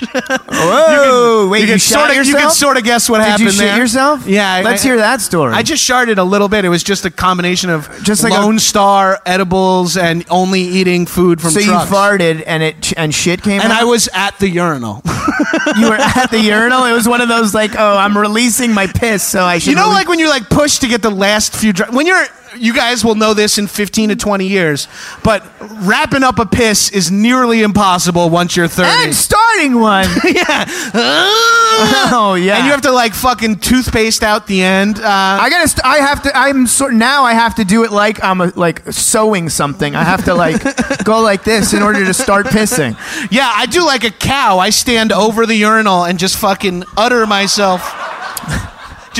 Whoa! 0.50 1.48
wait, 1.50 1.62
you, 1.62 1.68
can 1.68 1.78
shot 1.80 2.00
sorta, 2.00 2.16
yourself? 2.16 2.28
You 2.28 2.36
can 2.40 2.52
sort 2.52 2.78
of 2.78 2.84
guess 2.84 3.10
what 3.10 3.20
Did 3.20 3.24
happened 3.26 3.46
you 3.46 3.52
shit 3.52 3.60
there. 3.60 3.78
yourself? 3.78 4.28
Yeah. 4.28 4.62
Let's 4.64 4.84
I- 4.84 4.88
hear 4.88 4.98
that 4.98 5.22
story. 5.22 5.54
I 5.54 5.64
just 5.64 5.84
sharted 5.84 6.18
a 6.18 6.24
little 6.24 6.48
bit. 6.50 6.66
It 6.66 6.70
was 6.70 6.84
just 6.84 7.06
a 7.06 7.12
combination 7.12 7.70
of 7.70 7.90
Just 8.04 8.24
like 8.24 8.34
a- 8.34 8.42
Lone 8.42 8.60
Star 8.60 9.20
edibles 9.26 9.98
and 9.98 10.26
only 10.30 10.62
eating 10.62 11.06
food 11.06 11.42
from 11.42 11.52
so 11.52 11.62
trucks. 11.62 11.90
you 11.90 11.96
farted 11.96 12.44
and 12.46 12.64
it 12.64 12.94
and 12.98 13.14
shit 13.14 13.42
came 13.42 13.60
out. 13.60 13.66
and 13.66 13.74
out. 13.74 13.82
I 13.82 13.84
was 13.86 14.08
at 14.14 14.38
the 14.40 14.50
urinal. 14.50 15.02
you 15.78 15.90
were 15.90 15.96
at 15.96 16.28
the 16.32 16.40
urinal. 16.42 16.86
It 16.86 16.94
was 16.94 17.08
one 17.08 17.22
of 17.22 17.28
those 17.30 17.54
like, 17.54 17.72
oh, 17.78 17.98
I'm 17.98 18.18
releasing 18.18 18.74
my 18.74 18.88
piss, 18.88 19.24
so 19.24 19.44
I 19.44 19.58
should. 19.60 19.70
You 19.72 19.76
know, 19.76 19.84
release- 19.84 19.96
like 19.96 20.08
when 20.08 20.20
you're 20.20 20.30
like 20.30 20.50
pushed 20.50 20.82
to 20.82 20.88
get 20.88 21.02
the 21.02 21.10
last 21.12 21.56
few. 21.56 21.74
Dr- 21.74 21.94
when 21.94 22.06
you're, 22.06 22.26
you 22.58 22.74
guys 22.74 23.04
will 23.04 23.16
know 23.16 23.34
this 23.34 23.58
in 23.58 23.68
15 23.68 24.10
to 24.10 24.16
20 24.16 24.48
years, 24.48 24.88
but 25.24 25.46
wrapping 25.60 26.24
up 26.24 26.40
a 26.40 26.46
piss 26.46 26.92
is 26.92 27.12
nearly 27.12 27.62
impossible 27.62 28.30
once 28.30 28.56
you're 28.56 28.68
30. 28.68 28.90
and 29.06 29.16
starting 29.16 29.80
one. 29.80 30.06
yeah. 30.26 30.66
oh 32.12 32.36
yeah. 32.40 32.58
And 32.58 32.66
you 32.66 32.72
have 32.72 32.82
to 32.82 32.92
like 32.92 33.14
fucking 33.14 33.60
toothpaste 33.60 34.24
out 34.24 34.48
the 34.48 34.62
end. 34.62 35.00
Uh, 35.00 35.04
I 35.06 35.50
gotta. 35.50 35.68
St- 35.68 35.86
I 35.86 35.98
have 35.98 36.24
to. 36.24 36.36
I'm 36.36 36.68
sort 36.68 36.94
now. 36.94 37.24
I 37.24 37.34
have 37.34 37.56
to 37.56 37.66
do 37.66 37.84
it 37.84 37.92
like 37.92 38.24
I'm 38.24 38.42
a, 38.42 38.48
like 38.56 38.82
sewing 38.92 39.50
something. 39.50 39.96
I 39.96 40.04
have 40.04 40.26
to 40.26 40.34
like 40.34 40.62
go 41.04 41.22
like 41.22 41.44
this 41.44 41.74
in 41.74 41.84
order 41.84 42.06
to 42.06 42.14
start 42.14 42.48
pissing. 42.48 42.98
yeah, 43.32 43.52
I 43.54 43.66
do 43.66 43.86
like 43.86 44.04
a 44.04 44.12
cow. 44.12 44.60
I 44.60 44.72
stand 44.72 45.12
over 45.12 45.46
the 45.46 45.56
urinal 45.56 46.04
and 46.04 46.20
just 46.20 46.38
fucking 46.38 46.84
udder 46.98 47.26
myself. 47.28 47.82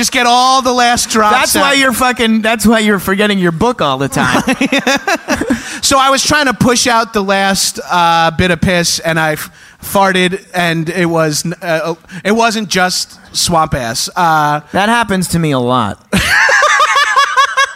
Just 0.00 0.12
get 0.12 0.24
all 0.26 0.62
the 0.62 0.72
last 0.72 1.10
drops. 1.10 1.52
That's 1.52 1.54
why 1.54 1.74
you're 1.74 1.92
fucking. 1.92 2.40
That's 2.40 2.66
why 2.66 2.78
you're 2.78 2.98
forgetting 2.98 3.38
your 3.38 3.52
book 3.52 3.82
all 3.82 3.98
the 3.98 4.08
time. 4.08 4.42
So 5.82 5.98
I 5.98 6.10
was 6.10 6.22
trying 6.22 6.46
to 6.46 6.54
push 6.54 6.86
out 6.86 7.14
the 7.14 7.22
last 7.22 7.80
uh, 7.84 8.30
bit 8.36 8.50
of 8.50 8.60
piss, 8.60 9.00
and 9.00 9.18
I 9.18 9.32
f- 9.32 9.50
farted, 9.80 10.46
and 10.54 10.88
it 10.90 11.06
was 11.06 11.50
uh, 11.62 11.94
it 12.22 12.32
wasn't 12.32 12.68
just 12.68 13.18
swamp 13.34 13.74
ass. 13.74 14.10
Uh, 14.14 14.60
that 14.72 14.88
happens 14.88 15.28
to 15.28 15.38
me 15.38 15.52
a 15.52 15.58
lot. 15.58 16.06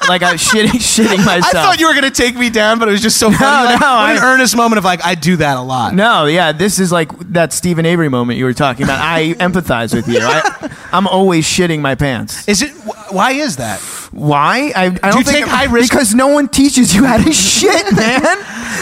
like 0.08 0.22
I'm 0.22 0.36
shitting, 0.36 0.68
shitting 0.70 1.24
myself. 1.24 1.54
I 1.54 1.62
thought 1.62 1.80
you 1.80 1.86
were 1.88 1.94
gonna 1.94 2.10
take 2.10 2.36
me 2.36 2.50
down, 2.50 2.78
but 2.78 2.88
it 2.88 2.92
was 2.92 3.02
just 3.02 3.18
so 3.18 3.30
funny. 3.30 3.66
like, 3.72 3.80
no, 3.80 3.86
what 3.94 4.10
an 4.10 4.18
I- 4.22 4.32
earnest 4.34 4.56
moment 4.56 4.78
of 4.78 4.84
like, 4.84 5.04
I 5.04 5.14
do 5.14 5.36
that 5.36 5.56
a 5.56 5.60
lot. 5.62 5.94
No, 5.94 6.26
yeah, 6.26 6.52
this 6.52 6.78
is 6.78 6.92
like 6.92 7.10
that 7.32 7.52
Steven 7.52 7.86
Avery 7.86 8.08
moment 8.08 8.38
you 8.38 8.44
were 8.44 8.54
talking 8.54 8.84
about. 8.84 9.00
I 9.00 9.34
empathize 9.38 9.94
with 9.94 10.08
you. 10.08 10.18
I, 10.20 10.70
I'm 10.92 11.06
always 11.06 11.44
shitting 11.46 11.80
my 11.80 11.94
pants. 11.94 12.46
Is 12.48 12.62
it? 12.62 12.70
wh- 12.72 13.12
Why 13.12 13.32
is 13.32 13.56
that? 13.56 13.80
Why? 14.14 14.72
I, 14.76 14.84
I 14.84 14.90
don't 14.90 15.18
you 15.18 15.24
think 15.24 15.38
take 15.38 15.46
high 15.46 15.64
risk- 15.64 15.90
because 15.90 16.14
no 16.14 16.28
one 16.28 16.48
teaches 16.48 16.94
you 16.94 17.04
how 17.04 17.16
to 17.16 17.32
shit, 17.32 17.92
man. 17.96 18.22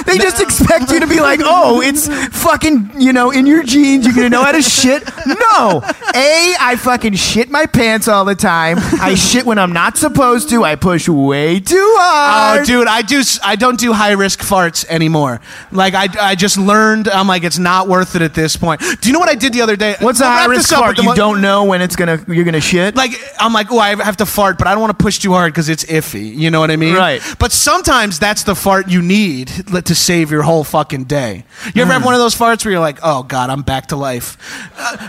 They 0.05 0.19
just 0.19 0.43
expect 0.43 0.91
you 0.91 1.01
to 1.01 1.07
be 1.07 1.21
like, 1.21 1.41
oh, 1.43 1.81
it's 1.81 2.09
fucking, 2.37 3.01
you 3.01 3.13
know, 3.13 3.31
in 3.31 3.47
your 3.47 3.63
genes. 3.63 4.05
You're 4.05 4.15
gonna 4.15 4.29
know 4.29 4.43
how 4.43 4.53
to 4.53 4.61
shit. 4.63 5.03
No. 5.27 5.83
A, 6.15 6.55
I 6.61 6.77
fucking 6.79 7.15
shit 7.15 7.51
my 7.51 7.67
pants 7.67 8.09
all 8.09 8.25
the 8.25 8.35
time. 8.35 8.77
I 8.79 9.15
shit 9.15 9.47
when 9.47 9.59
I'm 9.59 9.73
not 9.73 9.97
supposed 9.97 10.51
to. 10.51 10.65
I 10.65 10.75
push 10.77 11.09
way 11.09 11.61
too 11.61 11.77
oh, 11.77 11.99
hard. 12.01 12.61
Oh, 12.61 12.65
dude, 12.65 12.89
I 12.89 13.03
do. 13.03 13.21
s- 13.21 13.39
I 13.43 13.57
don't 13.57 13.79
do 13.79 13.93
high 13.93 14.13
risk 14.13 14.41
farts 14.41 14.85
anymore. 14.87 15.41
Like 15.71 15.95
I, 15.95 16.09
I 16.21 16.35
just 16.35 16.59
learned. 16.59 17.09
I'm 17.09 17.27
like, 17.27 17.45
it's 17.45 17.59
not 17.59 17.89
worth 17.89 18.17
it 18.17 18.23
at 18.23 18.35
this 18.35 18.57
point. 18.57 18.81
Do 18.81 19.09
you 19.09 19.13
know 19.13 19.19
what 19.19 19.31
I 19.31 19.35
did 19.35 19.53
the 19.53 19.63
other 19.63 19.77
day? 19.77 19.97
What's 20.01 20.21
a 20.21 20.27
high 20.27 20.47
risk 20.47 20.71
fart? 20.71 20.99
You 20.99 21.07
one- 21.07 21.17
don't 21.17 21.41
know 21.41 21.65
when 21.65 21.81
it's 21.81 21.97
gonna 21.97 22.23
you're 22.29 22.45
gonna 22.45 22.61
shit. 22.61 22.97
like 22.97 23.13
I'm 23.39 23.53
like, 23.53 23.71
oh, 23.71 23.79
I 23.79 23.95
have 24.03 24.19
to 24.19 24.27
fart, 24.27 24.59
but 24.59 24.67
I 24.67 24.73
don't 24.73 24.81
want 24.81 24.97
to 24.99 25.03
push 25.03 25.22
too 25.23 25.33
hard 25.33 25.53
because 25.53 25.69
it's 25.69 25.85
iffy. 25.85 26.35
You 26.37 26.51
know 26.51 26.61
what 26.61 26.71
I 26.71 26.77
mean? 26.77 26.95
Right. 26.95 27.23
But 27.39 27.53
sometimes 27.53 28.19
that's 28.19 28.43
the 28.43 28.55
fart 28.55 28.89
you 28.89 29.01
need 29.03 29.49
to 29.49 29.95
save 29.95 30.31
your 30.31 30.43
whole 30.43 30.65
fucking 30.65 31.05
day. 31.05 31.45
You 31.75 31.83
ever 31.83 31.93
have 31.93 32.05
one 32.05 32.15
of 32.15 32.21
those 32.21 32.35
farts 32.35 32.65
where 32.65 32.73
you're 32.73 32.81
like, 32.81 32.99
"Oh 33.03 33.23
God, 33.23 33.49
I'm 33.51 33.63
back 33.63 33.87
to 33.89 33.97
life." 33.97 34.37
Uh, 34.77 35.09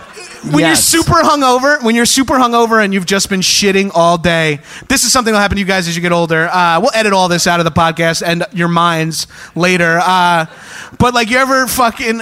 when 0.51 0.59
Yes. 0.59 0.93
you're 0.93 1.01
super 1.03 1.21
hungover, 1.21 1.81
when 1.83 1.95
you're 1.95 2.05
super 2.05 2.33
hungover 2.35 2.83
and 2.83 2.93
you've 2.93 3.05
just 3.05 3.29
been 3.29 3.39
shitting 3.41 3.91
all 3.93 4.17
day, 4.17 4.59
this 4.89 5.03
is 5.05 5.11
something 5.13 5.31
that'll 5.33 5.41
happen 5.41 5.55
to 5.55 5.61
you 5.61 5.65
guys 5.65 5.87
as 5.87 5.95
you 5.95 6.01
get 6.01 6.11
older. 6.11 6.47
Uh, 6.49 6.79
we'll 6.81 6.91
edit 6.93 7.13
all 7.13 7.27
this 7.29 7.47
out 7.47 7.59
of 7.59 7.65
the 7.65 7.71
podcast 7.71 8.21
and 8.25 8.45
your 8.53 8.67
minds 8.67 9.27
later. 9.55 9.99
Uh, 10.03 10.45
but 10.99 11.13
like, 11.13 11.29
you 11.29 11.37
ever 11.37 11.65
fucking. 11.67 12.21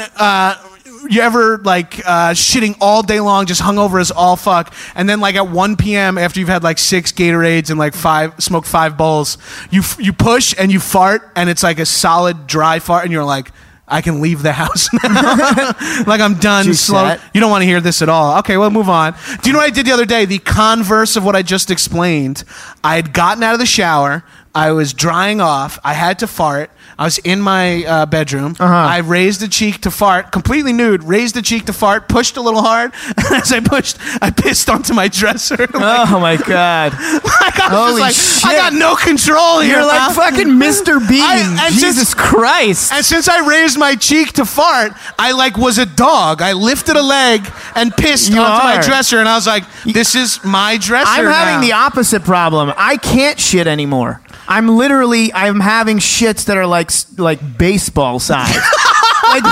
You 1.10 1.22
ever 1.22 1.58
like 1.60 2.00
uh, 2.00 2.32
shitting 2.32 2.78
all 2.80 3.02
day 3.04 3.20
long, 3.20 3.46
just 3.46 3.62
hungover 3.62 4.00
as 4.00 4.12
all 4.12 4.36
fuck, 4.36 4.74
and 4.96 5.08
then 5.10 5.20
like 5.20 5.36
at 5.36 5.48
1 5.48 5.76
p.m. 5.76 6.18
after 6.18 6.40
you've 6.40 6.50
had 6.50 6.64
like 6.64 6.78
six 6.78 7.12
Gatorades 7.12 7.70
and 7.70 7.80
like 7.80 7.94
five 7.94 8.34
smoked 8.40 8.68
five 8.68 8.98
bowls, 8.98 9.38
you 9.72 9.82
f- 9.82 9.98
you 10.00 10.14
push 10.14 10.54
and 10.58 10.72
you 10.72 10.80
fart, 10.80 11.32
and 11.36 11.50
it's 11.50 11.64
like 11.64 11.80
a 11.80 11.86
solid 11.86 12.46
dry 12.48 12.80
fart, 12.80 13.04
and 13.04 13.12
you're 13.12 13.24
like, 13.24 13.52
I 13.88 14.02
can 14.02 14.22
leave 14.22 14.42
the 14.42 14.54
house 14.54 14.88
now. 15.04 15.74
like 16.08 16.22
I'm 16.22 16.36
done. 16.36 16.66
Too 16.66 16.74
Slow. 16.74 17.04
set. 17.08 17.22
You 17.34 17.42
don't 17.42 17.52
want 17.52 17.62
to 17.64 17.68
hear 17.68 17.82
this 17.82 18.02
at 18.02 18.08
all. 18.10 18.38
Okay, 18.40 18.58
well, 18.58 18.70
move 18.70 18.88
on. 18.90 19.14
Do 19.42 19.50
you 19.50 19.54
know 19.54 19.60
what 19.60 19.68
I 19.68 19.74
did 19.74 19.86
the 19.86 19.92
other 19.92 20.06
day? 20.06 20.26
The 20.26 20.40
converse 20.40 21.16
of 21.16 21.26
what 21.26 21.36
I 21.36 21.42
just 21.42 21.70
explained. 21.72 22.44
I 22.84 22.96
had 22.96 23.12
gotten 23.14 23.44
out 23.44 23.54
of 23.54 23.60
the 23.60 23.66
shower. 23.66 24.24
I 24.54 24.72
was 24.72 24.94
drying 24.94 25.42
off. 25.42 25.80
I 25.84 25.94
had 25.94 26.20
to 26.20 26.28
fart. 26.28 26.72
I 27.02 27.06
was 27.06 27.18
in 27.18 27.42
my 27.42 27.84
uh, 27.84 28.06
bedroom. 28.06 28.56
Uh-huh. 28.60 28.72
I 28.72 29.00
raised 29.00 29.42
a 29.42 29.48
cheek 29.48 29.82
to 29.82 29.90
fart, 29.90 30.32
completely 30.32 30.72
nude. 30.72 31.04
Raised 31.04 31.36
a 31.36 31.42
cheek 31.42 31.66
to 31.66 31.74
fart. 31.74 32.08
Pushed 32.08 32.38
a 32.38 32.42
little 32.42 32.62
hard. 32.62 32.92
And 33.18 33.42
as 33.42 33.52
I 33.52 33.60
pushed, 33.60 33.98
I 34.22 34.30
pissed 34.30 34.70
onto 34.70 34.94
my 34.94 35.08
dresser. 35.08 35.58
like, 35.74 35.74
Oh 35.74 36.20
my 36.20 36.38
god. 36.38 36.94
I 36.98 37.70
was 37.72 37.90
holy 37.90 38.02
like, 38.02 38.16
I 38.46 38.56
got 38.56 38.74
no 38.74 38.96
control 38.96 39.62
here. 39.62 39.78
You're 39.78 39.88
like 39.88 40.14
fucking 40.14 40.48
Mr. 40.50 41.00
Bean. 41.10 41.24
I- 41.24 41.70
Jesus 41.72 42.10
since- 42.10 42.14
Christ. 42.14 42.94
And 42.94 43.04
since 43.04 43.28
I 43.28 43.48
raised 43.48 43.80
my 43.80 43.96
cheek 43.96 44.34
to 44.34 44.46
fart, 44.46 44.92
I 45.18 45.32
like 45.32 45.58
was 45.58 45.80
a 45.80 45.88
dog. 45.88 46.44
I 46.44 46.54
lifted 46.54 46.98
a 46.98 47.02
leg 47.02 47.52
and 47.74 47.92
pissed 47.96 48.30
You 48.30 48.42
onto 48.42 48.64
my 48.64 48.80
dresser, 48.80 49.18
and 49.18 49.28
I 49.28 49.36
was 49.36 49.48
like, 49.48 49.64
"This 49.86 50.14
is 50.14 50.44
my 50.44 50.78
dresser." 50.78 51.10
I'm 51.10 51.26
having 51.26 51.68
the 51.68 51.74
opposite 51.74 52.24
problem. 52.24 52.72
I 52.78 52.98
can't 52.98 53.40
shit 53.40 53.66
anymore. 53.66 54.22
I'm 54.52 54.68
literally 54.68 55.32
I'm 55.34 55.60
having 55.62 55.98
shits 56.00 56.46
that 56.46 56.58
are 56.58 56.68
like 56.68 56.92
like 57.18 57.40
baseball 57.58 58.20
size. 58.20 58.54
like, 59.24 59.44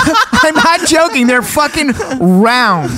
I'm 0.43 0.55
not 0.55 0.87
joking. 0.87 1.27
They're 1.27 1.41
fucking 1.41 1.91
round. 2.19 2.89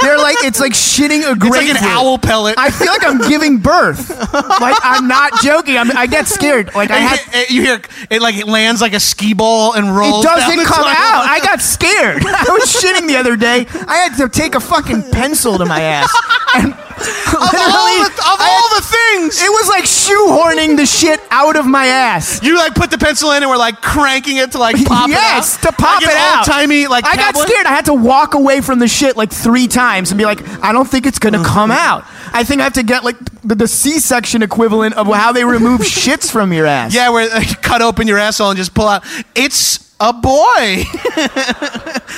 They're 0.00 0.18
like 0.18 0.36
it's 0.42 0.58
like 0.58 0.72
shitting 0.72 1.22
a 1.26 1.30
It's 1.30 1.38
grapefruit. 1.38 1.74
like 1.74 1.82
an 1.82 1.88
owl 1.88 2.18
pellet. 2.18 2.56
I 2.58 2.70
feel 2.70 2.88
like 2.88 3.04
I'm 3.04 3.18
giving 3.28 3.58
birth. 3.58 4.10
Like 4.34 4.76
I'm 4.82 5.06
not 5.06 5.40
joking. 5.42 5.76
I'm, 5.78 5.96
I 5.96 6.06
get 6.06 6.26
scared. 6.26 6.74
Like 6.74 6.90
I 6.90 6.98
And 6.98 7.08
had. 7.08 7.50
you, 7.50 7.62
hear- 7.62 7.72
you 7.72 7.78
hear 7.78 7.80
it 8.10 8.20
like 8.20 8.34
it 8.36 8.46
lands 8.48 8.80
like 8.80 8.92
a 8.92 9.00
ski 9.00 9.32
ball 9.32 9.74
and 9.74 9.94
rolls. 9.96 10.24
It 10.24 10.28
doesn't 10.28 10.58
the 10.58 10.64
come 10.64 10.82
toilet. 10.82 10.96
out. 10.98 11.24
I 11.24 11.38
got 11.40 11.60
scared. 11.74 12.22
I 12.26 12.44
was 12.50 12.64
shitting 12.74 13.06
the 13.06 13.16
other 13.16 13.36
day. 13.36 13.66
I 13.86 13.96
had 13.98 14.16
to 14.16 14.28
take 14.28 14.54
a 14.56 14.60
fucking 14.60 15.10
pencil 15.12 15.56
to 15.58 15.64
my 15.66 15.80
ass. 15.80 16.12
And 16.56 16.74
of 16.96 17.54
all, 17.54 18.04
the, 18.04 18.10
of 18.10 18.38
all 18.40 18.68
the 18.76 18.84
things, 18.84 19.42
It 19.42 19.50
was 19.50 19.68
like 19.68 19.84
shoehorning 19.84 20.76
the 20.76 20.86
shit 20.86 21.20
out 21.30 21.56
of 21.56 21.66
my 21.66 21.86
ass. 21.86 22.42
you 22.42 22.56
like 22.56 22.74
put 22.74 22.90
the 22.90 22.98
pencil 22.98 23.32
in 23.32 23.42
and 23.42 23.50
we're 23.50 23.56
like 23.56 23.80
cranking 23.80 24.36
it 24.36 24.52
to 24.52 24.58
like 24.58 24.76
pop 24.84 25.08
yes, 25.08 25.56
it 25.56 25.66
out. 25.66 25.70
to 25.70 25.76
pop 25.76 26.02
like 26.02 26.10
it 26.10 26.16
out. 26.16 26.48
Old-timey 26.48 26.86
like 26.86 27.04
I 27.06 27.16
got 27.16 27.36
scared. 27.36 27.66
I 27.66 27.70
had 27.70 27.86
to 27.86 27.94
walk 27.94 28.34
away 28.34 28.60
from 28.60 28.78
the 28.78 28.88
shit 28.88 29.16
like 29.16 29.32
three 29.32 29.66
times 29.66 30.10
and 30.10 30.18
be 30.18 30.24
like, 30.24 30.46
I 30.62 30.72
don't 30.72 30.88
think 30.88 31.06
it's 31.06 31.18
gonna 31.18 31.44
come 31.44 31.70
uh-huh. 31.70 32.02
out. 32.02 32.04
I 32.32 32.44
think 32.44 32.60
I 32.60 32.64
have 32.64 32.74
to 32.74 32.82
get 32.82 33.04
like 33.04 33.16
the, 33.42 33.54
the 33.54 33.68
C-section 33.68 34.42
equivalent 34.42 34.94
of 34.96 35.06
how 35.06 35.32
they 35.32 35.44
remove 35.44 35.80
shits 35.82 36.30
from 36.30 36.52
your 36.52 36.66
ass. 36.66 36.94
Yeah, 36.94 37.10
where 37.10 37.40
you 37.40 37.54
cut 37.62 37.82
open 37.82 38.08
your 38.08 38.18
asshole 38.18 38.50
and 38.50 38.56
just 38.56 38.74
pull 38.74 38.88
out. 38.88 39.04
It's 39.34 39.94
a 40.00 40.12
boy. 40.12 40.44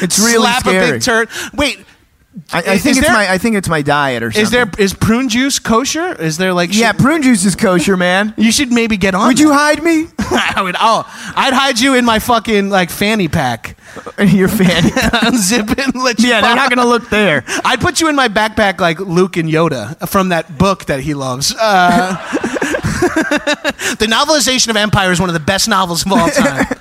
it's 0.03 0.19
really 0.19 0.39
Slap 0.39 0.61
scary. 0.61 0.89
a 0.89 0.93
big 0.93 1.03
turd. 1.03 1.29
Wait, 1.55 1.85
I, 2.53 2.59
I 2.59 2.79
think 2.79 2.97
it's 2.99 3.07
there- 3.07 3.17
my 3.17 3.31
I 3.33 3.39
think 3.39 3.57
it's 3.57 3.69
my 3.69 3.83
diet 3.83 4.23
or 4.23 4.31
something. 4.31 4.43
is 4.43 4.51
there 4.51 4.71
is 4.79 4.93
prune 4.95 5.29
juice 5.29 5.59
kosher? 5.59 6.13
Is 6.21 6.37
there 6.37 6.53
like 6.53 6.71
Yeah, 6.75 6.93
prune 6.93 7.23
juice 7.23 7.45
is 7.45 7.57
kosher, 7.57 7.97
man. 7.97 8.35
You 8.37 8.53
should 8.53 8.71
maybe 8.73 8.97
get 8.97 9.15
on. 9.15 9.27
Would 9.29 9.41
you 9.41 9.53
hide 9.53 9.83
me? 9.83 10.07
I 10.19 10.61
would. 10.63 10.77
Oh, 10.79 11.05
I'd 11.37 11.55
hide 11.55 11.81
you 11.81 11.95
in 11.95 12.05
my 12.05 12.19
fucking 12.19 12.69
like 12.69 12.91
fanny 12.91 13.29
pack. 13.29 13.77
Your 14.19 14.49
fan. 14.49 14.83
Unzip 14.83 15.71
it 15.79 15.79
and 15.79 16.03
let 16.03 16.19
you. 16.21 16.29
yeah, 16.29 16.43
they're 16.43 16.55
not 16.57 16.69
gonna 16.69 16.87
look 16.89 17.09
there. 17.09 17.45
I'd 17.65 17.81
put 17.81 18.01
you 18.01 18.09
in 18.09 18.15
my 18.17 18.29
backpack 18.29 18.81
like 18.81 19.01
Luke 19.01 19.37
and 19.39 19.49
Yoda 19.49 20.07
from 20.09 20.29
that 20.29 20.59
book 20.59 20.85
that 20.87 21.01
he 21.01 21.15
loves. 21.15 21.55
Uh, 21.59 22.17
the 23.99 24.07
novelization 24.09 24.69
of 24.69 24.77
Empire 24.77 25.11
is 25.13 25.21
one 25.21 25.29
of 25.29 25.35
the 25.35 25.41
best 25.41 25.69
novels 25.69 26.05
of 26.05 26.13
all 26.13 26.29
time. 26.29 26.67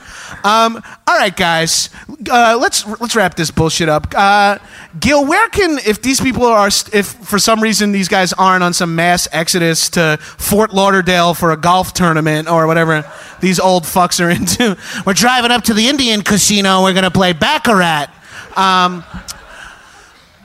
Um, 0.45 0.75
all 1.07 1.17
right, 1.17 1.35
guys, 1.35 1.89
uh, 2.29 2.55
let's 2.61 2.85
let's 2.99 3.15
wrap 3.15 3.33
this 3.33 3.49
bullshit 3.49 3.89
up. 3.89 4.13
Uh, 4.15 4.59
Gil, 4.99 5.25
where 5.25 5.49
can 5.49 5.79
if 5.87 6.03
these 6.03 6.21
people 6.21 6.45
are 6.45 6.67
if 6.67 7.07
for 7.07 7.39
some 7.39 7.61
reason 7.61 7.91
these 7.91 8.07
guys 8.07 8.31
aren't 8.31 8.63
on 8.63 8.71
some 8.71 8.93
mass 8.93 9.27
exodus 9.31 9.89
to 9.91 10.19
Fort 10.21 10.71
Lauderdale 10.71 11.33
for 11.33 11.51
a 11.51 11.57
golf 11.57 11.93
tournament 11.93 12.47
or 12.47 12.67
whatever 12.67 13.11
these 13.39 13.59
old 13.59 13.85
fucks 13.85 14.23
are 14.23 14.29
into? 14.29 14.77
We're 15.05 15.13
driving 15.13 15.49
up 15.49 15.63
to 15.63 15.73
the 15.73 15.87
Indian 15.87 16.21
casino. 16.21 16.83
We're 16.83 16.93
gonna 16.93 17.09
play 17.09 17.33
baccarat. 17.33 18.13
Um, 18.55 19.03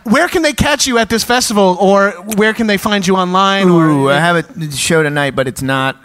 where 0.05 0.29
can 0.29 0.43
they 0.43 0.53
catch 0.53 0.87
you 0.87 0.99
at 0.99 1.09
this 1.09 1.25
festival, 1.25 1.77
or 1.81 2.11
where 2.37 2.53
can 2.55 2.67
they 2.67 2.77
find 2.77 3.07
you 3.07 3.17
online? 3.17 3.69
Ooh, 3.69 4.09
or, 4.09 4.13
I 4.13 4.19
have 4.19 4.37
a 4.37 4.71
show 4.73 5.03
tonight, 5.03 5.35
but 5.37 5.47
it's 5.49 5.63
not. 5.63 5.97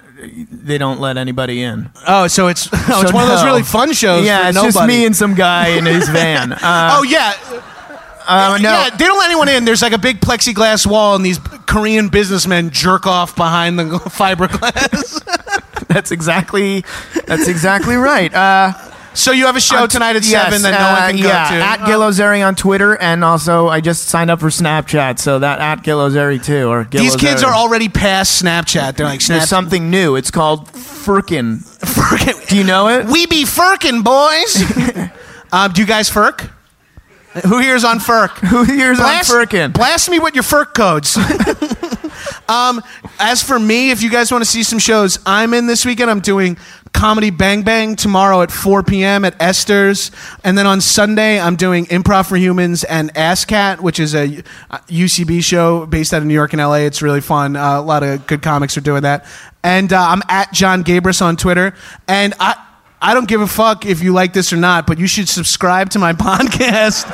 They 0.51 0.77
don't 0.77 0.99
let 0.99 1.17
anybody 1.17 1.61
in. 1.61 1.91
oh, 2.07 2.27
so 2.27 2.47
it's 2.47 2.67
oh, 2.73 3.01
it's 3.01 3.09
So 3.09 3.15
one 3.15 3.23
of 3.23 3.29
those 3.29 3.43
really 3.43 3.63
fun 3.63 3.93
shows. 3.93 4.25
Yeah, 4.25 4.47
it's 4.47 4.55
nobody. 4.55 4.73
just 4.73 4.87
me 4.87 5.05
and 5.05 5.15
some 5.15 5.35
guy 5.35 5.69
in 5.77 5.85
his 5.85 6.09
van. 6.09 6.53
Uh, 6.65 6.97
oh 6.97 7.03
yeah, 7.03 7.33
uh, 8.27 8.57
no, 8.61 8.69
yeah. 8.69 8.89
They 8.89 9.05
don't 9.05 9.19
let 9.19 9.27
anyone 9.27 9.49
in. 9.49 9.65
There's 9.65 9.81
like 9.81 9.93
a 9.93 9.97
big 9.97 10.19
plexiglass 10.19 10.87
wall, 10.87 11.15
and 11.15 11.23
these 11.25 11.37
Korean 11.67 12.09
businessmen 12.09 12.69
jerk 12.71 13.05
off 13.05 13.35
behind 13.35 13.77
the 13.77 13.83
fiberglass. 14.09 15.21
that's 15.87 16.11
exactly 16.11 16.83
that's 17.25 17.47
exactly 17.47 17.95
right. 17.95 18.33
Uh, 18.33 18.73
so 19.15 19.31
you 19.31 19.45
have 19.45 19.55
a 19.55 19.61
show 19.61 19.87
tonight 19.87 20.15
at 20.15 20.25
yes, 20.25 20.43
seven 20.43 20.61
that 20.63 20.71
no 20.71 20.87
uh, 20.87 21.01
one 21.01 21.11
can 21.11 21.21
go 21.21 21.27
yeah, 21.27 21.49
to. 21.49 21.81
At 21.81 21.87
Gil 21.87 22.01
Ozeri 22.01 22.45
on 22.45 22.55
Twitter, 22.55 22.95
and 22.95 23.23
also 23.23 23.67
I 23.67 23.81
just 23.81 24.05
signed 24.05 24.29
up 24.29 24.39
for 24.39 24.49
Snapchat, 24.49 25.19
so 25.19 25.39
that 25.39 25.59
at 25.59 25.83
Gil 25.83 25.99
Ozeri 25.99 26.43
too. 26.43 26.67
Or 26.67 26.83
Gil 26.83 27.01
These 27.01 27.15
kids 27.15 27.43
are 27.43 27.53
already 27.53 27.89
past 27.89 28.43
Snapchat. 28.43 28.95
They're 28.95 29.05
like 29.05 29.25
There's 29.25 29.49
something 29.49 29.89
new. 29.89 30.15
It's 30.15 30.31
called 30.31 30.69
Firkin. 30.69 31.59
Firkin. 31.59 32.35
Do 32.47 32.57
you 32.57 32.63
know 32.63 32.89
it? 32.89 33.07
We 33.07 33.25
be 33.25 33.45
firkin, 33.45 34.01
boys. 34.01 34.63
um, 35.51 35.71
do 35.71 35.81
you 35.81 35.87
guys 35.87 36.09
firk? 36.09 36.49
Who 37.43 37.59
here's 37.59 37.83
on 37.83 37.99
firk? 37.99 38.31
Who 38.37 38.63
here's 38.63 38.99
on 38.99 39.05
blast, 39.05 39.29
Firkin? 39.29 39.71
Blast 39.71 40.09
me 40.09 40.19
with 40.19 40.35
your 40.35 40.43
FERC 40.43 40.73
codes. 40.73 41.17
um, 42.47 42.81
as 43.19 43.43
for 43.43 43.59
me, 43.59 43.91
if 43.91 44.01
you 44.01 44.09
guys 44.09 44.31
want 44.31 44.43
to 44.43 44.49
see 44.49 44.63
some 44.63 44.79
shows, 44.79 45.19
I'm 45.25 45.53
in 45.53 45.67
this 45.67 45.85
weekend. 45.85 46.09
I'm 46.09 46.21
doing 46.21 46.57
Comedy 46.95 47.29
Bang 47.29 47.61
Bang 47.61 47.97
tomorrow 47.97 48.41
at 48.41 48.49
4 48.49 48.81
p.m. 48.81 49.25
at 49.25 49.35
Esther's. 49.41 50.11
And 50.45 50.57
then 50.57 50.65
on 50.65 50.79
Sunday, 50.79 51.39
I'm 51.39 51.57
doing 51.57 51.85
Improv 51.87 52.29
for 52.29 52.37
Humans 52.37 52.85
and 52.85 53.13
AssCat, 53.13 53.81
which 53.81 53.99
is 53.99 54.15
a 54.15 54.41
uh, 54.71 54.77
UCB 54.87 55.43
show 55.43 55.85
based 55.85 56.13
out 56.13 56.21
of 56.21 56.27
New 56.27 56.33
York 56.33 56.53
and 56.53 56.61
LA. 56.61 56.75
It's 56.75 57.01
really 57.01 57.19
fun. 57.19 57.57
Uh, 57.57 57.79
a 57.79 57.81
lot 57.81 58.01
of 58.01 58.25
good 58.27 58.41
comics 58.41 58.77
are 58.77 58.81
doing 58.81 59.01
that. 59.01 59.25
And 59.61 59.91
uh, 59.91 59.99
I'm 59.99 60.21
at 60.29 60.53
Jon 60.53 60.83
Gabrus 60.83 61.21
on 61.21 61.35
Twitter. 61.37 61.75
And 62.07 62.33
I. 62.39 62.61
I 63.01 63.13
don't 63.13 63.27
give 63.27 63.41
a 63.41 63.45
fuck 63.45 63.85
if 63.85 64.01
you 64.01 64.13
like 64.13 64.33
this 64.33 64.51
or 64.51 64.55
not, 64.55 64.87
but 64.87 64.97
you 64.97 65.05
should 65.05 65.29
subscribe 65.29 65.91
to 65.91 65.99
my 65.99 66.13
podcast 66.13 67.05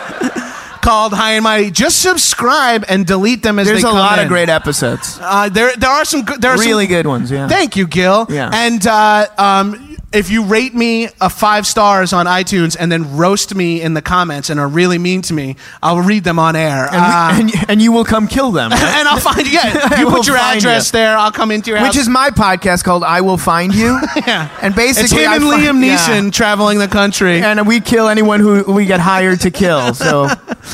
called 0.82 1.14
High 1.14 1.34
and 1.34 1.44
Mighty. 1.44 1.72
Just 1.72 2.02
subscribe 2.02 2.84
and 2.90 3.06
delete 3.06 3.44
them 3.44 3.60
as 3.60 3.68
There's 3.68 3.82
they 3.84 3.88
a 3.88 3.92
lot 3.92 4.18
in. 4.20 4.24
of 4.26 4.30
great 4.30 4.50
episodes. 4.50 5.18
Uh, 5.22 5.50
there, 5.50 5.72
there 5.78 5.90
are 5.90 6.06
some. 6.06 6.26
There 6.40 6.52
are 6.52 6.58
some- 6.58 6.66
Really 6.68 6.88
good 6.88 7.08
ones, 7.08 7.30
yeah. 7.32 7.48
Thank 7.48 7.76
you, 7.76 7.88
Gil. 7.88 8.28
Yeah. 8.30 8.50
And 8.54 8.86
uh, 8.88 9.28
um, 9.38 9.91
if 10.14 10.30
you 10.30 10.44
rate 10.44 10.74
me 10.74 11.08
a 11.22 11.30
five 11.30 11.66
stars 11.66 12.12
on 12.12 12.26
iTunes 12.26 12.76
and 12.78 12.92
then 12.92 13.16
roast 13.16 13.56
me 13.56 13.82
in 13.82 13.94
the 13.94 14.02
comments 14.02 14.50
and 14.50 14.60
are 14.60 14.68
really 14.68 14.98
mean 14.98 15.22
to 15.24 15.34
me, 15.34 15.56
I'll 15.82 16.02
read 16.02 16.24
them 16.26 16.38
on 16.38 16.56
air. 16.56 16.86
And, 16.92 16.96
Uh, 16.96 17.30
and, 17.34 17.70
and 17.70 17.82
you 17.82 17.92
will 17.94 18.04
come 18.04 18.28
kill 18.28 18.52
them. 18.52 18.72
right? 18.72 18.82
and 18.98 19.08
I'll 19.08 19.20
find 19.20 19.46
you. 19.48 19.54
Yeah, 19.54 20.00
you 20.00 20.10
put 20.10 20.28
your 20.28 20.36
address 20.38 20.88
you. 20.92 21.00
there. 21.00 21.16
I'll 21.18 21.32
come 21.32 21.50
into 21.52 21.70
your 21.70 21.80
house. 21.80 21.90
Which 21.90 21.98
is 21.98 22.10
my 22.10 22.30
podcast 22.30 22.84
called 22.84 23.04
I 23.06 23.22
Will 23.22 23.38
Find 23.38 23.74
You. 23.74 24.00
yeah. 24.28 24.50
And 24.62 24.76
basically, 24.76 25.04
it's 25.04 25.14
him 25.14 25.30
I 25.32 25.36
and 25.36 25.44
find- 25.44 25.64
Liam 25.82 25.86
yeah. 25.86 25.98
Neeson 25.98 26.34
traveling 26.34 26.80
the 26.80 26.88
country. 26.90 27.42
And 27.42 27.66
we 27.66 27.80
kill 27.80 28.10
anyone 28.10 28.40
who 28.42 28.64
we 28.74 28.86
get 28.86 29.00
hired 29.00 29.40
to 29.42 29.52
kill. 29.52 29.94
So, 29.94 30.28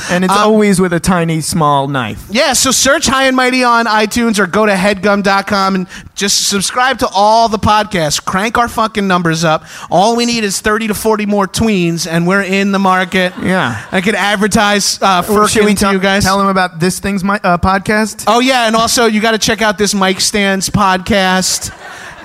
and 0.10 0.24
it's 0.24 0.34
always 0.34 0.82
with 0.82 0.94
a 0.94 1.00
tiny, 1.00 1.42
small 1.42 1.88
knife. 1.88 2.26
Yeah, 2.32 2.54
so 2.54 2.72
search 2.72 3.06
High 3.06 3.26
and 3.28 3.36
Mighty 3.36 3.64
on 3.64 3.86
iTunes 3.86 4.40
or 4.40 4.48
go 4.48 4.66
to 4.66 4.74
headgum.com 4.74 5.76
and 5.76 5.88
just 6.18 6.50
subscribe 6.50 6.98
to 7.00 7.08
all 7.08 7.48
the 7.48 7.60
podcasts. 7.60 8.24
Crank 8.24 8.58
our 8.58 8.68
fucking 8.68 9.08
numbers 9.08 9.44
up. 9.44 9.64
All 9.90 10.16
we 10.16 10.26
need 10.26 10.44
is 10.44 10.60
30 10.60 10.88
to 10.88 10.94
40 10.96 11.28
more 11.28 11.48
tweens, 11.48 12.08
and 12.08 12.28
we're 12.28 12.42
in 12.42 12.72
the 12.72 12.80
market. 12.80 13.34
Yeah. 13.42 13.86
I 13.92 14.02
could 14.02 14.16
advertise 14.16 15.00
uh, 15.02 15.22
Should 15.22 15.34
Firkin 15.34 15.66
we 15.66 15.76
to 15.76 15.80
tell, 15.80 15.94
you 15.94 16.00
guys. 16.00 16.24
tell 16.24 16.40
them 16.40 16.48
about 16.48 16.80
this 16.80 17.00
thing's 17.00 17.24
my 17.24 17.40
uh, 17.44 17.60
podcast? 17.60 18.26
oh, 18.28 18.40
yeah, 18.40 18.66
and 18.66 18.76
also 18.76 19.06
you 19.06 19.22
got 19.22 19.32
to 19.32 19.38
check 19.38 19.62
out 19.62 19.78
this 19.78 19.94
Mike 19.94 20.20
Stands 20.20 20.70
podcast. 20.70 21.72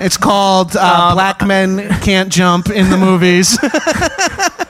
It's 0.01 0.17
called 0.17 0.75
uh, 0.75 1.13
Black 1.13 1.47
Men 1.47 1.87
Can't 2.01 2.33
Jump 2.33 2.71
in 2.71 2.89
the 2.89 2.97
Movies. 2.97 3.59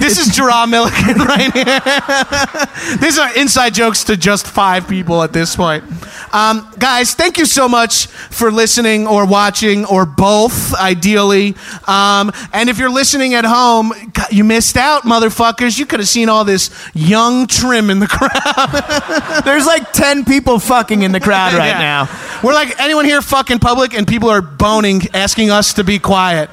this 0.00 0.18
is 0.18 0.28
Jerah 0.36 0.66
Milligan 0.68 1.18
right 1.26 1.52
here. 1.52 2.96
These 2.98 3.18
are 3.18 3.36
inside 3.36 3.74
jokes 3.74 4.04
to 4.04 4.16
just 4.16 4.46
five 4.46 4.88
people 4.88 5.22
at 5.22 5.32
this 5.32 5.56
point. 5.56 5.84
Um, 6.32 6.70
guys, 6.78 7.14
thank 7.14 7.38
you 7.38 7.46
so 7.46 7.68
much 7.68 8.06
for 8.06 8.50
listening 8.52 9.06
or 9.06 9.26
watching 9.26 9.84
or 9.86 10.04
both, 10.06 10.74
ideally. 10.74 11.56
Um, 11.86 12.30
and 12.52 12.68
if 12.68 12.78
you're 12.78 12.90
listening 12.90 13.34
at 13.34 13.44
home, 13.44 13.92
you 14.30 14.44
missed 14.44 14.76
out, 14.76 15.02
motherfuckers. 15.02 15.78
You 15.78 15.86
could 15.86 16.00
have 16.00 16.08
seen 16.08 16.28
all 16.28 16.44
this 16.44 16.70
young 16.94 17.46
trim 17.46 17.90
in 17.90 17.98
the 17.98 18.06
crowd. 18.08 19.42
There's 19.44 19.66
like 19.66 19.92
10 19.92 20.24
people 20.24 20.58
fucking 20.58 21.02
in 21.02 21.12
the 21.12 21.20
crowd 21.20 21.54
right 21.54 21.68
Yeah. 21.68 21.78
now. 22.06 22.40
We're 22.42 22.54
like, 22.54 22.78
anyone 22.80 23.04
here 23.06 23.22
fucking 23.22 23.58
public? 23.58 23.94
And 23.94 24.06
people 24.06 24.28
are 24.28 24.42
boning, 24.42 25.02
asking 25.14 25.50
us 25.50 25.74
to 25.74 25.84
be 25.84 25.98
quiet. 25.98 26.50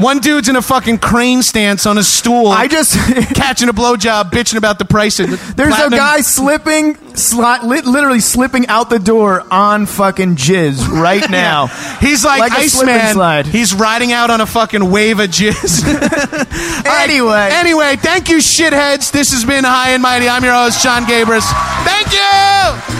One 0.00 0.18
dude's 0.18 0.48
in 0.48 0.56
a 0.56 0.62
fucking 0.62 0.98
crane 0.98 1.42
stance 1.42 1.84
on 1.86 1.98
a 1.98 2.02
stool. 2.02 2.48
I 2.48 2.66
just. 2.68 2.94
catching 3.34 3.68
a 3.68 3.72
blowjob, 3.72 4.30
bitching 4.30 4.56
about 4.56 4.78
the 4.78 4.84
price 4.84 5.20
of 5.20 5.28
There's 5.56 5.74
platinum. 5.74 5.92
a 5.92 5.96
guy 5.96 6.20
slipping, 6.22 6.94
sli- 6.94 7.62
li- 7.62 7.82
literally 7.82 8.20
slipping 8.20 8.66
out 8.68 8.88
the 8.90 8.98
door 8.98 9.44
on 9.52 9.86
fucking 9.86 10.36
jizz 10.36 10.88
right 10.88 11.28
now. 11.30 11.66
He's 12.00 12.24
like, 12.24 12.40
Like 12.40 12.52
Iceman. 12.52 13.44
He's 13.46 13.74
riding 13.74 14.12
out 14.12 14.30
on 14.30 14.40
a 14.40 14.46
fucking 14.46 14.90
wave 14.90 15.20
of 15.20 15.28
jizz. 15.30 15.84
All 15.86 16.82
right, 16.84 17.02
Anyway. 17.10 17.48
anyway, 17.52 17.96
thank 17.96 18.28
you, 18.28 18.36
shitheads. 18.38 19.10
This 19.12 19.32
has 19.32 19.44
been 19.44 19.64
High 19.64 19.90
and 19.90 20.02
Mighty. 20.02 20.28
I'm 20.28 20.42
your 20.44 20.54
host, 20.54 20.82
Jon 20.82 21.04
Gabrus. 21.04 21.44
Thank 21.84 22.12
you. 22.12 22.99